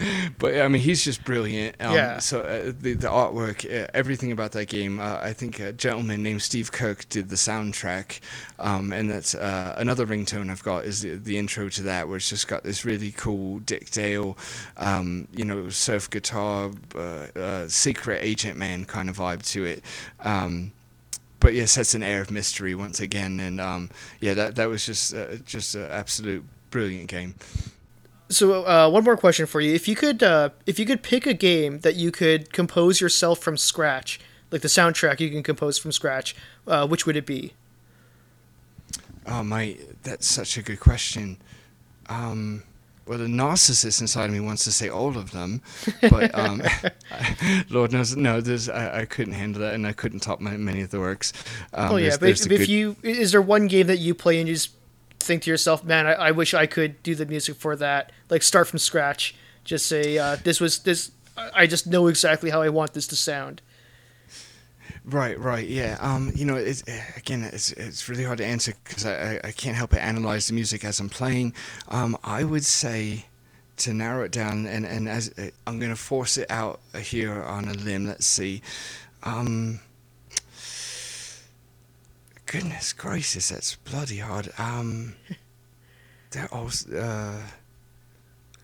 But 0.38 0.58
I 0.58 0.68
mean, 0.68 0.80
he's 0.80 1.04
just 1.04 1.24
brilliant. 1.24 1.76
Um, 1.80 1.94
Yeah. 1.94 2.18
So 2.18 2.40
uh, 2.40 2.72
the 2.80 2.94
the 2.94 3.08
artwork, 3.08 3.64
uh, 3.64 3.88
everything 3.92 4.32
about 4.32 4.52
that 4.52 4.68
game. 4.68 4.98
Uh, 4.98 5.18
I 5.20 5.32
think 5.32 5.60
a 5.60 5.72
gentleman 5.72 6.22
named 6.22 6.42
Steve 6.42 6.72
Kirk 6.72 7.08
did 7.08 7.28
the 7.28 7.36
soundtrack, 7.36 8.20
um, 8.58 8.92
and 8.92 9.10
that's 9.10 9.34
uh, 9.34 9.74
another 9.76 10.06
ringtone 10.06 10.50
I've 10.50 10.62
got 10.62 10.84
is 10.84 11.02
the, 11.02 11.16
the 11.16 11.36
intro 11.38 11.68
to 11.68 11.82
that, 11.82 12.08
where 12.08 12.16
it's 12.16 12.28
just 12.28 12.48
got 12.48 12.62
this 12.62 12.84
really 12.84 13.12
cool 13.12 13.58
Dick 13.60 13.90
Dale, 13.90 14.36
um, 14.78 15.28
you 15.34 15.44
know, 15.44 15.68
surf 15.68 16.08
guitar, 16.08 16.70
uh, 16.94 17.26
uh, 17.38 17.68
secret 17.68 18.20
agent 18.22 18.56
man 18.56 18.84
kind 18.84 19.08
of 19.10 19.18
vibe 19.18 19.44
to 19.52 19.64
it. 19.64 19.84
Um, 20.20 20.72
but 21.40 21.54
yes, 21.54 21.74
that's 21.74 21.94
an 21.94 22.02
air 22.02 22.20
of 22.20 22.30
mystery 22.30 22.74
once 22.74 23.00
again, 23.00 23.40
and 23.40 23.60
um, 23.60 23.90
yeah, 24.20 24.34
that 24.34 24.56
that 24.56 24.68
was 24.68 24.86
just 24.86 25.14
uh, 25.14 25.36
just 25.44 25.74
an 25.74 25.90
absolute 25.90 26.44
brilliant 26.70 27.08
game. 27.08 27.34
So 28.30 28.64
uh, 28.64 28.88
one 28.88 29.04
more 29.04 29.16
question 29.16 29.44
for 29.46 29.60
you: 29.60 29.74
If 29.74 29.86
you 29.88 29.96
could, 29.96 30.22
uh, 30.22 30.50
if 30.64 30.78
you 30.78 30.86
could 30.86 31.02
pick 31.02 31.26
a 31.26 31.34
game 31.34 31.80
that 31.80 31.96
you 31.96 32.10
could 32.12 32.52
compose 32.52 33.00
yourself 33.00 33.40
from 33.40 33.56
scratch, 33.56 34.20
like 34.50 34.62
the 34.62 34.68
soundtrack 34.68 35.18
you 35.20 35.30
can 35.30 35.42
compose 35.42 35.78
from 35.78 35.90
scratch, 35.92 36.34
uh, 36.66 36.86
which 36.86 37.06
would 37.06 37.16
it 37.16 37.26
be? 37.26 37.52
Oh 39.26 39.42
my, 39.42 39.76
that's 40.02 40.26
such 40.26 40.56
a 40.56 40.62
good 40.62 40.80
question. 40.80 41.38
Um, 42.08 42.62
well, 43.06 43.18
the 43.18 43.26
narcissist 43.26 44.00
inside 44.00 44.26
of 44.26 44.30
me 44.32 44.40
wants 44.40 44.62
to 44.64 44.72
say 44.72 44.88
all 44.88 45.16
of 45.16 45.32
them, 45.32 45.62
but 46.08 46.32
um, 46.38 46.62
Lord 47.70 47.92
knows, 47.92 48.16
no, 48.16 48.40
there's 48.40 48.68
I, 48.68 49.00
I 49.00 49.04
couldn't 49.04 49.32
handle 49.34 49.60
that, 49.62 49.74
and 49.74 49.86
I 49.86 49.92
couldn't 49.92 50.20
top 50.20 50.40
my, 50.40 50.56
many 50.56 50.80
of 50.82 50.90
the 50.90 51.00
works. 51.00 51.32
Um, 51.74 51.92
oh 51.92 51.96
yeah, 51.96 52.16
there's- 52.16 52.18
but 52.18 52.26
there's 52.26 52.46
if, 52.46 52.52
if 52.52 52.58
good- 52.60 52.68
you 52.68 52.96
is 53.02 53.32
there 53.32 53.42
one 53.42 53.66
game 53.66 53.88
that 53.88 53.98
you 53.98 54.14
play 54.14 54.38
and 54.38 54.48
you 54.48 54.54
just 54.54 54.70
think 55.22 55.42
to 55.42 55.50
yourself, 55.50 55.84
man, 55.84 56.06
I, 56.06 56.12
I 56.12 56.30
wish 56.30 56.54
I 56.54 56.66
could 56.66 57.02
do 57.02 57.14
the 57.14 57.26
music 57.26 57.56
for 57.56 57.76
that, 57.76 58.12
like 58.28 58.42
start 58.42 58.68
from 58.68 58.78
scratch, 58.78 59.34
just 59.64 59.86
say 59.86 60.18
uh, 60.18 60.36
this 60.42 60.60
was 60.60 60.80
this. 60.80 61.12
I 61.36 61.66
just 61.66 61.86
know 61.86 62.06
exactly 62.08 62.50
how 62.50 62.60
I 62.60 62.68
want 62.68 62.92
this 62.92 63.06
to 63.08 63.16
sound. 63.16 63.62
Right, 65.04 65.38
right, 65.38 65.66
yeah. 65.66 65.96
Um, 66.00 66.30
you 66.34 66.44
know, 66.44 66.56
it's 66.56 66.82
again, 67.16 67.42
it's 67.44 67.72
it's 67.72 68.08
really 68.08 68.24
hard 68.24 68.38
to 68.38 68.44
answer 68.44 68.74
because 68.84 69.06
I, 69.06 69.40
I 69.42 69.52
can't 69.52 69.76
help 69.76 69.90
but 69.90 70.00
analyze 70.00 70.48
the 70.48 70.54
music 70.54 70.84
as 70.84 71.00
I'm 71.00 71.08
playing. 71.08 71.54
Um, 71.88 72.16
I 72.22 72.44
would 72.44 72.64
say 72.64 73.26
to 73.78 73.94
narrow 73.94 74.24
it 74.24 74.32
down, 74.32 74.66
and 74.66 74.84
and 74.84 75.08
as 75.08 75.32
I'm 75.66 75.78
gonna 75.78 75.96
force 75.96 76.36
it 76.36 76.50
out 76.50 76.80
here 76.98 77.42
on 77.42 77.68
a 77.68 77.74
limb. 77.74 78.06
Let's 78.06 78.26
see. 78.26 78.62
Um, 79.22 79.80
goodness 82.50 82.92
gracious, 82.92 83.50
that's 83.50 83.76
bloody 83.76 84.18
hard. 84.18 84.52
Um. 84.58 85.14
they're 86.30 86.52
all. 86.52 86.70
Uh, 86.94 87.38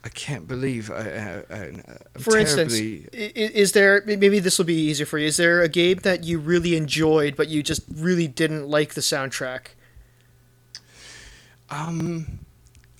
I 0.04 0.08
can't 0.10 0.46
believe. 0.46 0.90
I, 0.90 1.42
I, 1.50 1.54
I, 1.54 2.18
for 2.18 2.38
instance, 2.38 2.74
is 3.12 3.72
there 3.72 4.02
maybe 4.06 4.38
this 4.38 4.56
will 4.56 4.64
be 4.64 4.74
easier 4.74 5.04
for 5.04 5.18
you? 5.18 5.26
Is 5.26 5.36
there 5.36 5.62
a 5.62 5.68
game 5.68 5.98
that 6.04 6.22
you 6.22 6.38
really 6.38 6.76
enjoyed, 6.76 7.34
but 7.34 7.48
you 7.48 7.62
just 7.62 7.82
really 7.92 8.28
didn't 8.28 8.68
like 8.68 8.94
the 8.94 9.00
soundtrack? 9.00 9.68
Um, 11.70 12.38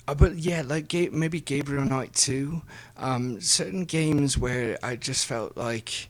uh, 0.05 0.15
but 0.15 0.37
yeah, 0.37 0.63
like 0.65 0.93
maybe 1.13 1.39
Gabriel 1.39 1.85
Knight 1.85 2.13
2. 2.13 2.61
Um, 2.97 3.39
certain 3.39 3.85
games 3.85 4.37
where 4.37 4.77
I 4.83 4.97
just 4.97 5.25
felt 5.27 5.55
like, 5.55 6.09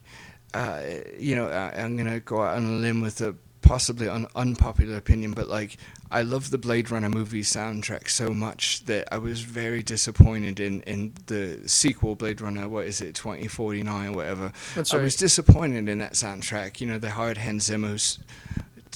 uh, 0.56 0.82
you 1.20 1.36
know, 1.36 1.48
I, 1.48 1.80
am 1.80 1.96
gonna 1.96 2.20
go 2.20 2.42
out 2.42 2.58
on 2.58 2.66
a 2.66 2.72
limb 2.72 3.02
with 3.02 3.22
a 3.22 3.36
possibly 3.68 4.08
an 4.08 4.28
unpopular 4.36 4.96
opinion, 4.96 5.34
but 5.34 5.48
like 5.48 5.78
I 6.10 6.22
love 6.22 6.52
the 6.52 6.58
Blade 6.58 6.90
Runner 6.90 7.10
movie 7.10 7.44
soundtrack 7.44 8.10
so 8.10 8.30
much 8.30 8.86
that 8.86 9.08
I 9.12 9.18
was 9.18 9.42
very 9.42 9.84
disappointed 9.84 10.60
in, 10.60 10.82
in 10.84 11.14
the 11.26 11.60
sequel 11.66 12.16
Blade 12.16 12.40
Runner. 12.40 12.70
What 12.70 12.86
is 12.86 13.02
it, 13.02 13.14
twenty 13.14 13.48
forty 13.48 13.84
nine, 13.84 14.10
or 14.10 14.18
whatever. 14.18 14.54
That's 14.76 14.94
right. 14.94 15.02
I 15.02 15.04
was 15.04 15.16
disappointed 15.16 15.90
in 15.90 16.00
that 16.00 16.14
soundtrack. 16.14 16.80
You 16.80 16.88
know, 16.88 16.98
they 16.98 17.10
hired 17.10 17.38
Hans 17.38 17.66
Zimmer, 17.66 17.90
who's 17.90 18.20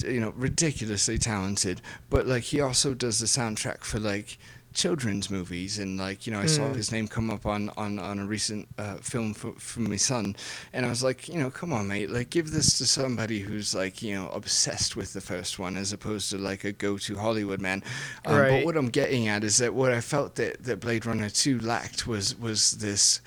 you 0.04 0.20
know, 0.20 0.32
ridiculously 0.36 1.18
talented, 1.18 1.80
but 2.08 2.26
like 2.26 2.44
he 2.44 2.60
also 2.60 2.94
does 2.94 3.18
the 3.18 3.26
soundtrack 3.26 3.84
for 3.84 4.00
like 4.00 4.38
children's 4.72 5.30
movies 5.30 5.78
and 5.78 5.98
like 5.98 6.26
you 6.26 6.32
know 6.32 6.40
I 6.40 6.44
mm. 6.44 6.56
saw 6.56 6.68
hmm. 6.68 6.74
his 6.74 6.92
name 6.92 7.08
come 7.08 7.30
up 7.30 7.46
on 7.46 7.70
on, 7.76 7.98
on 7.98 8.18
a 8.18 8.24
recent 8.26 8.68
uh, 8.78 8.96
film 8.96 9.34
for, 9.34 9.52
for 9.52 9.80
my 9.80 9.96
son 9.96 10.36
and 10.72 10.86
I 10.86 10.88
was 10.88 11.02
like 11.02 11.28
you 11.28 11.38
know 11.38 11.50
come 11.50 11.72
on 11.72 11.88
mate 11.88 12.10
like 12.10 12.30
give 12.30 12.50
this 12.50 12.78
to 12.78 12.86
somebody 12.86 13.40
who's 13.40 13.74
like 13.74 14.02
you 14.02 14.14
know 14.14 14.28
obsessed 14.30 14.96
with 14.96 15.12
the 15.12 15.20
first 15.20 15.58
one 15.58 15.76
as 15.76 15.92
opposed 15.92 16.30
to 16.30 16.38
like 16.38 16.64
a 16.64 16.72
go-to 16.72 17.16
Hollywood 17.16 17.60
man 17.60 17.82
um, 18.26 18.36
right. 18.36 18.50
but 18.50 18.64
what 18.64 18.76
I'm 18.76 18.88
getting 18.88 19.28
at 19.28 19.44
is 19.44 19.58
that 19.58 19.74
what 19.74 19.92
I 19.92 20.00
felt 20.00 20.36
that, 20.36 20.62
that 20.64 20.80
Blade 20.80 21.06
Runner 21.06 21.28
2 21.28 21.60
lacked 21.60 22.06
was 22.06 22.38
was 22.38 22.72
this 22.72 23.20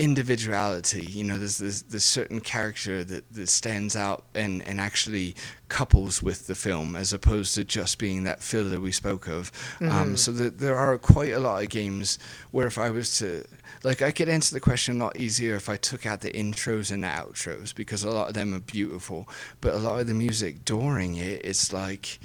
individuality. 0.00 1.04
You 1.04 1.24
know, 1.24 1.36
there's 1.36 1.58
this, 1.58 1.82
this 1.82 2.04
certain 2.04 2.40
character 2.40 3.04
that, 3.04 3.32
that 3.34 3.48
stands 3.48 3.94
out 3.94 4.24
and, 4.34 4.66
and 4.66 4.80
actually 4.80 5.36
couples 5.68 6.22
with 6.22 6.46
the 6.46 6.54
film 6.54 6.96
as 6.96 7.12
opposed 7.12 7.54
to 7.54 7.64
just 7.64 7.98
being 7.98 8.24
that 8.24 8.42
filler 8.42 8.80
we 8.80 8.92
spoke 8.92 9.28
of. 9.28 9.52
Um, 9.80 9.86
mm-hmm. 9.86 9.98
Um, 10.00 10.16
so 10.16 10.32
that 10.32 10.58
there 10.58 10.76
are 10.76 10.96
quite 10.96 11.32
a 11.32 11.38
lot 11.38 11.62
of 11.62 11.68
games 11.68 12.18
where 12.50 12.66
if 12.66 12.78
I 12.78 12.90
was 12.90 13.18
to 13.18 13.44
like 13.84 14.02
I 14.02 14.10
could 14.10 14.28
answer 14.28 14.54
the 14.54 14.60
question 14.60 15.00
a 15.00 15.04
lot 15.04 15.18
easier 15.18 15.54
if 15.54 15.68
I 15.68 15.76
took 15.76 16.06
out 16.06 16.22
the 16.22 16.32
intros 16.32 16.90
and 16.90 17.04
the 17.04 17.08
outros 17.08 17.74
because 17.74 18.02
a 18.02 18.10
lot 18.10 18.28
of 18.28 18.34
them 18.34 18.54
are 18.54 18.60
beautiful, 18.60 19.28
but 19.60 19.74
a 19.74 19.78
lot 19.78 20.00
of 20.00 20.06
the 20.06 20.14
music 20.14 20.64
during 20.64 21.16
it, 21.16 21.44
it's 21.44 21.72
like 21.72 22.18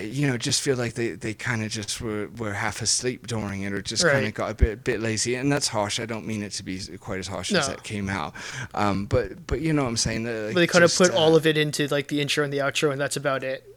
you 0.00 0.26
know, 0.26 0.36
just 0.36 0.62
feel 0.62 0.76
like 0.76 0.94
they, 0.94 1.10
they 1.10 1.34
kind 1.34 1.62
of 1.64 1.70
just 1.70 2.00
were, 2.00 2.28
were 2.38 2.52
half 2.52 2.82
asleep 2.82 3.26
during 3.26 3.62
it 3.62 3.72
or 3.72 3.82
just 3.82 4.04
right. 4.04 4.12
kind 4.12 4.26
of 4.26 4.34
got 4.34 4.50
a 4.50 4.54
bit 4.54 4.84
bit 4.84 5.00
lazy. 5.00 5.34
And 5.34 5.50
that's 5.50 5.68
harsh. 5.68 6.00
I 6.00 6.06
don't 6.06 6.26
mean 6.26 6.42
it 6.42 6.52
to 6.52 6.62
be 6.62 6.80
quite 6.98 7.18
as 7.18 7.26
harsh 7.26 7.52
no. 7.52 7.60
as 7.60 7.68
that 7.68 7.82
came 7.82 8.08
out. 8.08 8.34
Um, 8.74 9.06
but 9.06 9.46
but 9.46 9.60
you 9.60 9.72
know 9.72 9.82
what 9.82 9.88
I'm 9.88 9.96
saying? 9.96 10.24
Like, 10.24 10.54
they 10.54 10.66
kind 10.66 10.82
just, 10.82 11.00
of 11.00 11.08
put 11.08 11.16
uh, 11.16 11.18
all 11.18 11.36
of 11.36 11.46
it 11.46 11.56
into 11.56 11.86
like 11.88 12.08
the 12.08 12.20
intro 12.20 12.44
and 12.44 12.52
the 12.52 12.58
outro, 12.58 12.92
and 12.92 13.00
that's 13.00 13.16
about 13.16 13.44
it. 13.44 13.71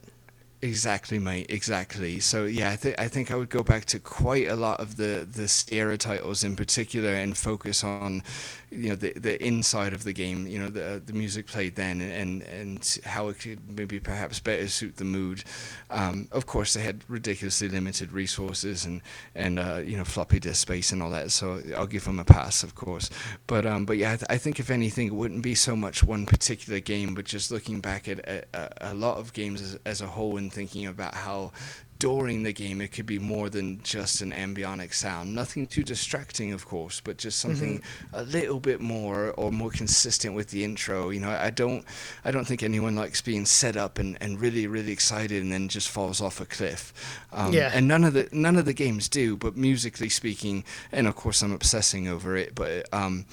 Exactly, 0.65 1.19
mate. 1.19 1.45
Exactly. 1.49 2.19
So 2.19 2.45
yeah, 2.45 2.71
I 2.71 2.75
think 2.75 2.99
I 2.99 3.07
think 3.07 3.29
I 3.29 3.35
would 3.35 3.49
go 3.51 3.61
back 3.61 3.85
to 3.85 3.99
quite 3.99 4.47
a 4.47 4.55
lot 4.55 4.79
of 4.79 4.97
the 4.97 5.27
the 5.31 5.47
Sierra 5.47 5.95
titles 5.95 6.43
in 6.43 6.55
particular 6.55 7.11
and 7.13 7.37
focus 7.37 7.83
on 7.83 8.23
you 8.71 8.89
know 8.89 8.95
the 8.95 9.13
the 9.13 9.43
inside 9.45 9.93
of 9.93 10.03
the 10.03 10.11
game 10.11 10.47
you 10.47 10.57
know 10.59 10.69
the 10.69 11.01
the 11.05 11.13
music 11.13 11.45
played 11.45 11.75
then 11.75 12.01
and 12.01 12.41
and 12.43 12.97
how 13.05 13.27
it 13.27 13.39
could 13.39 13.59
maybe 13.77 13.99
perhaps 13.99 14.39
better 14.39 14.67
suit 14.67 14.97
the 14.97 15.03
mood 15.05 15.43
um, 15.91 16.27
of 16.31 16.45
course 16.45 16.73
they 16.73 16.81
had 16.81 17.03
ridiculously 17.07 17.69
limited 17.69 18.11
resources 18.11 18.85
and 18.85 19.01
and 19.35 19.59
uh, 19.59 19.81
you 19.85 19.95
know 19.95 20.03
floppy 20.03 20.39
disk 20.39 20.61
space 20.61 20.91
and 20.91 21.01
all 21.01 21.09
that 21.11 21.31
so 21.31 21.61
I'll 21.77 21.87
give 21.87 22.05
them 22.05 22.19
a 22.19 22.25
pass 22.25 22.63
of 22.63 22.75
course 22.75 23.09
but 23.47 23.65
um 23.65 23.85
but 23.85 23.97
yeah 23.97 24.13
I, 24.13 24.15
th- 24.17 24.27
I 24.29 24.37
think 24.37 24.59
if 24.59 24.69
anything 24.69 25.07
it 25.07 25.13
wouldn't 25.13 25.43
be 25.43 25.55
so 25.55 25.75
much 25.75 26.03
one 26.03 26.25
particular 26.25 26.79
game 26.79 27.13
but 27.13 27.25
just 27.25 27.51
looking 27.51 27.79
back 27.81 28.07
at 28.07 28.19
a, 28.27 28.91
a 28.91 28.93
lot 28.93 29.17
of 29.17 29.31
games 29.33 29.61
as, 29.61 29.79
as 29.85 30.01
a 30.01 30.07
whole 30.07 30.37
and 30.37 30.51
thinking 30.55 30.87
about 30.87 31.13
how 31.13 31.51
during 31.99 32.43
the 32.43 32.51
game 32.51 32.81
it 32.81 32.89
could 32.89 33.05
be 33.05 33.19
more 33.19 33.49
than 33.49 33.81
just 33.81 34.21
an 34.21 34.31
ambionic 34.31 34.93
sound 34.93 35.33
nothing 35.33 35.65
too 35.65 35.83
distracting 35.83 36.51
of 36.51 36.65
course 36.65 36.99
but 36.99 37.17
just 37.17 37.39
something 37.39 37.79
mm-hmm. 37.79 38.15
a 38.15 38.23
little 38.23 38.59
bit 38.59 38.81
more 38.81 39.31
or 39.31 39.51
more 39.51 39.69
consistent 39.69 40.35
with 40.35 40.49
the 40.49 40.63
intro 40.63 41.09
you 41.09 41.19
know 41.19 41.29
i 41.29 41.49
don't 41.49 41.85
i 42.25 42.31
don't 42.31 42.45
think 42.45 42.61
anyone 42.61 42.95
likes 42.95 43.21
being 43.21 43.45
set 43.45 43.77
up 43.77 43.97
and, 43.97 44.17
and 44.19 44.41
really 44.41 44.67
really 44.67 44.91
excited 44.91 45.41
and 45.41 45.51
then 45.51 45.69
just 45.69 45.89
falls 45.89 46.19
off 46.19 46.41
a 46.41 46.45
cliff 46.45 46.93
um, 47.31 47.53
yeah. 47.53 47.71
and 47.73 47.87
none 47.87 48.03
of 48.03 48.13
the 48.13 48.27
none 48.33 48.57
of 48.57 48.65
the 48.65 48.73
games 48.73 49.07
do 49.07 49.37
but 49.37 49.55
musically 49.55 50.09
speaking 50.09 50.63
and 50.91 51.07
of 51.07 51.15
course 51.15 51.41
i'm 51.41 51.53
obsessing 51.53 52.07
over 52.09 52.35
it 52.35 52.53
but 52.55 52.85
um, 52.91 53.25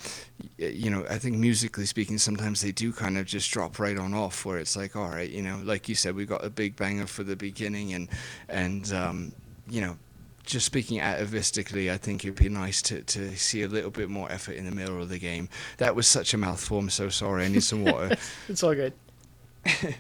you 0.58 0.90
know, 0.90 1.04
I 1.08 1.18
think 1.18 1.36
musically 1.36 1.86
speaking, 1.86 2.18
sometimes 2.18 2.60
they 2.60 2.72
do 2.72 2.92
kind 2.92 3.18
of 3.18 3.26
just 3.26 3.50
drop 3.50 3.78
right 3.78 3.98
on 3.98 4.14
off, 4.14 4.44
where 4.44 4.58
it's 4.58 4.76
like, 4.76 4.96
all 4.96 5.08
right, 5.08 5.28
you 5.28 5.42
know, 5.42 5.60
like 5.64 5.88
you 5.88 5.94
said, 5.94 6.14
we 6.14 6.24
got 6.24 6.44
a 6.44 6.50
big 6.50 6.76
banger 6.76 7.06
for 7.06 7.22
the 7.22 7.36
beginning, 7.36 7.92
and 7.92 8.08
and 8.48 8.61
um, 8.92 9.32
you 9.68 9.80
know, 9.80 9.96
just 10.44 10.66
speaking 10.66 11.00
atavistically, 11.00 11.90
I 11.90 11.96
think 11.96 12.24
it'd 12.24 12.36
be 12.36 12.48
nice 12.48 12.82
to, 12.82 13.02
to 13.02 13.36
see 13.36 13.62
a 13.62 13.68
little 13.68 13.90
bit 13.90 14.08
more 14.08 14.30
effort 14.30 14.52
in 14.52 14.64
the 14.64 14.72
middle 14.72 15.00
of 15.00 15.08
the 15.08 15.18
game. 15.18 15.48
That 15.78 15.94
was 15.94 16.06
such 16.06 16.34
a 16.34 16.38
mouthful. 16.38 16.78
I'm 16.78 16.90
so 16.90 17.08
sorry. 17.08 17.44
I 17.44 17.48
need 17.48 17.62
some 17.62 17.84
water. 17.84 18.16
it's 18.48 18.62
all 18.62 18.74
good. 18.74 18.92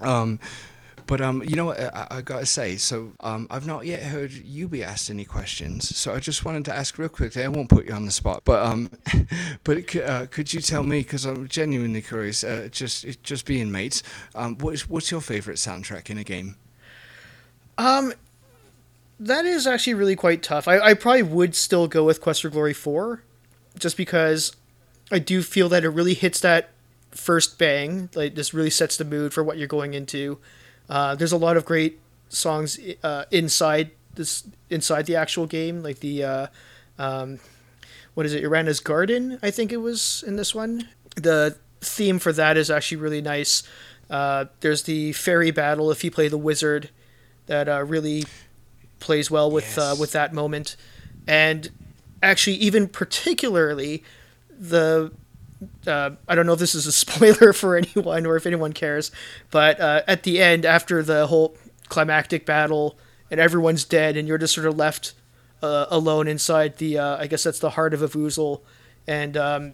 um, 0.00 0.38
but 1.06 1.20
um, 1.20 1.42
you 1.46 1.56
know 1.56 1.66
what 1.66 1.80
I, 1.80 2.06
I 2.10 2.20
gotta 2.22 2.46
say. 2.46 2.76
So 2.76 3.12
um, 3.20 3.46
I've 3.50 3.66
not 3.66 3.86
yet 3.86 4.02
heard 4.02 4.32
you 4.32 4.68
be 4.68 4.82
asked 4.82 5.10
any 5.10 5.24
questions. 5.24 5.96
So 5.96 6.14
I 6.14 6.20
just 6.20 6.44
wanted 6.44 6.64
to 6.66 6.74
ask 6.76 6.98
real 6.98 7.08
quickly. 7.08 7.44
I 7.44 7.48
won't 7.48 7.68
put 7.68 7.86
you 7.86 7.92
on 7.92 8.06
the 8.06 8.12
spot, 8.12 8.42
but 8.44 8.64
um, 8.64 8.90
but 9.64 9.94
uh, 9.96 10.26
could 10.26 10.52
you 10.52 10.60
tell 10.60 10.82
me? 10.82 11.00
Because 11.00 11.24
I'm 11.24 11.48
genuinely 11.48 12.02
curious. 12.02 12.44
Uh, 12.44 12.68
just 12.70 13.22
just 13.22 13.46
being 13.46 13.70
mates. 13.70 14.02
Um, 14.34 14.56
what 14.58 14.74
is 14.74 14.88
what's 14.88 15.10
your 15.10 15.20
favorite 15.20 15.56
soundtrack 15.56 16.10
in 16.10 16.18
a 16.18 16.24
game? 16.24 16.56
Um, 17.76 18.12
that 19.20 19.44
is 19.44 19.66
actually 19.66 19.94
really 19.94 20.16
quite 20.16 20.42
tough. 20.42 20.68
I, 20.68 20.78
I 20.78 20.94
probably 20.94 21.22
would 21.22 21.54
still 21.54 21.88
go 21.88 22.04
with 22.04 22.20
Quest 22.20 22.42
for 22.42 22.50
Glory 22.50 22.72
four, 22.72 23.22
just 23.78 23.96
because 23.96 24.56
I 25.10 25.18
do 25.18 25.42
feel 25.42 25.68
that 25.68 25.84
it 25.84 25.88
really 25.90 26.14
hits 26.14 26.40
that 26.40 26.70
first 27.10 27.58
bang. 27.58 28.08
Like 28.14 28.34
this 28.34 28.54
really 28.54 28.70
sets 28.70 28.96
the 28.96 29.04
mood 29.04 29.32
for 29.32 29.42
what 29.42 29.58
you're 29.58 29.68
going 29.68 29.94
into. 29.94 30.38
Uh, 30.88 31.14
there's 31.14 31.32
a 31.32 31.36
lot 31.36 31.56
of 31.56 31.64
great 31.64 32.00
songs 32.28 32.78
uh, 33.02 33.24
inside 33.30 33.90
this 34.14 34.44
inside 34.70 35.06
the 35.06 35.16
actual 35.16 35.46
game, 35.46 35.82
like 35.82 36.00
the 36.00 36.24
uh, 36.24 36.46
um, 36.98 37.40
what 38.14 38.26
is 38.26 38.34
it, 38.34 38.42
Erana's 38.44 38.80
Garden? 38.80 39.38
I 39.42 39.50
think 39.50 39.72
it 39.72 39.78
was 39.78 40.24
in 40.26 40.36
this 40.36 40.54
one. 40.54 40.88
The 41.16 41.56
theme 41.80 42.18
for 42.18 42.32
that 42.32 42.56
is 42.56 42.70
actually 42.70 42.98
really 42.98 43.20
nice. 43.20 43.62
Uh, 44.10 44.46
there's 44.60 44.82
the 44.84 45.12
fairy 45.12 45.50
battle 45.50 45.90
if 45.90 46.04
you 46.04 46.10
play 46.10 46.28
the 46.28 46.38
wizard 46.38 46.90
that 47.46 47.68
uh, 47.68 47.82
really 47.84 48.24
plays 49.00 49.30
well 49.30 49.50
with 49.50 49.78
uh, 49.78 49.90
yes. 49.90 49.98
with 49.98 50.12
that 50.12 50.32
moment, 50.32 50.76
and 51.26 51.70
actually 52.22 52.56
even 52.56 52.88
particularly 52.88 54.02
the 54.50 55.12
uh, 55.86 56.10
I 56.28 56.34
don't 56.34 56.46
know 56.46 56.54
if 56.54 56.58
this 56.58 56.74
is 56.74 56.86
a 56.86 56.92
spoiler 57.04 57.52
for 57.52 57.76
anyone 57.76 58.26
or 58.26 58.36
if 58.36 58.46
anyone 58.46 58.72
cares, 58.72 59.10
but 59.50 59.80
uh, 59.80 60.02
at 60.06 60.22
the 60.22 60.40
end, 60.40 60.64
after 60.64 61.02
the 61.02 61.26
whole 61.26 61.56
climactic 61.88 62.46
battle 62.46 62.98
and 63.30 63.40
everyone's 63.40 63.84
dead 63.84 64.16
and 64.16 64.26
you're 64.26 64.38
just 64.38 64.54
sort 64.54 64.66
of 64.66 64.76
left 64.76 65.14
uh, 65.62 65.86
alone 65.90 66.28
inside 66.28 66.76
the, 66.76 66.98
uh, 66.98 67.16
I 67.16 67.26
guess 67.26 67.42
that's 67.44 67.58
the 67.58 67.70
heart 67.70 67.94
of 67.94 68.00
Avoozl, 68.00 68.60
and 69.06 69.36
um, 69.36 69.72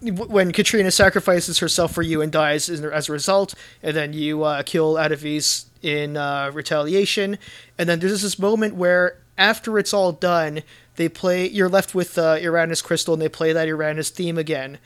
when 0.00 0.50
Katrina 0.50 0.90
sacrifices 0.90 1.60
herself 1.60 1.92
for 1.92 2.02
you 2.02 2.20
and 2.20 2.32
dies 2.32 2.68
as 2.68 3.08
a 3.08 3.12
result, 3.12 3.54
and 3.84 3.96
then 3.96 4.12
you 4.12 4.42
uh, 4.42 4.64
kill 4.64 4.98
Ad 4.98 5.12
Avis 5.12 5.66
in 5.80 6.16
uh, 6.16 6.50
retaliation, 6.52 7.38
and 7.78 7.88
then 7.88 8.00
there's 8.00 8.22
this 8.22 8.36
moment 8.36 8.74
where 8.74 9.18
after 9.38 9.78
it's 9.78 9.94
all 9.94 10.10
done, 10.10 10.62
they 10.96 11.08
play. 11.08 11.48
You're 11.48 11.68
left 11.68 11.94
with 11.94 12.18
Erana's 12.18 12.82
crystal, 12.82 13.14
and 13.14 13.22
they 13.22 13.28
play 13.28 13.52
that 13.52 13.68
Erana's 13.68 14.10
theme 14.10 14.38
again, 14.38 14.78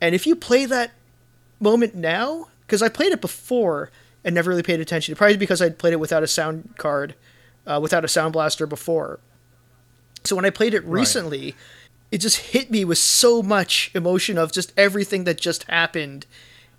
and 0.00 0.14
if 0.14 0.26
you 0.26 0.34
play 0.34 0.64
that 0.66 0.92
moment 1.60 1.94
now, 1.94 2.48
because 2.66 2.82
I 2.82 2.88
played 2.88 3.12
it 3.12 3.20
before 3.20 3.90
and 4.24 4.34
never 4.34 4.50
really 4.50 4.62
paid 4.62 4.80
attention, 4.80 5.14
probably 5.14 5.36
because 5.36 5.60
I'd 5.60 5.78
played 5.78 5.92
it 5.92 6.00
without 6.00 6.22
a 6.22 6.26
sound 6.26 6.74
card, 6.78 7.14
uh, 7.66 7.78
without 7.82 8.04
a 8.04 8.08
sound 8.08 8.32
blaster 8.32 8.66
before. 8.66 9.20
So 10.24 10.36
when 10.36 10.44
I 10.44 10.50
played 10.50 10.74
it 10.74 10.84
recently, 10.84 11.44
right. 11.44 11.54
it 12.10 12.18
just 12.18 12.36
hit 12.36 12.70
me 12.70 12.84
with 12.84 12.98
so 12.98 13.42
much 13.42 13.90
emotion 13.94 14.38
of 14.38 14.52
just 14.52 14.72
everything 14.76 15.24
that 15.24 15.38
just 15.38 15.64
happened. 15.64 16.26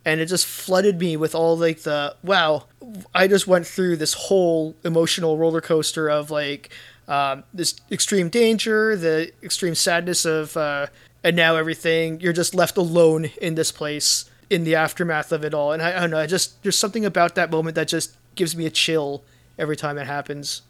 And 0.03 0.19
it 0.19 0.25
just 0.25 0.45
flooded 0.45 0.99
me 0.99 1.15
with 1.15 1.35
all 1.35 1.57
like 1.57 1.81
the 1.81 2.15
wow, 2.23 2.65
I 3.13 3.27
just 3.27 3.47
went 3.47 3.67
through 3.67 3.97
this 3.97 4.13
whole 4.13 4.75
emotional 4.83 5.37
roller 5.37 5.61
coaster 5.61 6.09
of 6.09 6.31
like 6.31 6.69
um, 7.07 7.43
this 7.53 7.75
extreme 7.91 8.29
danger, 8.29 8.95
the 8.95 9.31
extreme 9.43 9.75
sadness 9.75 10.25
of 10.25 10.57
uh, 10.57 10.87
and 11.23 11.35
now 11.35 11.55
everything 11.55 12.19
you're 12.19 12.33
just 12.33 12.55
left 12.55 12.77
alone 12.77 13.25
in 13.41 13.55
this 13.55 13.71
place 13.71 14.25
in 14.49 14.63
the 14.63 14.75
aftermath 14.75 15.31
of 15.31 15.45
it 15.45 15.53
all. 15.53 15.71
And 15.71 15.81
I, 15.81 15.97
I 15.97 15.99
don't 16.01 16.11
know, 16.11 16.19
I 16.19 16.27
just 16.27 16.61
there's 16.63 16.77
something 16.77 17.05
about 17.05 17.35
that 17.35 17.51
moment 17.51 17.75
that 17.75 17.87
just 17.87 18.15
gives 18.35 18.55
me 18.55 18.65
a 18.65 18.69
chill 18.69 19.23
every 19.57 19.75
time 19.75 19.97
it 19.97 20.07
happens. 20.07 20.61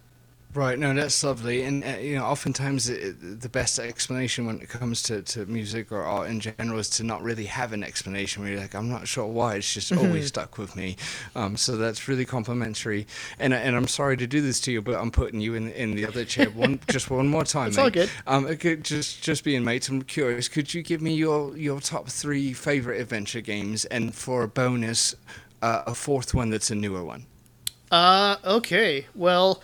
Right, 0.54 0.78
no, 0.78 0.93
that's 0.93 1.24
lovely, 1.24 1.64
and 1.64 1.82
uh, 1.82 1.97
you 2.02 2.16
know, 2.16 2.26
oftentimes 2.26 2.89
it, 2.89 3.39
the 3.41 3.47
best 3.47 3.80
explanation 3.80 4.45
when 4.45 4.60
it 4.60 4.68
comes 4.68 5.02
to, 5.04 5.22
to 5.22 5.45
music 5.45 5.93
or 5.93 6.04
art 6.04 6.30
in 6.30 6.41
general 6.41 6.78
is 6.80 6.89
to 6.89 7.04
not 7.06 7.22
really 7.24 7.45
have 7.45 7.72
an 7.72 7.84
explanation. 7.86 8.43
Where 8.43 8.52
you're 8.52 8.60
like, 8.62 8.76
I'm 8.76 8.89
not 8.89 9.08
sure 9.08 9.28
why, 9.28 9.56
it's 9.56 9.74
just 9.74 9.91
Mm-hmm. 9.91 9.95
always 9.95 10.26
stuck 10.28 10.58
with 10.58 10.76
me. 10.76 10.97
Um, 11.36 11.56
so 11.56 11.78
that's 11.78 12.08
really 12.10 12.26
complimentary, 12.26 13.08
and 13.39 13.54
and 13.54 13.78
I'm 13.78 13.88
sorry 13.88 14.18
to 14.18 14.28
do 14.28 14.41
this 14.41 14.60
to 14.62 14.74
you, 14.74 14.82
but 14.82 14.95
I'm 14.99 15.10
putting 15.12 15.39
you 15.39 15.54
in 15.54 15.72
in 15.72 15.95
the 15.95 16.06
other 16.06 16.26
chair 16.26 16.49
one 16.49 16.82
just 16.88 17.10
one 17.10 17.30
more 17.30 17.45
time. 17.45 17.74
It's 17.74 17.78
mate. 17.78 17.82
all 17.84 17.89
good. 17.89 18.12
Um, 18.28 18.45
okay, 18.47 18.76
just 18.76 19.24
just 19.24 19.45
being 19.45 19.64
mates, 19.64 19.88
I'm 19.88 20.02
curious. 20.02 20.49
Could 20.49 20.74
you 20.74 20.82
give 20.84 21.02
me 21.02 21.14
your 21.16 21.56
your 21.56 21.80
top 21.80 22.10
three 22.10 22.52
favorite 22.52 22.99
adventure 22.99 23.41
games, 23.41 23.86
and 23.86 24.14
for 24.14 24.43
a 24.43 24.49
bonus, 24.49 25.16
uh, 25.62 25.84
a 25.88 25.95
fourth 25.95 26.34
one 26.34 26.49
that's 26.49 26.72
a 26.72 26.76
newer 26.76 27.04
one? 27.06 27.26
Uh, 27.91 28.38
okay. 28.45 29.08
Well, 29.16 29.62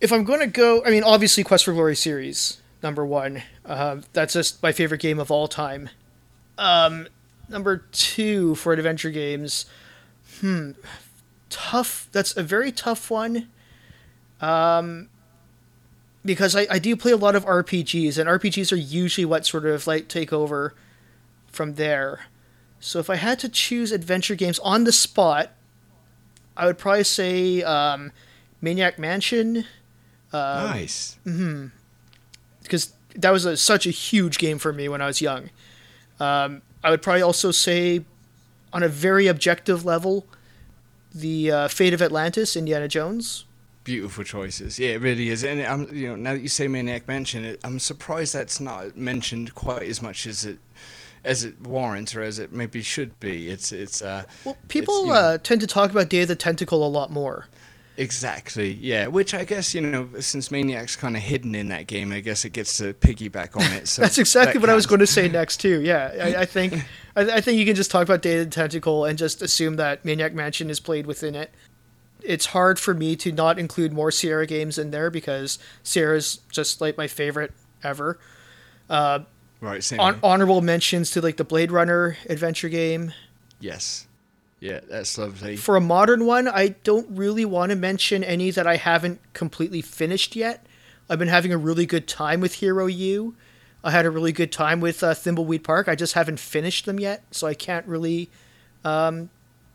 if 0.00 0.12
I'm 0.12 0.24
going 0.24 0.40
to 0.40 0.46
go, 0.46 0.84
I 0.84 0.90
mean, 0.90 1.02
obviously, 1.02 1.44
Quest 1.44 1.64
for 1.64 1.72
Glory 1.72 1.96
series, 1.96 2.60
number 2.82 3.04
one. 3.04 3.42
Uh, 3.64 3.98
that's 4.12 4.34
just 4.34 4.62
my 4.62 4.72
favorite 4.72 5.00
game 5.00 5.18
of 5.18 5.30
all 5.30 5.48
time. 5.48 5.90
Um, 6.56 7.08
number 7.48 7.84
two 7.92 8.54
for 8.56 8.72
adventure 8.72 9.10
games, 9.10 9.66
hmm, 10.40 10.72
tough. 11.50 12.08
That's 12.12 12.36
a 12.36 12.42
very 12.42 12.72
tough 12.72 13.10
one. 13.10 13.48
Um, 14.40 15.08
because 16.24 16.54
I, 16.54 16.66
I 16.70 16.78
do 16.78 16.96
play 16.96 17.12
a 17.12 17.16
lot 17.16 17.34
of 17.34 17.44
RPGs, 17.44 18.18
and 18.18 18.28
RPGs 18.28 18.72
are 18.72 18.76
usually 18.76 19.24
what 19.24 19.46
sort 19.46 19.66
of 19.66 19.86
like 19.86 20.08
take 20.08 20.32
over 20.32 20.74
from 21.46 21.74
there. 21.74 22.26
So 22.80 22.98
if 22.98 23.10
I 23.10 23.16
had 23.16 23.38
to 23.40 23.48
choose 23.48 23.90
adventure 23.90 24.34
games 24.34 24.58
on 24.60 24.84
the 24.84 24.92
spot, 24.92 25.52
I 26.56 26.66
would 26.66 26.78
probably 26.78 27.04
say 27.04 27.62
um, 27.62 28.12
Maniac 28.60 28.98
Mansion, 28.98 29.64
nice. 30.32 31.16
because 32.62 32.92
that 33.14 33.30
was 33.30 33.44
a, 33.44 33.56
such 33.56 33.86
a 33.86 33.90
huge 33.90 34.38
game 34.38 34.58
for 34.58 34.72
me 34.72 34.88
when 34.88 35.00
I 35.00 35.06
was 35.06 35.20
young. 35.20 35.50
Um, 36.20 36.62
I 36.82 36.90
would 36.90 37.02
probably 37.02 37.22
also 37.22 37.50
say, 37.50 38.04
on 38.72 38.82
a 38.82 38.88
very 38.88 39.26
objective 39.26 39.84
level, 39.84 40.26
the 41.14 41.50
uh, 41.50 41.68
Fate 41.68 41.94
of 41.94 42.02
Atlantis, 42.02 42.56
Indiana 42.56 42.88
Jones. 42.88 43.44
Beautiful 43.84 44.22
choices. 44.24 44.78
Yeah, 44.78 44.90
it 44.90 45.00
really 45.00 45.30
is. 45.30 45.44
And 45.44 45.62
I'm, 45.62 45.88
you 45.94 46.08
know, 46.08 46.16
now 46.16 46.34
that 46.34 46.40
you 46.40 46.48
say 46.48 46.68
Maniac 46.68 47.08
Mansion, 47.08 47.44
it, 47.44 47.60
I'm 47.64 47.78
surprised 47.78 48.34
that's 48.34 48.60
not 48.60 48.96
mentioned 48.96 49.54
quite 49.54 49.84
as 49.84 50.02
much 50.02 50.26
as 50.26 50.44
it 50.44 50.58
as 51.24 51.42
it 51.42 51.60
warrants 51.60 52.14
or 52.14 52.22
as 52.22 52.38
it 52.38 52.52
maybe 52.52 52.82
should 52.82 53.18
be. 53.18 53.48
It's 53.48 53.72
it's 53.72 54.02
uh 54.02 54.24
Well, 54.44 54.56
people 54.68 55.06
know, 55.06 55.12
uh, 55.14 55.38
tend 55.38 55.62
to 55.62 55.66
talk 55.66 55.90
about 55.90 56.10
Day 56.10 56.22
of 56.22 56.28
the 56.28 56.36
Tentacle 56.36 56.86
a 56.86 56.88
lot 56.88 57.10
more. 57.10 57.46
Exactly 57.98 58.72
yeah, 58.72 59.08
which 59.08 59.34
I 59.34 59.44
guess 59.44 59.74
you 59.74 59.80
know 59.80 60.08
since 60.20 60.50
Maniac's 60.50 60.96
kind 60.96 61.16
of 61.16 61.22
hidden 61.22 61.54
in 61.54 61.68
that 61.68 61.86
game, 61.86 62.12
I 62.12 62.20
guess 62.20 62.44
it 62.44 62.50
gets 62.54 62.78
to 62.78 62.94
piggyback 62.94 63.56
on 63.56 63.70
it. 63.72 63.88
So 63.88 64.02
That's 64.08 64.18
exactly 64.18 64.54
that 64.54 64.60
what 64.60 64.70
I 64.70 64.74
was 64.74 64.86
going 64.86 65.00
to 65.00 65.06
say 65.06 65.28
next 65.28 65.58
too. 65.58 65.80
Yeah, 65.80 66.14
I, 66.20 66.42
I 66.42 66.44
think 66.46 66.74
I, 67.16 67.22
I 67.22 67.40
think 67.40 67.58
you 67.58 67.66
can 67.66 67.74
just 67.74 67.90
talk 67.90 68.04
about 68.04 68.22
the 68.22 68.46
Tentacle 68.46 69.04
and 69.04 69.18
just 69.18 69.42
assume 69.42 69.76
that 69.76 70.04
Maniac 70.04 70.32
Mansion 70.32 70.70
is 70.70 70.80
played 70.80 71.06
within 71.06 71.34
it. 71.34 71.50
It's 72.22 72.46
hard 72.46 72.78
for 72.78 72.94
me 72.94 73.14
to 73.16 73.30
not 73.30 73.58
include 73.58 73.92
more 73.92 74.10
Sierra 74.10 74.46
games 74.46 74.78
in 74.78 74.90
there 74.90 75.10
because 75.10 75.58
Sierra's 75.82 76.40
just 76.50 76.80
like 76.80 76.96
my 76.96 77.06
favorite 77.06 77.52
ever. 77.84 78.18
Uh, 78.90 79.20
right. 79.60 79.82
Same. 79.84 80.00
Here. 80.00 80.18
honorable 80.22 80.60
mentions 80.60 81.10
to 81.12 81.20
like 81.20 81.36
the 81.36 81.44
Blade 81.44 81.70
Runner 81.70 82.16
adventure 82.28 82.68
game. 82.68 83.12
yes. 83.60 84.07
Yeah, 84.60 84.80
that's 84.88 85.16
lovely. 85.16 85.56
For 85.56 85.76
a 85.76 85.80
modern 85.80 86.26
one, 86.26 86.48
I 86.48 86.68
don't 86.82 87.06
really 87.10 87.44
want 87.44 87.70
to 87.70 87.76
mention 87.76 88.24
any 88.24 88.50
that 88.50 88.66
I 88.66 88.76
haven't 88.76 89.20
completely 89.32 89.82
finished 89.82 90.34
yet. 90.34 90.66
I've 91.08 91.18
been 91.18 91.28
having 91.28 91.52
a 91.52 91.58
really 91.58 91.86
good 91.86 92.08
time 92.08 92.40
with 92.40 92.54
Hero 92.54 92.86
U. 92.86 93.34
I 93.84 93.92
had 93.92 94.04
a 94.04 94.10
really 94.10 94.32
good 94.32 94.50
time 94.50 94.80
with 94.80 95.02
uh, 95.04 95.14
Thimbleweed 95.14 95.62
Park. 95.62 95.88
I 95.88 95.94
just 95.94 96.14
haven't 96.14 96.40
finished 96.40 96.86
them 96.86 96.98
yet, 96.98 97.22
so 97.30 97.46
I 97.46 97.54
can't 97.54 97.86
really 97.86 98.28
um, 98.84 99.30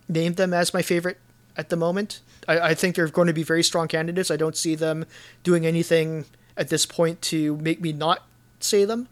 name 0.10 0.34
them 0.34 0.54
as 0.54 0.74
my 0.74 0.82
favorite 0.82 1.18
at 1.56 1.70
the 1.70 1.78
moment. 1.78 2.20
I, 2.48 2.60
I 2.60 2.74
think 2.74 2.96
they're 2.96 3.08
going 3.08 3.28
to 3.28 3.34
be 3.34 3.44
very 3.44 3.64
strong 3.64 3.88
candidates. 3.88 4.30
I 4.30 4.36
don't 4.36 4.58
see 4.58 4.76
them 4.76 5.06
doing 5.44 5.66
anything 5.66 6.26
at 6.58 6.68
this 6.68 6.86
point 6.86 7.22
to 7.24 7.56
make 7.58 7.80
me 7.80 7.94
not 7.94 8.24
say 8.60 8.84
them. 8.84 9.08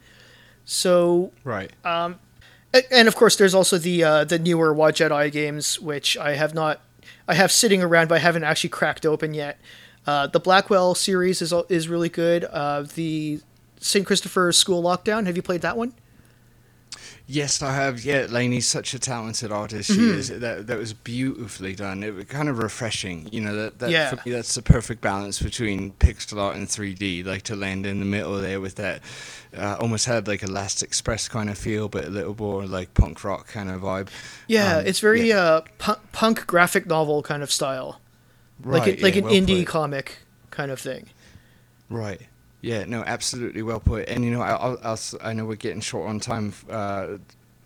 So 0.65 1.31
Right. 1.45 1.71
a- 1.85 2.15
and 2.91 3.07
of 3.07 3.15
course 3.15 3.35
there's 3.35 3.53
also 3.53 3.77
the 3.77 4.03
uh, 4.03 4.23
the 4.23 4.39
newer 4.39 4.73
Wadjet 4.73 5.11
Eye 5.11 5.29
games 5.29 5.79
which 5.79 6.17
I 6.17 6.35
have 6.35 6.53
not 6.53 6.81
I 7.27 7.33
have 7.35 7.51
sitting 7.51 7.81
around 7.81 8.07
but 8.09 8.15
I 8.15 8.19
haven't 8.19 8.43
actually 8.43 8.69
cracked 8.69 9.05
open 9.05 9.33
yet. 9.33 9.59
Uh, 10.07 10.27
the 10.27 10.39
Blackwell 10.39 10.95
series 10.95 11.41
is 11.41 11.53
is 11.69 11.87
really 11.87 12.09
good. 12.09 12.45
Uh, 12.45 12.85
the 12.95 13.41
St. 13.79 14.05
Christopher 14.05 14.51
School 14.51 14.81
Lockdown. 14.81 15.25
Have 15.25 15.35
you 15.35 15.41
played 15.41 15.61
that 15.61 15.77
one? 15.77 15.93
Yes, 17.33 17.61
I 17.61 17.73
have. 17.73 18.03
Yeah, 18.03 18.27
Lainey's 18.29 18.67
such 18.67 18.93
a 18.93 18.99
talented 18.99 19.51
artist. 19.53 19.89
She 19.89 19.97
Mm-hmm. 19.97 20.19
is. 20.19 20.27
That 20.41 20.67
that 20.67 20.77
was 20.77 20.91
beautifully 20.91 21.73
done. 21.75 22.03
It 22.03 22.13
was 22.13 22.25
kind 22.25 22.49
of 22.49 22.57
refreshing. 22.57 23.29
You 23.31 23.39
know 23.41 23.55
that, 23.55 23.79
that 23.79 23.89
Yeah. 23.89 24.09
for 24.09 24.17
me 24.27 24.33
that's 24.35 24.53
the 24.53 24.61
perfect 24.61 24.99
balance 25.01 25.41
between 25.41 25.91
pixel 25.93 26.37
art 26.39 26.57
and 26.57 26.67
3D. 26.67 27.25
Like 27.25 27.43
to 27.43 27.55
land 27.55 27.85
in 27.85 27.99
the 27.99 28.05
middle 28.05 28.37
there 28.41 28.59
with 28.59 28.75
that. 28.75 29.01
Uh, 29.55 29.77
almost 29.79 30.05
had 30.07 30.27
like 30.27 30.43
a 30.43 30.47
Last 30.47 30.83
Express 30.83 31.27
kind 31.29 31.49
of 31.49 31.57
feel, 31.57 31.87
but 31.87 32.05
a 32.05 32.09
little 32.09 32.35
more 32.37 32.65
like 32.65 32.93
punk 32.95 33.23
rock 33.23 33.47
kind 33.47 33.69
of 33.69 33.81
vibe. 33.81 34.09
Yeah, 34.47 34.77
Um, 34.77 34.85
it's 34.85 34.99
very 34.99 35.29
yeah. 35.29 35.37
uh, 35.39 35.61
pu- 35.77 36.01
punk 36.11 36.45
graphic 36.47 36.85
novel 36.85 37.21
kind 37.23 37.43
of 37.43 37.51
style, 37.51 38.01
like 38.63 38.85
Right, 38.85 38.99
a, 38.99 39.03
like 39.03 39.15
yeah, 39.15 39.19
an 39.21 39.25
well 39.25 39.33
indie 39.33 39.59
put. 39.65 39.67
comic 39.67 40.17
kind 40.51 40.69
of 40.71 40.79
thing. 40.79 41.07
Right. 41.89 42.21
Yeah. 42.61 42.85
No. 42.85 43.03
Absolutely 43.03 43.61
well 43.63 43.79
put. 43.79 44.07
And 44.09 44.23
you 44.23 44.31
know, 44.31 44.41
I, 44.41 44.91
s- 44.93 45.15
I 45.21 45.33
know 45.33 45.45
we're 45.45 45.55
getting 45.55 45.81
short 45.81 46.07
on 46.09 46.19
time. 46.19 46.53
Uh, 46.69 47.17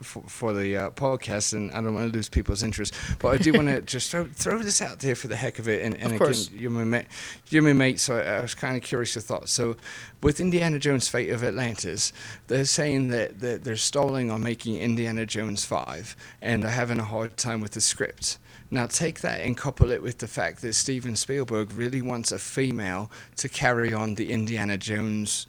for, 0.01 0.21
for 0.27 0.53
the 0.53 0.75
uh, 0.75 0.89
podcast, 0.91 1.53
and 1.53 1.71
I 1.71 1.75
don't 1.75 1.93
want 1.95 2.11
to 2.11 2.15
lose 2.15 2.27
people's 2.27 2.63
interest, 2.63 2.93
but 3.17 3.29
I 3.29 3.37
do 3.37 3.53
want 3.53 3.69
to 3.69 3.81
just 3.95 4.11
throw, 4.11 4.25
throw 4.25 4.59
this 4.59 4.81
out 4.81 4.99
there 4.99 5.15
for 5.15 5.29
the 5.29 5.37
heck 5.37 5.57
of 5.57 5.69
it. 5.69 5.83
And, 5.83 5.95
and 5.95 6.03
Of 6.07 6.09
again, 6.11 6.17
course. 6.19 6.51
you're 6.51 6.69
my 6.69 6.83
mate, 6.83 7.05
you're 7.47 7.63
my 7.63 7.71
mate, 7.71 8.01
so 8.01 8.17
I, 8.17 8.37
I 8.37 8.41
was 8.41 8.53
kind 8.53 8.75
of 8.75 8.83
curious 8.83 9.15
your 9.15 9.21
thoughts. 9.21 9.53
So, 9.53 9.77
with 10.21 10.41
Indiana 10.41 10.79
Jones: 10.79 11.07
Fate 11.07 11.29
of 11.29 11.45
Atlantis, 11.45 12.11
they're 12.47 12.65
saying 12.65 13.07
that, 13.07 13.39
that 13.39 13.63
they're 13.63 13.77
stalling 13.77 14.29
on 14.29 14.43
making 14.43 14.75
Indiana 14.77 15.25
Jones 15.25 15.63
five, 15.63 16.15
and 16.41 16.61
they're 16.63 16.71
having 16.71 16.99
a 16.99 17.05
hard 17.05 17.37
time 17.37 17.61
with 17.61 17.71
the 17.71 17.81
script. 17.81 18.37
Now, 18.75 18.87
take 18.87 19.21
that 19.21 19.39
and 19.39 19.55
couple 19.55 19.89
it 19.91 20.03
with 20.03 20.17
the 20.17 20.27
fact 20.27 20.61
that 20.61 20.73
Steven 20.73 21.15
Spielberg 21.15 21.71
really 21.71 22.01
wants 22.01 22.33
a 22.33 22.37
female 22.37 23.09
to 23.37 23.47
carry 23.47 23.93
on 23.93 24.15
the 24.15 24.29
Indiana 24.33 24.77
Jones 24.77 25.47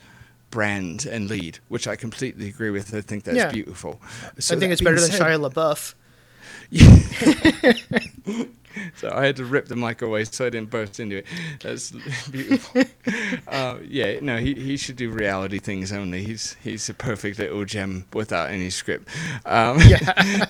brand 0.53 1.07
and 1.07 1.29
lead, 1.29 1.59
which 1.67 1.89
I 1.89 1.97
completely 1.97 2.47
agree 2.49 2.71
with. 2.71 2.95
I 2.95 3.01
think 3.01 3.25
that's 3.25 3.37
Yeah. 3.37 3.51
beautiful. 3.51 4.01
I 4.37 4.41
think 4.41 4.61
that 4.61 4.71
it's 4.71 4.81
better 4.81 5.01
than 5.01 5.11
said- 5.11 5.21
Shia 5.23 5.51
LaBeouf. 5.51 5.95
So 8.97 9.11
I 9.13 9.27
had 9.27 9.37
to 9.37 9.45
rip 9.45 9.67
the 9.67 9.77
mic 9.77 10.03
away 10.03 10.25
so 10.25 10.47
I 10.47 10.51
didn't 10.51 10.71
burst 10.71 11.01
into 11.01 11.19
it. 11.19 11.27
That's 11.63 11.91
beautiful. 12.31 12.83
uh, 13.49 13.79
yeah, 13.87 14.19
no, 14.21 14.39
he, 14.39 14.55
he 14.55 14.77
should 14.77 14.97
do 14.97 15.11
reality 15.11 15.59
things 15.59 15.93
only. 15.93 16.25
He's 16.25 16.57
he's 16.63 16.89
a 16.89 16.95
perfect 16.95 17.39
little 17.39 17.65
gem 17.65 18.07
without 18.13 18.51
any 18.51 18.71
script. 18.71 19.09
Um, 19.45 19.79
Yeah, 19.81 20.47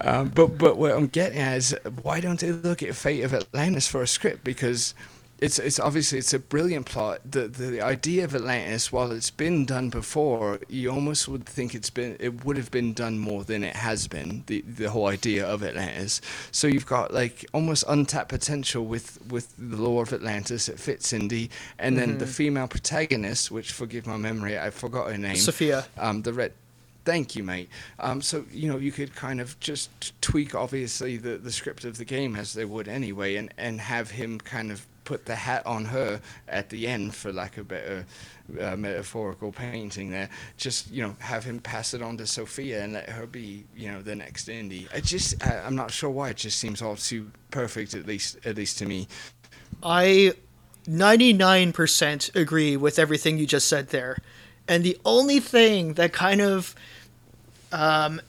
um, 0.00 0.28
but 0.28 0.58
but 0.58 0.76
what 0.76 0.92
I'm 0.92 1.06
getting 1.08 1.38
at 1.38 1.56
is 1.56 1.76
why 2.02 2.20
don't 2.20 2.40
they 2.40 2.52
look 2.52 2.82
at 2.82 2.94
Fate 2.94 3.22
of 3.22 3.34
Atlantis 3.34 3.86
for 3.88 4.02
a 4.02 4.06
script? 4.06 4.44
Because 4.44 4.94
it's 5.40 5.58
it's 5.58 5.80
obviously 5.80 6.18
it's 6.18 6.34
a 6.34 6.38
brilliant 6.38 6.86
plot. 6.86 7.20
The 7.24 7.48
the 7.48 7.80
idea 7.80 8.24
of 8.24 8.34
Atlantis, 8.34 8.92
while 8.92 9.10
it's 9.10 9.30
been 9.30 9.64
done 9.64 9.88
before, 9.88 10.60
you 10.68 10.90
almost 10.90 11.28
would 11.28 11.46
think 11.46 11.74
it's 11.74 11.88
been 11.88 12.16
it 12.20 12.44
would 12.44 12.56
have 12.58 12.70
been 12.70 12.92
done 12.92 13.18
more 13.18 13.42
than 13.42 13.64
it 13.64 13.76
has 13.76 14.06
been. 14.06 14.44
The 14.46 14.60
the 14.62 14.90
whole 14.90 15.06
idea 15.06 15.46
of 15.46 15.62
Atlantis. 15.62 16.20
So 16.52 16.66
you've 16.66 16.86
got 16.86 17.14
like 17.14 17.46
almost 17.54 17.84
untapped 17.88 18.28
potential 18.28 18.84
with 18.84 19.18
with 19.30 19.54
the 19.56 19.76
lore 19.76 20.02
of 20.02 20.12
Atlantis. 20.12 20.68
It 20.68 20.78
fits 20.78 21.12
Indy, 21.12 21.50
and 21.78 21.96
then 21.96 22.18
the 22.18 22.26
female 22.26 22.68
protagonist, 22.68 23.50
which 23.50 23.72
forgive 23.72 24.06
my 24.06 24.18
memory, 24.18 24.58
I 24.58 24.70
forgot 24.70 25.10
her 25.10 25.18
name 25.18 25.36
Sophia. 25.36 25.86
um, 25.98 26.22
the 26.22 26.32
red. 26.34 26.52
Thank 27.06 27.34
you, 27.34 27.42
mate. 27.42 27.70
Um, 27.98 28.20
so 28.20 28.44
you 28.52 28.68
know 28.68 28.76
you 28.76 28.92
could 28.92 29.14
kind 29.14 29.40
of 29.40 29.58
just 29.58 30.12
tweak, 30.20 30.54
obviously, 30.54 31.16
the, 31.16 31.38
the 31.38 31.50
script 31.50 31.86
of 31.86 31.96
the 31.96 32.04
game 32.04 32.36
as 32.36 32.52
they 32.52 32.66
would 32.66 32.88
anyway, 32.88 33.36
and, 33.36 33.54
and 33.56 33.80
have 33.80 34.10
him 34.10 34.38
kind 34.38 34.70
of 34.70 34.86
put 35.04 35.26
the 35.26 35.34
hat 35.34 35.66
on 35.66 35.86
her 35.86 36.20
at 36.48 36.68
the 36.70 36.86
end, 36.86 37.14
for 37.14 37.32
lack 37.32 37.56
of 37.56 37.68
better 37.68 38.06
uh, 38.60 38.76
metaphorical 38.76 39.52
painting. 39.52 40.10
There, 40.10 40.28
just 40.56 40.90
you 40.90 41.02
know, 41.02 41.16
have 41.18 41.44
him 41.44 41.60
pass 41.60 41.94
it 41.94 42.02
on 42.02 42.16
to 42.18 42.26
Sophia 42.26 42.82
and 42.82 42.92
let 42.92 43.08
her 43.08 43.26
be, 43.26 43.64
you 43.76 43.90
know, 43.90 44.02
the 44.02 44.14
next 44.14 44.48
Indy. 44.48 44.88
I 44.94 45.00
just, 45.00 45.44
I, 45.46 45.58
I'm 45.60 45.76
not 45.76 45.90
sure 45.90 46.10
why. 46.10 46.30
It 46.30 46.36
just 46.36 46.58
seems 46.58 46.82
all 46.82 46.96
too 46.96 47.30
perfect, 47.50 47.94
at 47.94 48.06
least, 48.06 48.38
at 48.44 48.56
least 48.56 48.78
to 48.78 48.86
me. 48.86 49.08
I 49.82 50.34
99% 50.86 52.34
agree 52.34 52.76
with 52.76 52.98
everything 52.98 53.38
you 53.38 53.46
just 53.46 53.68
said 53.68 53.88
there. 53.88 54.18
And 54.68 54.84
the 54.84 54.98
only 55.04 55.40
thing 55.40 55.94
that 55.94 56.12
kind 56.12 56.40
of 56.40 56.74
um, 57.72 58.20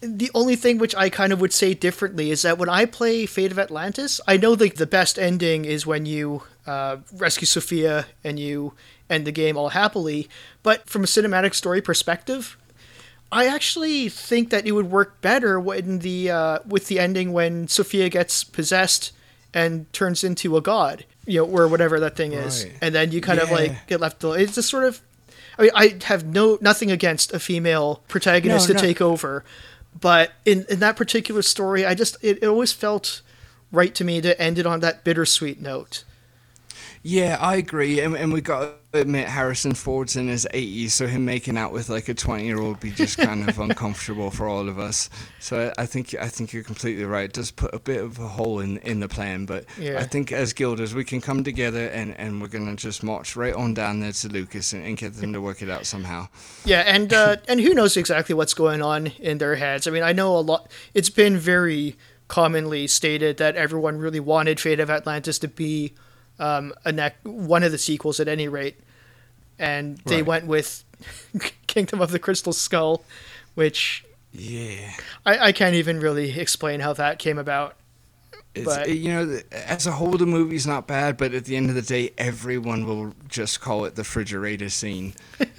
the 0.00 0.30
only 0.34 0.54
thing 0.56 0.78
which 0.78 0.94
I 0.94 1.08
kind 1.08 1.32
of 1.32 1.40
would 1.40 1.52
say 1.52 1.74
differently 1.74 2.30
is 2.30 2.42
that 2.42 2.58
when 2.58 2.68
I 2.68 2.84
play 2.84 3.26
Fate 3.26 3.50
of 3.50 3.58
Atlantis, 3.58 4.20
I 4.28 4.36
know 4.36 4.52
like 4.52 4.76
the 4.76 4.86
best 4.86 5.18
ending 5.18 5.64
is 5.64 5.86
when 5.86 6.06
you 6.06 6.42
uh, 6.66 6.98
rescue 7.12 7.46
Sophia 7.46 8.06
and 8.22 8.38
you 8.38 8.74
end 9.10 9.26
the 9.26 9.32
game 9.32 9.56
all 9.56 9.70
happily. 9.70 10.28
But 10.62 10.88
from 10.88 11.02
a 11.02 11.06
cinematic 11.06 11.54
story 11.54 11.80
perspective, 11.80 12.56
I 13.32 13.46
actually 13.46 14.08
think 14.08 14.50
that 14.50 14.66
it 14.66 14.72
would 14.72 14.90
work 14.90 15.20
better 15.20 15.58
when 15.58 15.98
the 15.98 16.30
uh, 16.30 16.58
with 16.66 16.86
the 16.86 16.98
ending 16.98 17.32
when 17.32 17.66
Sophia 17.68 18.08
gets 18.08 18.44
possessed 18.44 19.12
and 19.52 19.90
turns 19.92 20.22
into 20.22 20.56
a 20.56 20.60
god, 20.60 21.04
you 21.26 21.40
know, 21.40 21.46
or 21.46 21.66
whatever 21.68 21.98
that 22.00 22.16
thing 22.16 22.32
is, 22.34 22.64
Right. 22.64 22.74
and 22.82 22.94
then 22.94 23.12
you 23.12 23.20
kind 23.20 23.40
of 23.40 23.50
like 23.50 23.86
get 23.86 24.00
left. 24.00 24.22
al- 24.22 24.34
It's 24.34 24.54
just 24.54 24.68
sort 24.68 24.84
of. 24.84 25.00
I 25.58 25.62
mean, 25.62 25.70
I 25.74 25.96
have 26.04 26.24
no 26.24 26.56
nothing 26.60 26.90
against 26.92 27.32
a 27.32 27.40
female 27.40 28.02
protagonist 28.08 28.68
No, 28.68 28.74
to 28.76 28.80
no. 28.80 28.86
take 28.86 29.00
over, 29.00 29.42
but 30.00 30.32
in 30.44 30.66
in 30.68 30.80
that 30.80 30.96
particular 30.96 31.42
story, 31.42 31.84
I 31.84 31.94
just 31.94 32.16
it, 32.22 32.42
it 32.42 32.46
always 32.46 32.72
felt 32.72 33.22
right 33.72 33.94
to 33.94 34.04
me 34.04 34.20
to 34.20 34.40
end 34.40 34.58
it 34.58 34.66
on 34.66 34.80
that 34.80 35.04
bittersweet 35.04 35.60
note. 35.60 36.04
Yeah, 37.02 37.38
I 37.40 37.56
agree, 37.56 38.00
and, 38.00 38.16
and 38.16 38.32
we 38.32 38.40
got 38.40 38.92
to 38.92 39.00
admit 39.00 39.28
Harrison 39.28 39.74
Ford's 39.74 40.16
in 40.16 40.28
his 40.28 40.46
80s, 40.52 40.90
so 40.90 41.06
him 41.06 41.24
making 41.24 41.56
out 41.56 41.72
with 41.72 41.88
like 41.88 42.08
a 42.08 42.14
20 42.14 42.44
year 42.44 42.58
old 42.58 42.80
be 42.80 42.90
just 42.90 43.18
kind 43.18 43.48
of 43.48 43.58
uncomfortable 43.60 44.30
for 44.30 44.48
all 44.48 44.68
of 44.68 44.78
us. 44.78 45.08
So 45.38 45.72
I 45.78 45.86
think 45.86 46.14
I 46.14 46.28
think 46.28 46.52
you're 46.52 46.64
completely 46.64 47.04
right. 47.04 47.26
It 47.26 47.32
does 47.34 47.50
put 47.50 47.74
a 47.74 47.78
bit 47.78 48.02
of 48.02 48.18
a 48.18 48.26
hole 48.26 48.60
in, 48.60 48.78
in 48.78 49.00
the 49.00 49.08
plan, 49.08 49.46
but 49.46 49.64
Yeah. 49.78 49.98
I 50.00 50.04
think 50.04 50.32
as 50.32 50.52
guilders 50.52 50.94
we 50.94 51.04
can 51.04 51.20
come 51.20 51.44
together 51.44 51.88
and, 51.88 52.16
and 52.18 52.40
we're 52.40 52.48
gonna 52.48 52.76
just 52.76 53.02
march 53.02 53.36
right 53.36 53.54
on 53.54 53.74
down 53.74 54.00
there 54.00 54.12
to 54.12 54.28
Lucas 54.28 54.72
and, 54.72 54.84
and 54.84 54.96
get 54.96 55.14
them 55.14 55.32
to 55.32 55.40
work 55.40 55.62
it 55.62 55.70
out 55.70 55.86
somehow. 55.86 56.28
Yeah, 56.64 56.80
and 56.80 57.12
uh, 57.12 57.36
and 57.48 57.60
who 57.60 57.74
knows 57.74 57.96
exactly 57.96 58.34
what's 58.34 58.54
going 58.54 58.82
on 58.82 59.08
in 59.18 59.38
their 59.38 59.56
heads? 59.56 59.86
I 59.86 59.90
mean, 59.90 60.02
I 60.02 60.12
know 60.12 60.36
a 60.36 60.40
lot. 60.40 60.70
It's 60.94 61.10
been 61.10 61.36
very 61.36 61.96
commonly 62.26 62.86
stated 62.86 63.38
that 63.38 63.56
everyone 63.56 63.98
really 63.98 64.20
wanted 64.20 64.60
Fate 64.60 64.80
of 64.80 64.90
Atlantis 64.90 65.38
to 65.38 65.48
be 65.48 65.94
um, 66.38 66.72
a 66.84 66.92
nec- 66.92 67.16
one 67.24 67.62
of 67.62 67.72
the 67.72 67.78
sequels 67.78 68.20
at 68.20 68.28
any 68.28 68.48
rate, 68.48 68.76
and 69.58 69.98
they 70.06 70.16
Right. 70.18 70.26
went 70.26 70.46
with 70.46 70.84
Kingdom 71.66 72.00
of 72.00 72.10
the 72.10 72.18
Crystal 72.18 72.52
Skull, 72.52 73.04
which 73.54 74.04
Yeah. 74.32 74.92
I, 75.26 75.38
I 75.48 75.52
can't 75.52 75.74
even 75.74 76.00
really 76.00 76.38
explain 76.38 76.80
how 76.80 76.92
that 76.94 77.18
came 77.18 77.38
about. 77.38 77.74
It's, 78.54 78.64
But- 78.64 78.88
you 78.90 79.10
know, 79.10 79.40
as 79.52 79.86
a 79.86 79.92
whole, 79.92 80.12
the 80.16 80.26
movie's 80.26 80.66
not 80.66 80.86
bad, 80.86 81.16
but 81.16 81.34
at 81.34 81.44
the 81.44 81.56
end 81.56 81.68
of 81.68 81.74
the 81.76 81.82
day, 81.82 82.12
everyone 82.18 82.86
will 82.86 83.14
just 83.28 83.60
call 83.60 83.84
it 83.84 83.94
the 83.94 84.00
refrigerator 84.02 84.68
scene 84.70 85.14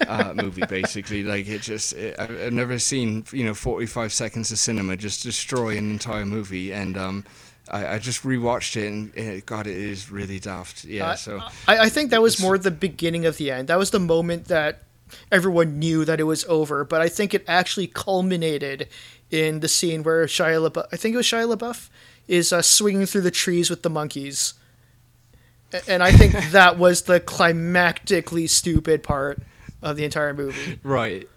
uh, 0.06 0.32
movie, 0.36 0.64
basically. 0.68 1.22
Like, 1.22 1.46
it 1.48 1.62
just, 1.62 1.92
it, 1.94 2.16
I've 2.18 2.30
I've 2.30 2.52
never 2.52 2.78
seen, 2.78 3.24
you 3.32 3.44
know, 3.44 3.54
45 3.54 4.12
seconds 4.12 4.50
of 4.50 4.58
cinema 4.58 4.96
just 4.96 5.22
destroy 5.22 5.76
an 5.78 5.90
entire 5.90 6.26
movie. 6.26 6.72
And 6.72 6.98
um, 6.98 7.24
I, 7.70 7.94
I 7.94 7.98
just 7.98 8.22
rewatched 8.24 8.76
it, 8.76 8.86
and 8.88 9.14
it, 9.14 9.46
God, 9.46 9.66
it 9.66 9.76
is 9.76 10.10
really 10.10 10.38
daft. 10.38 10.84
Yeah, 10.84 11.14
so. 11.14 11.40
I, 11.68 11.78
I 11.78 11.88
think 11.88 12.10
that 12.10 12.22
was 12.22 12.40
more 12.40 12.58
the 12.58 12.70
beginning 12.70 13.26
of 13.26 13.36
the 13.36 13.50
end. 13.50 13.68
That 13.68 13.78
was 13.78 13.90
the 13.90 14.00
moment 14.00 14.46
that 14.46 14.82
everyone 15.30 15.78
knew 15.78 16.04
that 16.04 16.20
it 16.20 16.24
was 16.24 16.44
over. 16.46 16.84
But 16.84 17.00
I 17.00 17.08
think 17.08 17.34
it 17.34 17.44
actually 17.48 17.86
culminated 17.86 18.88
in 19.30 19.60
the 19.60 19.68
scene 19.68 20.02
where 20.02 20.24
Shia 20.26 20.68
LaBeouf, 20.68 20.86
I 20.92 20.96
think 20.96 21.14
it 21.14 21.16
was 21.16 21.26
Shia 21.26 21.54
LaBeouf, 21.54 21.88
is 22.28 22.52
uh, 22.52 22.62
swinging 22.62 23.06
through 23.06 23.22
the 23.22 23.30
trees 23.30 23.70
with 23.70 23.82
the 23.82 23.90
monkeys. 23.90 24.54
And 25.88 26.02
I 26.02 26.12
think 26.12 26.32
that 26.50 26.78
was 26.78 27.02
the 27.02 27.20
climactically 27.20 28.48
stupid 28.48 29.02
part 29.02 29.40
of 29.82 29.96
the 29.96 30.04
entire 30.04 30.34
movie. 30.34 30.78
Right. 30.82 31.28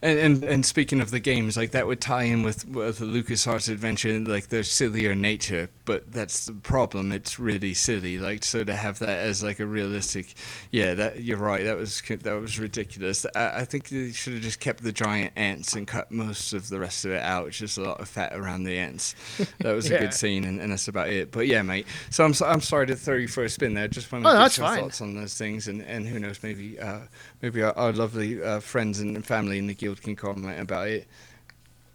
And, 0.00 0.18
and 0.18 0.44
and 0.44 0.64
speaking 0.66 1.00
of 1.00 1.10
the 1.10 1.18
games, 1.18 1.56
like 1.56 1.72
that 1.72 1.86
would 1.88 2.00
tie 2.00 2.22
in 2.24 2.42
with 2.44 2.68
with 2.68 2.98
the 2.98 3.04
LucasArts 3.04 3.68
adventure, 3.68 4.20
like 4.20 4.48
their 4.48 4.62
sillier 4.62 5.14
nature. 5.14 5.70
But 5.84 6.12
that's 6.12 6.46
the 6.46 6.52
problem; 6.52 7.10
it's 7.10 7.38
really 7.38 7.74
silly. 7.74 8.18
Like 8.18 8.44
so 8.44 8.62
to 8.62 8.76
have 8.76 9.00
that 9.00 9.18
as 9.18 9.42
like 9.42 9.58
a 9.58 9.66
realistic, 9.66 10.34
yeah, 10.70 10.94
that 10.94 11.22
you're 11.24 11.36
right. 11.38 11.64
That 11.64 11.76
was 11.76 12.00
that 12.02 12.40
was 12.40 12.60
ridiculous. 12.60 13.26
I, 13.34 13.60
I 13.60 13.64
think 13.64 13.88
they 13.88 14.12
should 14.12 14.34
have 14.34 14.42
just 14.42 14.60
kept 14.60 14.84
the 14.84 14.92
giant 14.92 15.32
ants 15.34 15.74
and 15.74 15.86
cut 15.86 16.12
most 16.12 16.52
of 16.52 16.68
the 16.68 16.78
rest 16.78 17.04
of 17.04 17.10
it 17.10 17.22
out. 17.22 17.48
It's 17.48 17.58
just 17.58 17.76
a 17.78 17.82
lot 17.82 18.00
of 18.00 18.08
fat 18.08 18.32
around 18.34 18.64
the 18.64 18.78
ants. 18.78 19.14
That 19.60 19.72
was 19.74 19.90
a 19.90 19.94
Yeah. 19.94 19.98
good 20.00 20.14
scene, 20.14 20.44
and, 20.44 20.60
and 20.60 20.70
that's 20.70 20.86
about 20.86 21.08
it. 21.08 21.32
But 21.32 21.48
yeah, 21.48 21.62
mate. 21.62 21.86
So 22.10 22.24
I'm 22.24 22.34
I'm 22.44 22.60
sorry 22.60 22.86
to 22.86 22.94
throw 22.96 23.16
you 23.16 23.26
for 23.26 23.42
a 23.42 23.48
spin 23.48 23.74
there. 23.74 23.88
Just 23.88 24.12
want 24.12 24.24
to 24.24 24.30
Oh, 24.30 24.38
get 24.44 24.56
your 24.56 24.68
thoughts 24.68 25.00
on 25.00 25.14
those 25.14 25.34
things, 25.34 25.66
and, 25.66 25.82
and 25.82 26.06
who 26.06 26.20
knows, 26.20 26.40
maybe 26.44 26.78
uh, 26.78 27.00
maybe 27.42 27.62
our, 27.62 27.76
our 27.76 27.92
lovely 27.92 28.40
uh, 28.40 28.60
friends 28.60 29.00
and 29.00 29.24
family 29.26 29.57
in 29.58 29.66
the 29.66 29.74
guild 29.74 30.00
can 30.02 30.16
comment 30.16 30.60
about 30.60 30.88
it. 30.88 31.06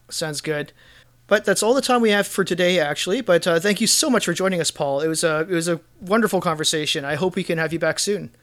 Sounds 0.10 0.42
good. 0.42 0.74
But 1.28 1.46
that's 1.46 1.64
all 1.64 1.74
the 1.74 1.82
time 1.82 2.02
we 2.02 2.10
have 2.10 2.28
for 2.28 2.44
today, 2.44 2.80
actually. 2.80 3.22
But 3.22 3.48
uh, 3.48 3.60
thank 3.60 3.80
you 3.82 3.88
so 3.88 4.10
much 4.10 4.26
for 4.26 4.34
joining 4.34 4.60
us, 4.60 4.72
Paul. 4.72 5.02
It 5.02 5.08
was 5.08 5.24
a 5.24 5.42
it 5.42 5.54
was 5.54 5.68
a 5.68 5.80
wonderful 6.02 6.42
conversation. 6.42 7.06
I 7.06 7.16
hope 7.16 7.36
we 7.36 7.44
can 7.44 7.58
have 7.58 7.72
you 7.72 7.80
back 7.80 8.00
soon. 8.00 8.36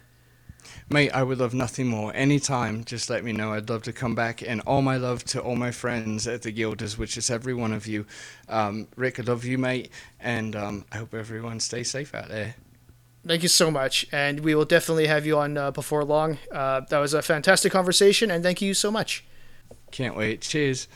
Mate, 0.88 1.10
I 1.10 1.22
would 1.22 1.38
love 1.38 1.54
nothing 1.54 1.86
more. 1.86 2.12
Anytime, 2.14 2.84
just 2.84 3.08
let 3.08 3.22
me 3.22 3.32
know. 3.32 3.52
I'd 3.52 3.70
love 3.70 3.82
to 3.84 3.92
come 3.92 4.16
back. 4.16 4.42
And 4.42 4.60
all 4.62 4.82
my 4.82 4.96
love 4.96 5.24
to 5.26 5.40
all 5.40 5.54
my 5.54 5.70
friends 5.70 6.26
at 6.26 6.42
the 6.42 6.50
Guilders, 6.50 6.98
which 6.98 7.16
is 7.16 7.30
every 7.30 7.54
one 7.54 7.72
of 7.72 7.86
you. 7.86 8.06
Um, 8.48 8.88
Rick, 8.96 9.20
I 9.20 9.22
love 9.22 9.44
you, 9.44 9.56
mate. 9.56 9.90
And 10.18 10.56
um, 10.56 10.84
I 10.90 10.96
hope 10.96 11.14
everyone 11.14 11.60
stays 11.60 11.90
safe 11.90 12.12
out 12.12 12.28
there. 12.28 12.56
Thank 13.26 13.42
you 13.42 13.48
so 13.48 13.70
much, 13.70 14.06
and 14.12 14.40
we 14.40 14.54
will 14.54 14.64
definitely 14.64 15.06
have 15.06 15.26
you 15.26 15.38
on 15.38 15.58
uh, 15.58 15.70
before 15.70 16.04
long. 16.04 16.38
Uh, 16.50 16.80
that 16.88 16.98
was 16.98 17.12
a 17.12 17.22
fantastic 17.22 17.70
conversation, 17.70 18.30
and 18.30 18.42
thank 18.42 18.62
you 18.62 18.72
so 18.74 18.90
much. 18.90 19.24
Can't 19.90 20.16
wait. 20.16 20.40
Cheers. 20.40 20.88